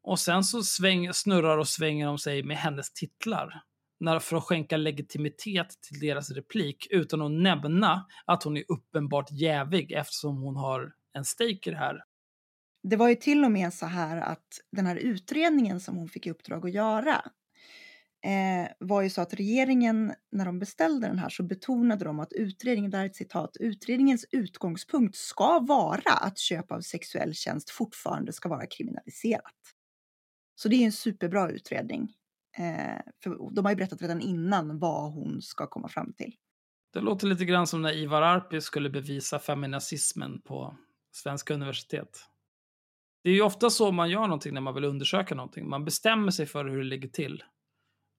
[0.03, 3.63] Och sen så sväng, snurrar och svänger de sig med hennes titlar
[3.99, 9.31] när, för att skänka legitimitet till deras replik utan att nämna att hon är uppenbart
[9.31, 12.03] jävig eftersom hon har en stake i det här.
[12.83, 16.27] Det var ju till och med så här att den här utredningen som hon fick
[16.27, 17.21] i uppdrag att göra
[18.25, 22.33] eh, var ju så att regeringen, när de beställde den här, så betonade de att
[22.33, 28.49] utredningen, där ett citat, utredningens utgångspunkt ska vara att köp av sexuell tjänst fortfarande ska
[28.49, 29.55] vara kriminaliserat.
[30.61, 32.13] Så det är en superbra utredning.
[32.57, 36.35] Eh, för de har ju berättat redan innan vad hon ska komma fram till.
[36.93, 40.75] Det låter lite grann som när Ivar Arpi skulle bevisa feminazismen på
[41.11, 42.19] svenska universitet.
[43.23, 45.69] Det är ju ofta så man gör någonting när man vill undersöka någonting.
[45.69, 47.43] Man bestämmer sig för hur det ligger till.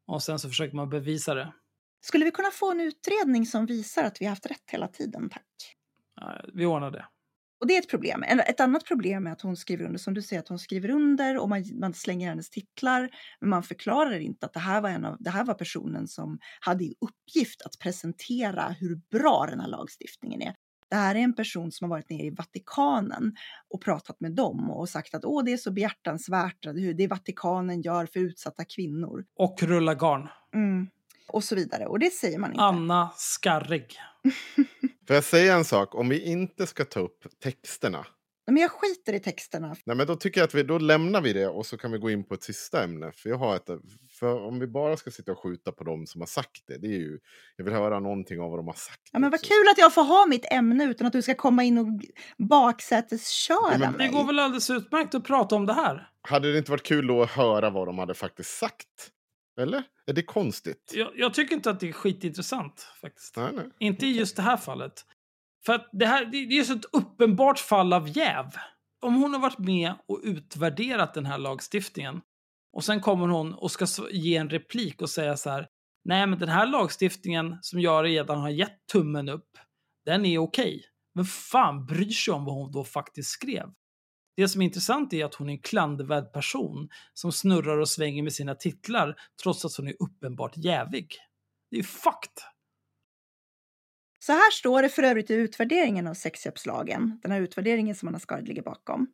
[0.06, 1.52] Och sen så försöker man bevisa det.
[2.00, 5.30] Skulle vi kunna få en utredning som visar att vi har haft rätt hela tiden,
[5.30, 5.76] tack?
[6.54, 7.06] Vi ordnar det.
[7.62, 8.22] Och det är ett problem.
[8.22, 11.38] Ett annat problem är att hon skriver under, som du säger, att hon skriver under
[11.38, 13.10] och man, man slänger hennes titlar.
[13.40, 16.38] Men man förklarar inte att det här, var en av, det här var personen som
[16.60, 20.54] hade i uppgift att presentera hur bra den här lagstiftningen är.
[20.90, 23.36] Det här är en person som har varit nere i Vatikanen
[23.68, 26.66] och pratat med dem och sagt att Åh, det är så behjärtansvärt
[26.96, 29.24] det Vatikanen gör för utsatta kvinnor.
[29.36, 30.28] Och rulla garn.
[30.54, 30.88] Mm.
[31.32, 31.86] Och så vidare.
[31.86, 32.62] Och det säger man inte.
[32.62, 33.98] Anna Skarrig.
[35.06, 35.94] Får jag säga en sak?
[35.94, 38.06] Om vi inte ska ta upp texterna.
[38.46, 39.76] Men jag skiter i texterna.
[39.84, 41.98] Nej, men då tycker jag att vi då lämnar vi det och så kan vi
[41.98, 43.12] gå in på ett sista ämne.
[43.12, 43.68] För jag har ett,
[44.18, 46.86] för om vi bara ska sitta och skjuta på dem som har sagt det, det
[46.86, 47.18] är ju,
[47.56, 49.00] jag vill höra någonting av vad de har sagt.
[49.12, 51.64] Ja, men vad kul att jag får ha mitt ämne utan att du ska komma
[51.64, 51.86] in och
[52.38, 54.06] baksätesköra ja, mig.
[54.06, 56.08] Det går väl alldeles utmärkt att prata om det här.
[56.22, 59.10] Hade det inte varit kul då att höra vad de hade faktiskt sagt?
[59.60, 59.82] Eller?
[60.06, 60.92] Är det konstigt?
[60.94, 63.36] Jag, jag tycker inte att det är skitintressant faktiskt.
[63.36, 63.70] Nej, nej.
[63.78, 65.06] Inte i just det här fallet.
[65.66, 68.46] För att det här det är så ett uppenbart fall av jäv.
[69.00, 72.20] om hon har varit med och utvärderat den här lagstiftningen
[72.72, 75.68] och sen kommer hon och ska ge en replik och säga så här.
[76.04, 79.58] Nej, men den här lagstiftningen som jag redan har gett tummen upp,
[80.04, 80.64] den är okej.
[80.64, 80.82] Okay.
[81.14, 83.72] Men fan bryr sig om vad hon då faktiskt skrev?
[84.36, 88.22] Det som är intressant är att hon är en klandervärd person som snurrar och svänger
[88.22, 91.16] med sina titlar trots att hon är uppenbart jävig.
[91.70, 92.44] Det är fakt.
[94.18, 98.18] Så här står det för övrigt i utvärderingen av sexköpslagen, den här utvärderingen som Anna
[98.18, 99.06] Skard ligger bakom.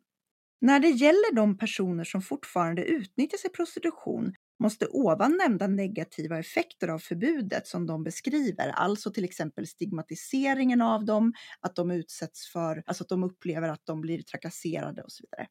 [0.61, 6.87] När det gäller de personer som fortfarande utnyttjas i prostitution måste ovan nämnda negativa effekter
[6.87, 12.83] av förbudet som de beskriver, alltså till exempel stigmatiseringen av dem, att de utsätts för,
[12.85, 15.47] alltså att de upplever att de blir trakasserade och så vidare.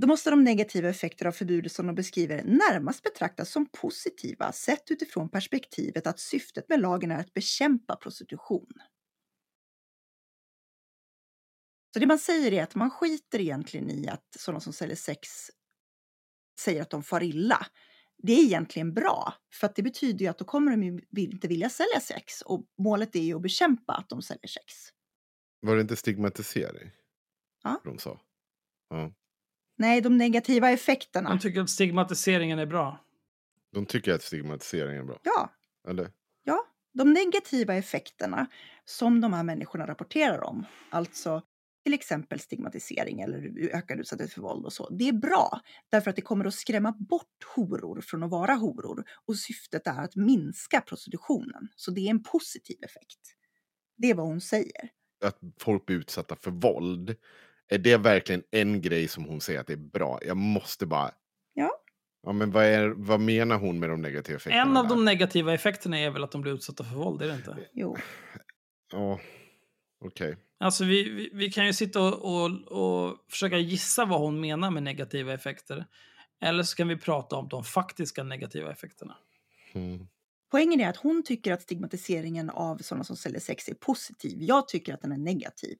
[0.00, 4.90] Då måste de negativa effekter av förbudet som de beskriver närmast betraktas som positiva sett
[4.90, 8.72] utifrån perspektivet att syftet med lagen är att bekämpa prostitution.
[11.92, 15.28] Så det man säger är att man skiter egentligen i att sådana som säljer sex
[16.60, 17.66] säger att de far illa.
[18.22, 21.48] Det är egentligen bra, för att det betyder ju att då kommer de ju inte
[21.48, 24.74] vilja sälja sex och målet är ju att bekämpa att de säljer sex.
[25.60, 26.90] Var det inte stigmatisering?
[27.62, 27.80] Ja.
[27.84, 28.20] De sa.
[28.88, 29.12] Ja.
[29.76, 31.30] Nej, de negativa effekterna.
[31.30, 33.04] De tycker att stigmatiseringen är bra.
[33.72, 35.20] De tycker att stigmatiseringen är bra?
[35.22, 35.52] Ja.
[35.88, 36.12] Eller?
[36.44, 38.46] Ja, de negativa effekterna
[38.84, 41.42] som de här människorna rapporterar om, alltså
[41.88, 44.88] till exempel stigmatisering eller ökad utsatthet för våld och så.
[44.90, 45.60] Det är bra
[45.90, 50.04] därför att det kommer att skrämma bort horor från att vara horor och syftet är
[50.04, 51.68] att minska prostitutionen.
[51.76, 53.18] Så det är en positiv effekt.
[53.96, 54.90] Det är vad hon säger.
[55.24, 57.16] Att folk blir utsatta för våld,
[57.68, 60.20] är det verkligen en grej som hon säger att det är bra?
[60.22, 61.10] Jag måste bara...
[61.54, 61.70] Ja.
[62.22, 64.62] Ja, men vad, är, vad menar hon med de negativa effekterna?
[64.62, 64.90] En av där?
[64.90, 67.56] de negativa effekterna är väl att de blir utsatta för våld, är det inte?
[67.72, 67.96] Jo.
[68.92, 69.20] Ja,
[70.00, 70.32] okej.
[70.32, 70.42] Okay.
[70.60, 74.70] Alltså vi, vi, vi, kan ju sitta och, och, och, försöka gissa vad hon menar
[74.70, 75.86] med negativa effekter.
[76.40, 79.16] Eller så kan vi prata om de faktiska negativa effekterna.
[79.72, 80.08] Mm.
[80.50, 84.38] Poängen är att hon tycker att stigmatiseringen av sådana som säljer sex är positiv.
[84.40, 85.78] Jag tycker att den är negativ.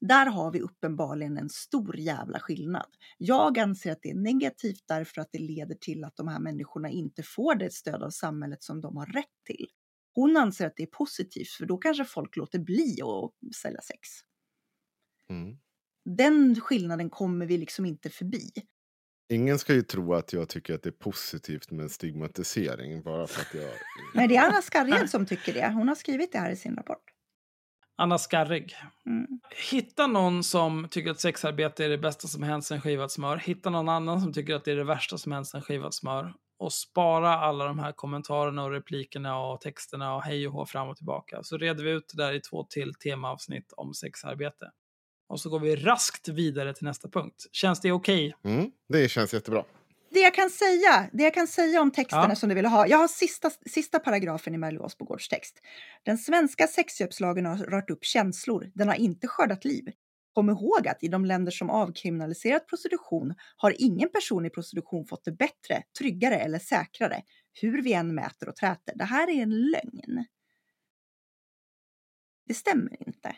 [0.00, 2.86] Där har vi uppenbarligen en stor jävla skillnad.
[3.18, 6.90] Jag anser att det är negativt därför att det leder till att de här människorna
[6.90, 9.66] inte får det stöd av samhället som de har rätt till.
[10.18, 14.08] Hon anser att det är positivt för då kanske folk låter bli att sälja sex.
[15.30, 15.56] Mm.
[16.04, 18.50] Den skillnaden kommer vi liksom inte förbi.
[19.28, 23.40] Ingen ska ju tro att jag tycker att det är positivt med stigmatisering bara för
[23.40, 23.70] att jag...
[24.14, 25.72] Nej, det är Anna Skarred som tycker det.
[25.72, 27.04] Hon har skrivit det här i sin rapport.
[27.96, 28.76] Anna Skarrig.
[29.06, 29.26] Mm.
[29.70, 33.36] Hitta någon som tycker att sexarbete är det bästa som hänt sen skivat smör.
[33.36, 36.34] Hitta någon annan som tycker att det är det värsta som hänt sen skivat smör.
[36.58, 40.88] Och spara alla de här kommentarerna och replikerna och texterna och hej och hå fram
[40.88, 41.42] och tillbaka.
[41.42, 44.70] Så reder vi ut det där i två till temaavsnitt om sexarbete.
[45.28, 47.46] Och så går vi raskt vidare till nästa punkt.
[47.52, 48.34] Känns det okej?
[48.40, 48.54] Okay?
[48.54, 49.64] Mm, det känns jättebra.
[50.10, 52.34] Det jag kan säga, det jag kan säga om texterna ja.
[52.34, 52.86] som du vill ha.
[52.86, 55.60] Jag har sista, sista paragrafen i Melly Åsbogårds text.
[56.02, 58.70] Den svenska sexköpslagen har rört upp känslor.
[58.74, 59.84] Den har inte skördat liv.
[60.38, 65.24] Kom ihåg att i de länder som avkriminaliserat prostitution har ingen person i prostitution fått
[65.24, 67.22] det bättre, tryggare eller säkrare,
[67.60, 68.92] hur vi än mäter och träter.
[68.94, 70.24] Det här är en lögn.
[72.46, 73.36] Det stämmer inte.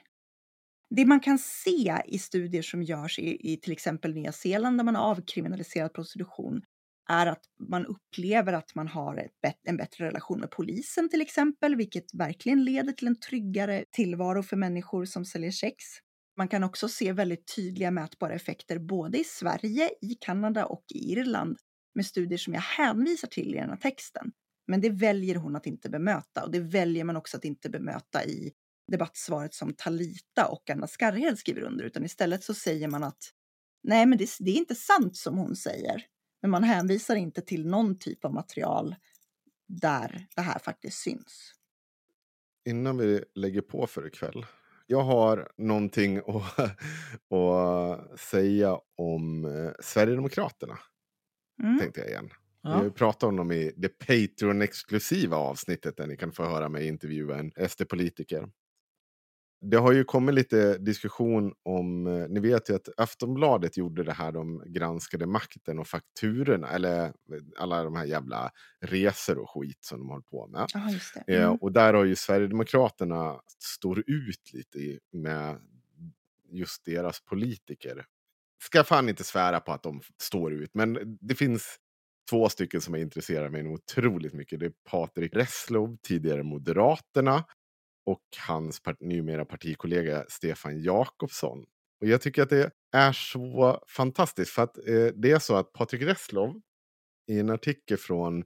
[0.90, 4.84] Det man kan se i studier som görs i, i till exempel Nya Zeeland där
[4.84, 6.62] man har avkriminaliserat prostitution
[7.10, 11.76] är att man upplever att man har ett, en bättre relation med polisen till exempel,
[11.76, 15.84] vilket verkligen leder till en tryggare tillvaro för människor som säljer sex.
[16.40, 21.12] Man kan också se väldigt tydliga mätbara effekter både i Sverige, i Kanada och i
[21.12, 21.58] Irland
[21.94, 24.32] med studier som jag hänvisar till i den här texten.
[24.66, 28.24] Men det väljer hon att inte bemöta och det väljer man också att inte bemöta
[28.24, 28.52] i
[28.92, 33.30] debattsvaret som Talita och Anna Skarhed skriver under, utan istället så säger man att
[33.82, 36.06] nej, men det, det är inte sant som hon säger.
[36.42, 38.96] Men man hänvisar inte till någon typ av material
[39.68, 41.52] där det här faktiskt syns.
[42.68, 44.46] Innan vi lägger på för ikväll.
[44.90, 46.58] Jag har någonting att,
[47.34, 50.78] att säga om eh, Sverigedemokraterna.
[51.62, 51.78] Mm.
[51.78, 52.30] Tänkte jag igen.
[52.62, 52.82] Ja.
[52.82, 57.38] Vi pratade om dem i det Patreon-exklusiva avsnittet där ni kan få höra mig intervjua
[57.38, 58.48] en SD-politiker
[59.60, 64.12] det har ju kommit lite diskussion om, eh, ni vet ju att Aftonbladet gjorde det
[64.12, 67.12] här, de granskade makten och fakturorna, eller eh,
[67.58, 68.50] alla de här jävla
[68.80, 70.66] resor och skit som de håller på med.
[70.74, 70.90] Aha,
[71.26, 71.42] mm.
[71.42, 75.58] eh, och där har ju Sverigedemokraterna står ut lite med
[76.52, 78.04] just deras politiker.
[78.62, 81.76] Ska fan inte svära på att de står ut, men det finns
[82.30, 84.60] två stycken som är intresserade mig otroligt mycket.
[84.60, 87.44] Det är Patrik Reslow, tidigare Moderaterna,
[88.10, 91.66] och hans part numera partikollega Stefan Jakobsson.
[92.00, 94.50] Och jag tycker att det är så fantastiskt.
[94.50, 96.60] För att eh, det är så att Patrik Reslow
[97.30, 98.44] i en artikel från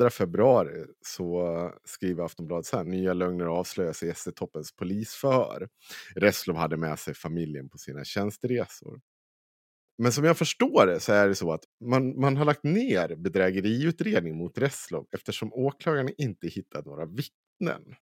[0.00, 2.84] 2 februari så skriver Aftonbladet så här.
[2.84, 5.68] Nya lögner avslöjas i SD-toppens polisförhör.
[6.14, 9.00] Reslow hade med sig familjen på sina tjänsteresor.
[9.98, 13.16] Men som jag förstår det så är det så att man, man har lagt ner
[13.16, 17.94] bedrägeriutredning mot Reslow eftersom åklagaren inte hittat några vittnen.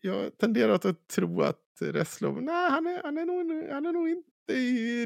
[0.00, 4.08] Jag tenderar att tro att Reslow, nej han är, han, är nog, han är nog
[4.08, 4.52] inte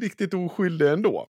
[0.06, 1.26] riktigt oskyldig ändå.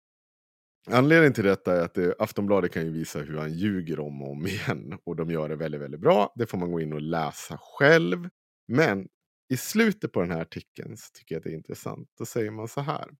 [0.90, 4.30] Anledningen till detta är att det, Aftonbladet kan ju visa hur han ljuger om och
[4.30, 4.98] om igen.
[5.04, 6.32] Och de gör det väldigt, väldigt bra.
[6.36, 8.28] Det får man gå in och läsa själv.
[8.68, 9.08] Men
[9.52, 12.08] i slutet på den här artikeln så tycker jag att det är intressant.
[12.18, 13.10] Då säger man så här.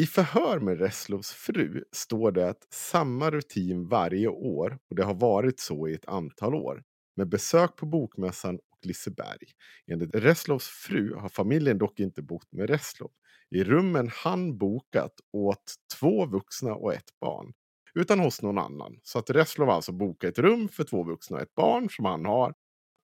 [0.00, 5.14] I förhör med Reslows fru står det att samma rutin varje år och det har
[5.14, 6.82] varit så i ett antal år
[7.16, 9.46] med besök på Bokmässan Liseberg.
[9.86, 13.10] Enligt Reslows fru har familjen dock inte bott med Reslow
[13.50, 17.52] i rummen han bokat åt två vuxna och ett barn.
[17.94, 19.00] Utan hos någon annan.
[19.02, 22.24] Så att Reslow alltså bokat ett rum för två vuxna och ett barn som han
[22.24, 22.54] har.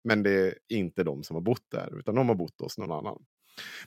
[0.05, 2.92] Men det är inte de som har bott där, utan de har bott hos någon
[2.92, 3.24] annan.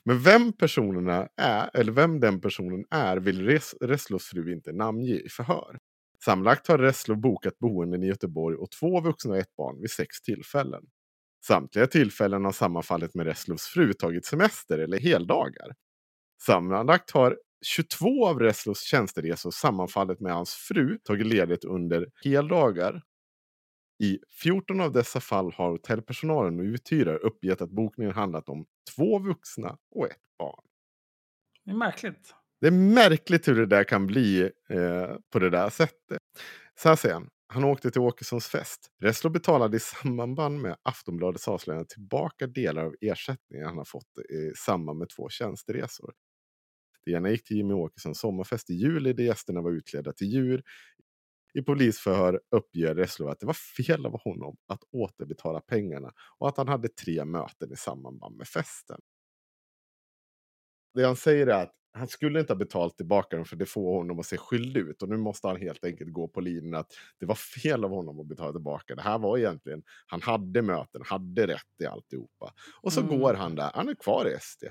[0.04, 5.14] Men vem personerna är, eller vem den personen är, vill Res Reslows fru inte namnge
[5.14, 5.80] i förhör.
[6.26, 10.22] Sammanlagt har Reslow bokat boenden i Göteborg och två vuxna och ett barn vid sex
[10.22, 10.84] tillfällen.
[11.46, 15.76] Samtliga tillfällen har sammanfallit med Reslows fru tagit semester eller heldagar.
[16.42, 23.02] Sammanlagt har 22 av Reslows tjänsteresor sammanfallit med hans fru tagit ledigt under heldagar.
[24.04, 28.66] I 14 av dessa fall har hotellpersonalen och uthyrare uppgett att bokningen handlat om
[28.96, 30.64] två vuxna och ett barn.
[31.66, 32.36] Det är märkligt.
[32.62, 36.22] Det är märkligt hur det där kan bli eh, på det där sättet.
[36.76, 37.30] Så här säger han.
[37.50, 38.92] Han åkte till Åkessons fest.
[39.02, 44.52] Reslow betalade i samband med Aftonbladets avslöjande tillbaka delar av ersättningen han har fått i
[44.56, 46.14] samband med två tjänsteresor.
[47.06, 50.64] Det ena gick till Jimmy Åkessons sommarfest i juli där gästerna var utklädda till djur.
[51.54, 56.58] I polisförhör uppger Reslow att det var fel av honom att återbetala pengarna och att
[56.58, 59.00] han hade tre möten i samband med festen.
[60.94, 63.98] Det han säger är att han skulle inte ha betalt tillbaka dem för det får
[63.98, 65.02] honom att se skyldig ut.
[65.02, 68.20] Och nu måste han helt enkelt gå på linjen att det var fel av honom
[68.20, 68.96] att betala tillbaka.
[68.96, 72.54] Det här var egentligen, han hade möten, hade rätt i alltihopa.
[72.82, 73.20] Och så mm.
[73.20, 74.64] går han där, han är kvar i SD.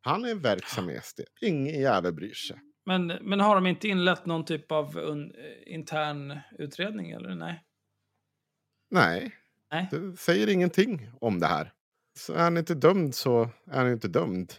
[0.00, 1.20] Han är verksam i SD.
[1.40, 2.56] Ingen jävel bryr sig.
[2.86, 5.32] Men, men har de inte inlett någon typ av un,
[5.66, 7.64] intern utredning eller nej?
[8.90, 9.34] Nej.
[9.72, 9.88] nej.
[9.90, 11.72] Det säger ingenting om det här.
[12.18, 14.52] Så är han inte dömd så är han inte dömd.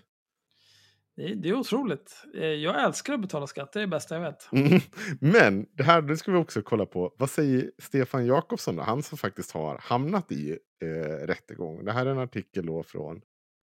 [1.16, 2.24] Det är, det är otroligt.
[2.36, 4.50] Eh, jag älskar att betala skatt, det är det bästa jag vet.
[4.52, 4.80] Mm.
[5.20, 7.16] Men det här det ska vi också kolla på.
[7.18, 8.84] Vad säger Stefan Jakobsson, då?
[8.84, 11.86] han som faktiskt har hamnat i eh, rättegång.
[11.86, 13.22] Det här är en artikel då från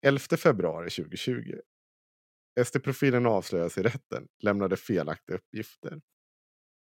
[0.05, 1.55] 11 februari 2020.
[2.65, 6.01] SD-profilen avslöjas i rätten, lämnade felaktiga uppgifter.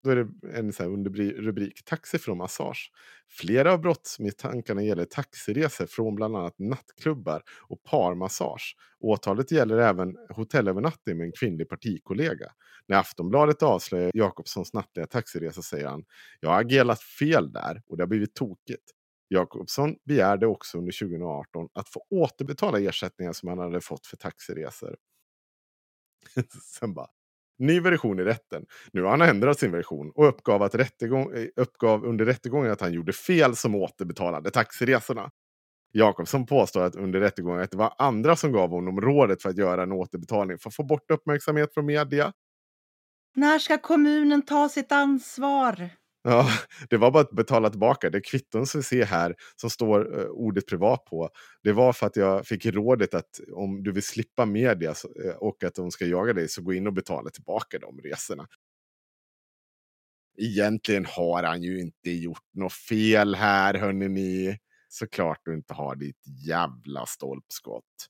[0.07, 2.93] Då är det en så underrubrik Taxi från massage.
[3.29, 8.77] Flera av brottsmisstankarna gäller taxiresor från bland annat nattklubbar och parmassage.
[9.01, 12.53] Åtalet gäller även hotellövernattning med en kvinnlig partikollega.
[12.87, 16.05] När Aftonbladet avslöjar Jakobssons nattliga taxiresa säger han
[16.41, 18.91] Jag har agerat fel där och det har blivit tokigt.
[19.29, 24.97] Jakobsson begärde också under 2018 att få återbetala ersättningar som han hade fått för taxiresor.
[26.63, 27.09] Sen bara,
[27.59, 28.65] ny version i rätten.
[28.93, 32.81] Nu har han ändrat sin version och uppgav, att rättegång, eh, uppgav under rättegången att
[32.81, 35.31] han gjorde fel som återbetalade taxiresorna.
[35.93, 39.59] Jakobsson påstår att under rättegången att det var andra som gav honom rådet för att
[39.59, 42.33] göra en återbetalning för att få bort uppmärksamhet från media.
[43.35, 45.91] När ska kommunen ta sitt ansvar?
[46.29, 46.49] Ja,
[46.91, 48.11] det var bara att betala tillbaka.
[48.11, 51.31] Det kvitton som vi ser här, som står eh, ordet privat på,
[51.63, 55.37] det var för att jag fick rådet att om du vill slippa media så, eh,
[55.37, 58.47] och att de ska jaga dig så gå in och betala tillbaka de resorna.
[60.39, 64.59] Egentligen har han ju inte gjort något fel här, hörni ni.
[64.89, 68.09] Såklart du inte har ditt jävla stolpskott.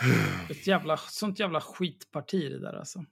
[0.50, 3.04] Ett jävla, sånt jävla skitparti det där alltså.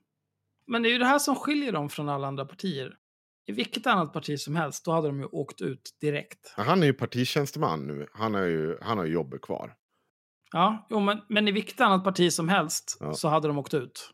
[0.67, 2.97] Men det är ju det här som skiljer dem från alla andra partier.
[3.45, 6.53] I vilket annat parti som helst, då hade de ju åkt ut direkt.
[6.55, 8.07] Han är ju partitjänsteman nu.
[8.13, 9.75] Han, är ju, han har ju jobbet kvar.
[10.51, 13.13] Ja, jo, men, men i vilket annat parti som helst ja.
[13.13, 14.11] så hade de åkt ut.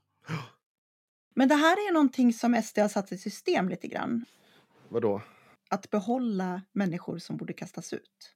[1.36, 4.26] Men det här är ju någonting som SD har satt i system lite grann.
[4.90, 5.22] Vadå?
[5.70, 8.36] Att behålla människor som borde kastas ut.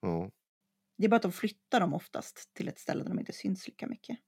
[0.00, 0.30] Ja.
[0.98, 3.66] Det är bara att de flyttar dem oftast till ett ställe där de inte syns
[3.66, 4.18] lika mycket.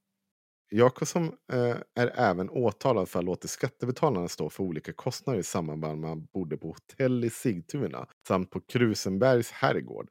[0.71, 5.81] Jakobsson eh, är även åtalad för att låta skattebetalarna stå för olika kostnader i samband
[5.81, 10.09] med att han bodde på hotell i Sigtuna samt på Krusenbergs herrgård.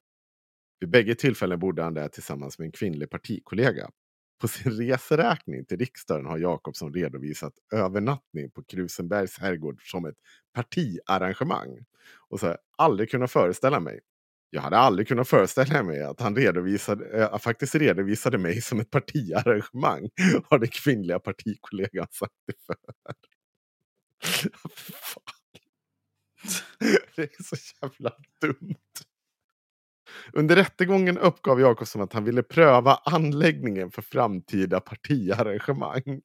[0.79, 3.89] Vid bägge tillfällen bodde han där tillsammans med en kvinnlig partikollega.
[4.41, 10.17] På sin reseräkning till riksdagen har Jakobsson redovisat övernattning på Krusenbergs herrgård som ett
[10.53, 11.85] partiarrangemang.
[12.29, 13.99] Och så har jag aldrig kunnat föreställa mig.
[14.49, 18.91] Jag hade aldrig kunnat föreställa mig att han redovisade, äh, faktiskt redovisade mig som ett
[18.91, 20.09] partiarrangemang.
[20.49, 22.75] Har den kvinnliga partikollegan sagt det för.
[27.15, 28.11] Det är så jävla
[28.41, 28.75] dumt.
[30.33, 36.21] Under rättegången uppgav Jakobsson att han ville pröva anläggningen för framtida partiarrangemang.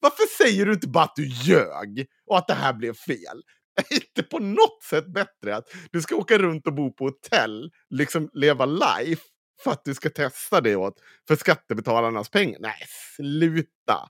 [0.00, 3.42] Varför säger du inte bara att du ljög och att det här blev fel?
[3.76, 7.70] Är inte på något sätt bättre att du ska åka runt och bo på hotell,
[7.90, 9.22] liksom leva life,
[9.64, 12.58] för att du ska testa det åt för skattebetalarnas pengar?
[12.60, 12.78] Nej,
[13.16, 14.08] sluta!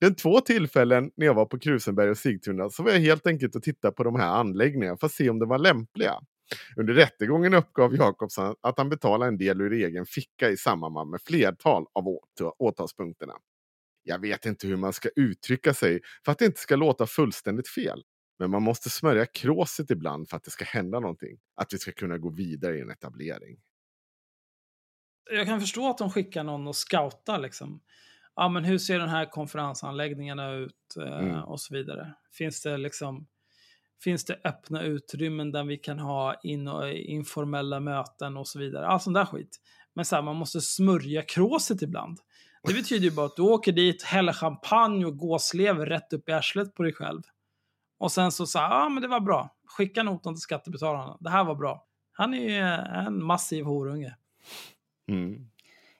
[0.00, 3.56] Den två tillfällen när jag var på Krusenberg och Sigtuna så var jag helt enkelt
[3.56, 6.14] och tittade på de här anläggningarna för att se om de var lämpliga.
[6.76, 11.20] Under rättegången uppgav Jakobsson att han betalade en del ur egen ficka i samband med
[11.22, 12.04] flertal av
[12.58, 13.34] åtalspunkterna.
[14.02, 17.68] Jag vet inte hur man ska uttrycka sig för att det inte ska låta fullständigt
[17.68, 18.02] fel.
[18.38, 21.38] Men man måste smörja kråset ibland för att det ska hända någonting.
[21.54, 23.60] Att vi ska kunna gå vidare i en etablering.
[25.30, 27.80] Jag kan förstå att de skickar någon och scoutar liksom.
[28.36, 31.44] Ja, men hur ser den här konferensanläggningarna ut eh, mm.
[31.44, 32.14] och så vidare.
[32.32, 33.26] Finns det liksom
[34.04, 38.86] finns det öppna utrymmen där vi kan ha in informella möten och så vidare.
[38.86, 39.60] All sån där skit.
[39.94, 42.18] Men så här, man måste smörja kråset ibland.
[42.66, 46.32] Det betyder ju bara att du åker dit, häller champagne och gåslever rätt upp i
[46.32, 47.22] arslet på dig själv.
[47.98, 49.56] Och sen så sa ja ah, men det var bra.
[49.66, 51.16] Skicka notan till skattebetalarna.
[51.20, 51.86] Det här var bra.
[52.12, 52.58] Han är ju
[53.06, 54.16] en massiv horunge.
[55.08, 55.50] Mm.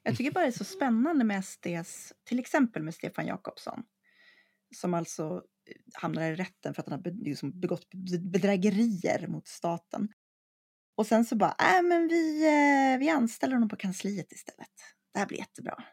[0.02, 3.82] Jag tycker bara det är så spännande med SDs, till exempel med Stefan Jakobsson.
[4.76, 5.42] Som alltså
[5.94, 7.88] hamnar i rätten för att han har liksom begått
[8.20, 10.08] bedrägerier mot staten.
[10.96, 14.72] Och sen så bara, äh, men vi, eh, vi anställer honom på kansliet istället.
[15.12, 15.84] Det här blir jättebra.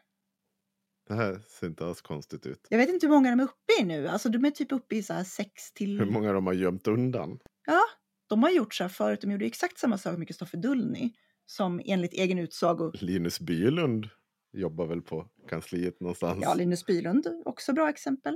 [1.12, 2.66] Det här ser inte alls konstigt ut.
[2.68, 4.08] Jag vet inte hur många de är uppe i nu.
[4.08, 5.98] Alltså de är typ uppe i så här sex till...
[5.98, 7.38] Hur många de har gömt undan.
[7.66, 7.80] Ja,
[8.28, 9.20] de har gjort så här förut.
[9.20, 11.12] De gjorde exakt samma sak med Kristoffer Dullny.
[11.46, 12.90] Som enligt egen utsago...
[12.94, 14.08] Linus Bylund
[14.52, 16.38] jobbar väl på kansliet någonstans.
[16.42, 18.34] Ja, Linus Bylund, också bra exempel.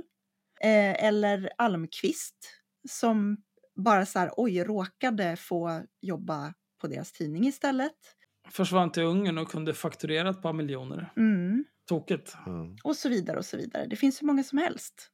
[0.61, 2.37] Eh, eller Almqvist
[2.89, 3.37] som
[3.75, 7.95] bara så här, oj, råkade få jobba på deras tidning istället.
[8.49, 11.13] Försvann till Ungern och kunde fakturera ett par miljoner.
[11.17, 11.65] Mm.
[11.87, 12.35] Tokigt.
[12.45, 12.75] Mm.
[12.83, 13.85] Och så vidare och så vidare.
[13.85, 15.11] Det finns hur många som helst.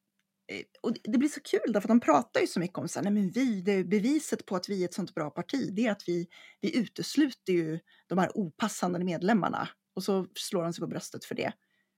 [0.52, 3.00] Eh, och det blir så kul därför att de pratar ju så mycket om så
[3.00, 5.70] här, nej men vi, det är beviset på att vi är ett sånt bra parti,
[5.74, 6.28] det är att vi,
[6.62, 9.70] vi utesluter ju de här opassande medlemmarna.
[9.96, 11.54] Och så slår de sig på bröstet för det.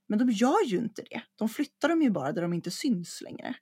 [0.08, 1.22] Men de gör ju inte det.
[1.36, 3.56] De flyttar dem ju bara där de inte syns längre.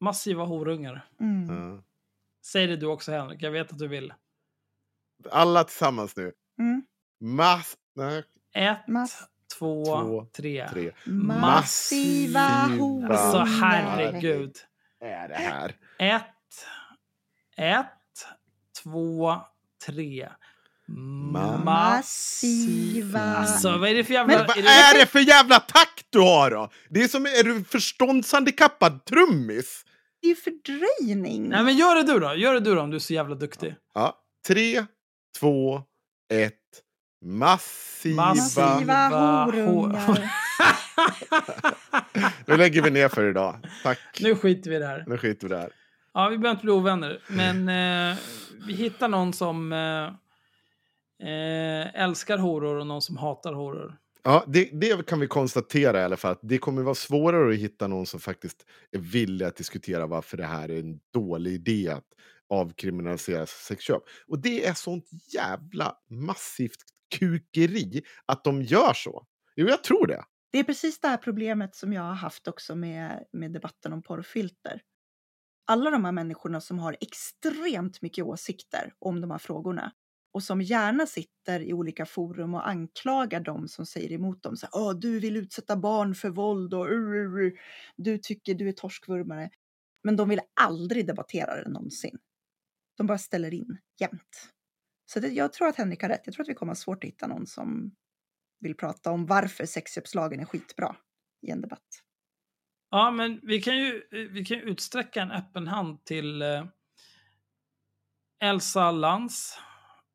[0.00, 1.08] Massiva horungar.
[1.20, 1.50] Mm.
[1.50, 1.82] Mm.
[2.46, 4.14] Säg det du också Henrik, jag vet att du vill.
[5.30, 6.32] Alla tillsammans nu.
[6.58, 6.82] Mm.
[7.20, 7.76] Mass...
[7.94, 8.24] Nej.
[8.54, 10.68] Ett, Mass två, två tre.
[10.72, 10.92] tre.
[11.04, 13.10] Massiva horungar.
[13.10, 14.56] Alltså herregud.
[15.04, 15.74] är det här?
[15.98, 16.24] Ett,
[17.56, 17.86] ett,
[18.82, 19.36] två,
[19.86, 20.28] tre.
[21.64, 23.20] Massiva.
[23.20, 24.36] Alltså vad är det för jävla...
[24.36, 26.70] Men vad är det för jävla takt du har då?
[26.88, 29.84] Det är som, är du förståndshandikappad trummis?
[30.20, 31.48] Det är ju fördröjning.
[31.48, 33.34] Nej men gör det du då, gör det du då om du är så jävla
[33.34, 33.74] duktig.
[33.94, 34.84] Ja, tre,
[35.40, 35.82] två,
[36.32, 36.54] ett.
[37.22, 39.08] Massiva, Massiva
[39.44, 40.32] horungar.
[42.46, 43.56] nu lägger vi ner för idag.
[43.82, 43.98] Tack.
[44.20, 45.04] Nu skiter vi här.
[45.06, 45.72] Nu skiter vi det här.
[46.14, 47.22] Ja, vi behöver inte bli ovänner.
[47.28, 48.18] Men eh,
[48.66, 50.04] vi hittar någon som eh,
[51.28, 53.96] eh, älskar horor och någon som hatar horor.
[54.22, 56.32] Ja, det, det, kan vi konstatera i alla fall.
[56.32, 60.36] Att det kommer vara svårare att hitta någon som faktiskt är villig att diskutera varför
[60.36, 62.04] det här är en dålig idé att
[62.50, 64.02] avkriminalisera sexköp.
[64.26, 66.78] Och det är sånt jävla massivt
[67.18, 69.26] kukeri att de gör så.
[69.56, 70.24] Jo, jag tror det.
[70.52, 74.02] Det är precis det här problemet som jag har haft också med, med debatten om
[74.02, 74.82] porrfilter.
[75.66, 79.92] Alla de här människorna som har extremt mycket åsikter om de här frågorna
[80.32, 84.56] och som gärna sitter i olika forum och anklagar dem som säger emot dem.
[84.56, 87.52] Så här, du vill utsätta barn för våld och uh, uh, uh.
[87.96, 89.50] du tycker du är torskvurmare.
[90.04, 92.18] Men de vill aldrig debattera det någonsin.
[92.96, 94.52] De bara ställer in jämt.
[95.12, 96.22] Så det, jag tror att Henrik har rätt.
[96.24, 97.94] Jag tror att vi kommer ha svårt att hitta någon som
[98.60, 100.96] vill prata om varför sexköpslagen är skitbra
[101.46, 101.88] i en debatt.
[102.90, 106.64] Ja, men vi kan ju vi kan utsträcka en öppen hand till eh,
[108.42, 109.58] Elsa Lantz,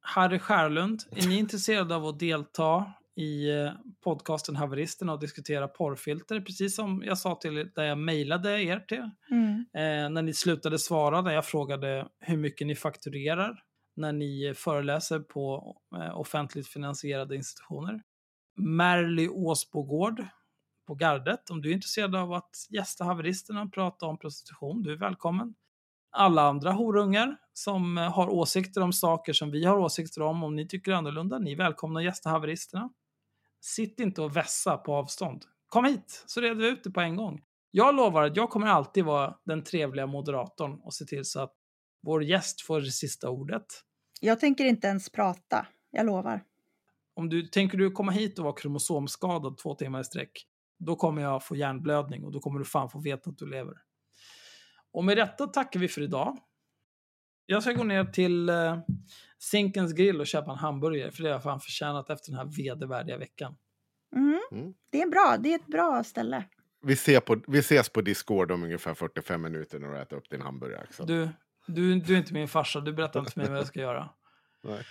[0.01, 1.03] Harry Skärlund.
[1.11, 3.71] Är ni intresserade av att delta i eh,
[4.03, 6.41] podcasten Haveristerna och diskutera porrfilter?
[6.41, 9.09] Precis som jag sa till där jag mejlade er till.
[9.31, 9.65] Mm.
[9.73, 13.63] Eh, när ni slutade svara när jag frågade hur mycket ni fakturerar
[13.95, 18.01] när ni föreläser på eh, offentligt finansierade institutioner.
[18.55, 20.25] Merly Åsbogård
[20.87, 21.49] på gardet.
[21.49, 25.55] Om du är intresserad av att gästa haveristerna och prata om prostitution, du är välkommen.
[26.11, 30.55] Alla andra horungar som eh, har åsikter om saker som vi har åsikter om, om
[30.55, 32.89] ni tycker annorlunda, ni är välkomna att gästa haveristerna.
[33.61, 35.45] Sitt inte och vässa på avstånd.
[35.67, 37.41] Kom hit, så reder vi ut det på en gång.
[37.71, 41.53] Jag lovar att jag kommer alltid vara den trevliga moderatorn och se till så att
[42.03, 43.65] vår gäst får det sista ordet.
[44.21, 46.43] Jag tänker inte ens prata, jag lovar.
[47.13, 50.47] Om du tänker du komma hit och vara kromosomskadad två timmar i sträck,
[50.77, 53.73] då kommer jag få hjärnblödning och då kommer du fan få veta att du lever.
[54.91, 56.37] Och med detta tackar vi för idag.
[57.45, 58.79] Jag ska gå ner till uh,
[59.39, 62.45] Zinkens grill och köpa en hamburgare, för det har jag fan förtjänat efter den här
[62.57, 63.55] vedervärdiga veckan.
[64.15, 64.39] Mm.
[64.51, 64.73] Mm.
[64.89, 66.43] Det är bra, det är ett bra ställe.
[66.81, 70.29] Vi, ser på, vi ses på Discord om ungefär 45 minuter när du äter upp
[70.29, 70.81] din hamburgare.
[70.81, 71.07] Axel.
[71.07, 71.29] Du,
[71.67, 74.09] du, du är inte min farsa, du berättar inte för mig vad jag ska göra.
[74.63, 74.83] Nej.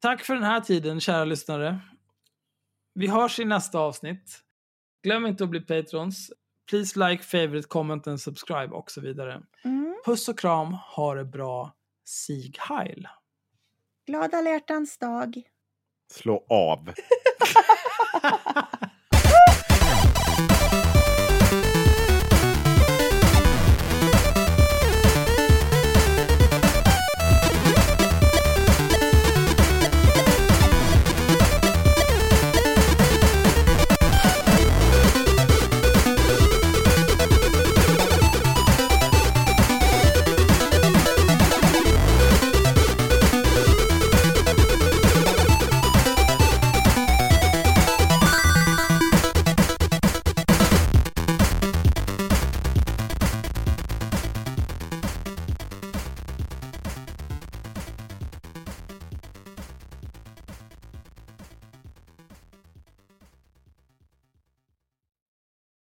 [0.00, 1.78] Tack för den här tiden, kära lyssnare.
[2.94, 4.40] Vi hörs i nästa avsnitt.
[5.02, 6.32] Glöm inte att bli patrons.
[6.70, 9.42] Please like, favorite, comment and subscribe och så vidare.
[9.64, 9.96] Mm.
[10.04, 11.76] Puss och kram, ha det bra.
[12.04, 13.08] Sig heil.
[14.06, 15.42] Glada alla hjärtans dag.
[16.12, 16.92] Slå av.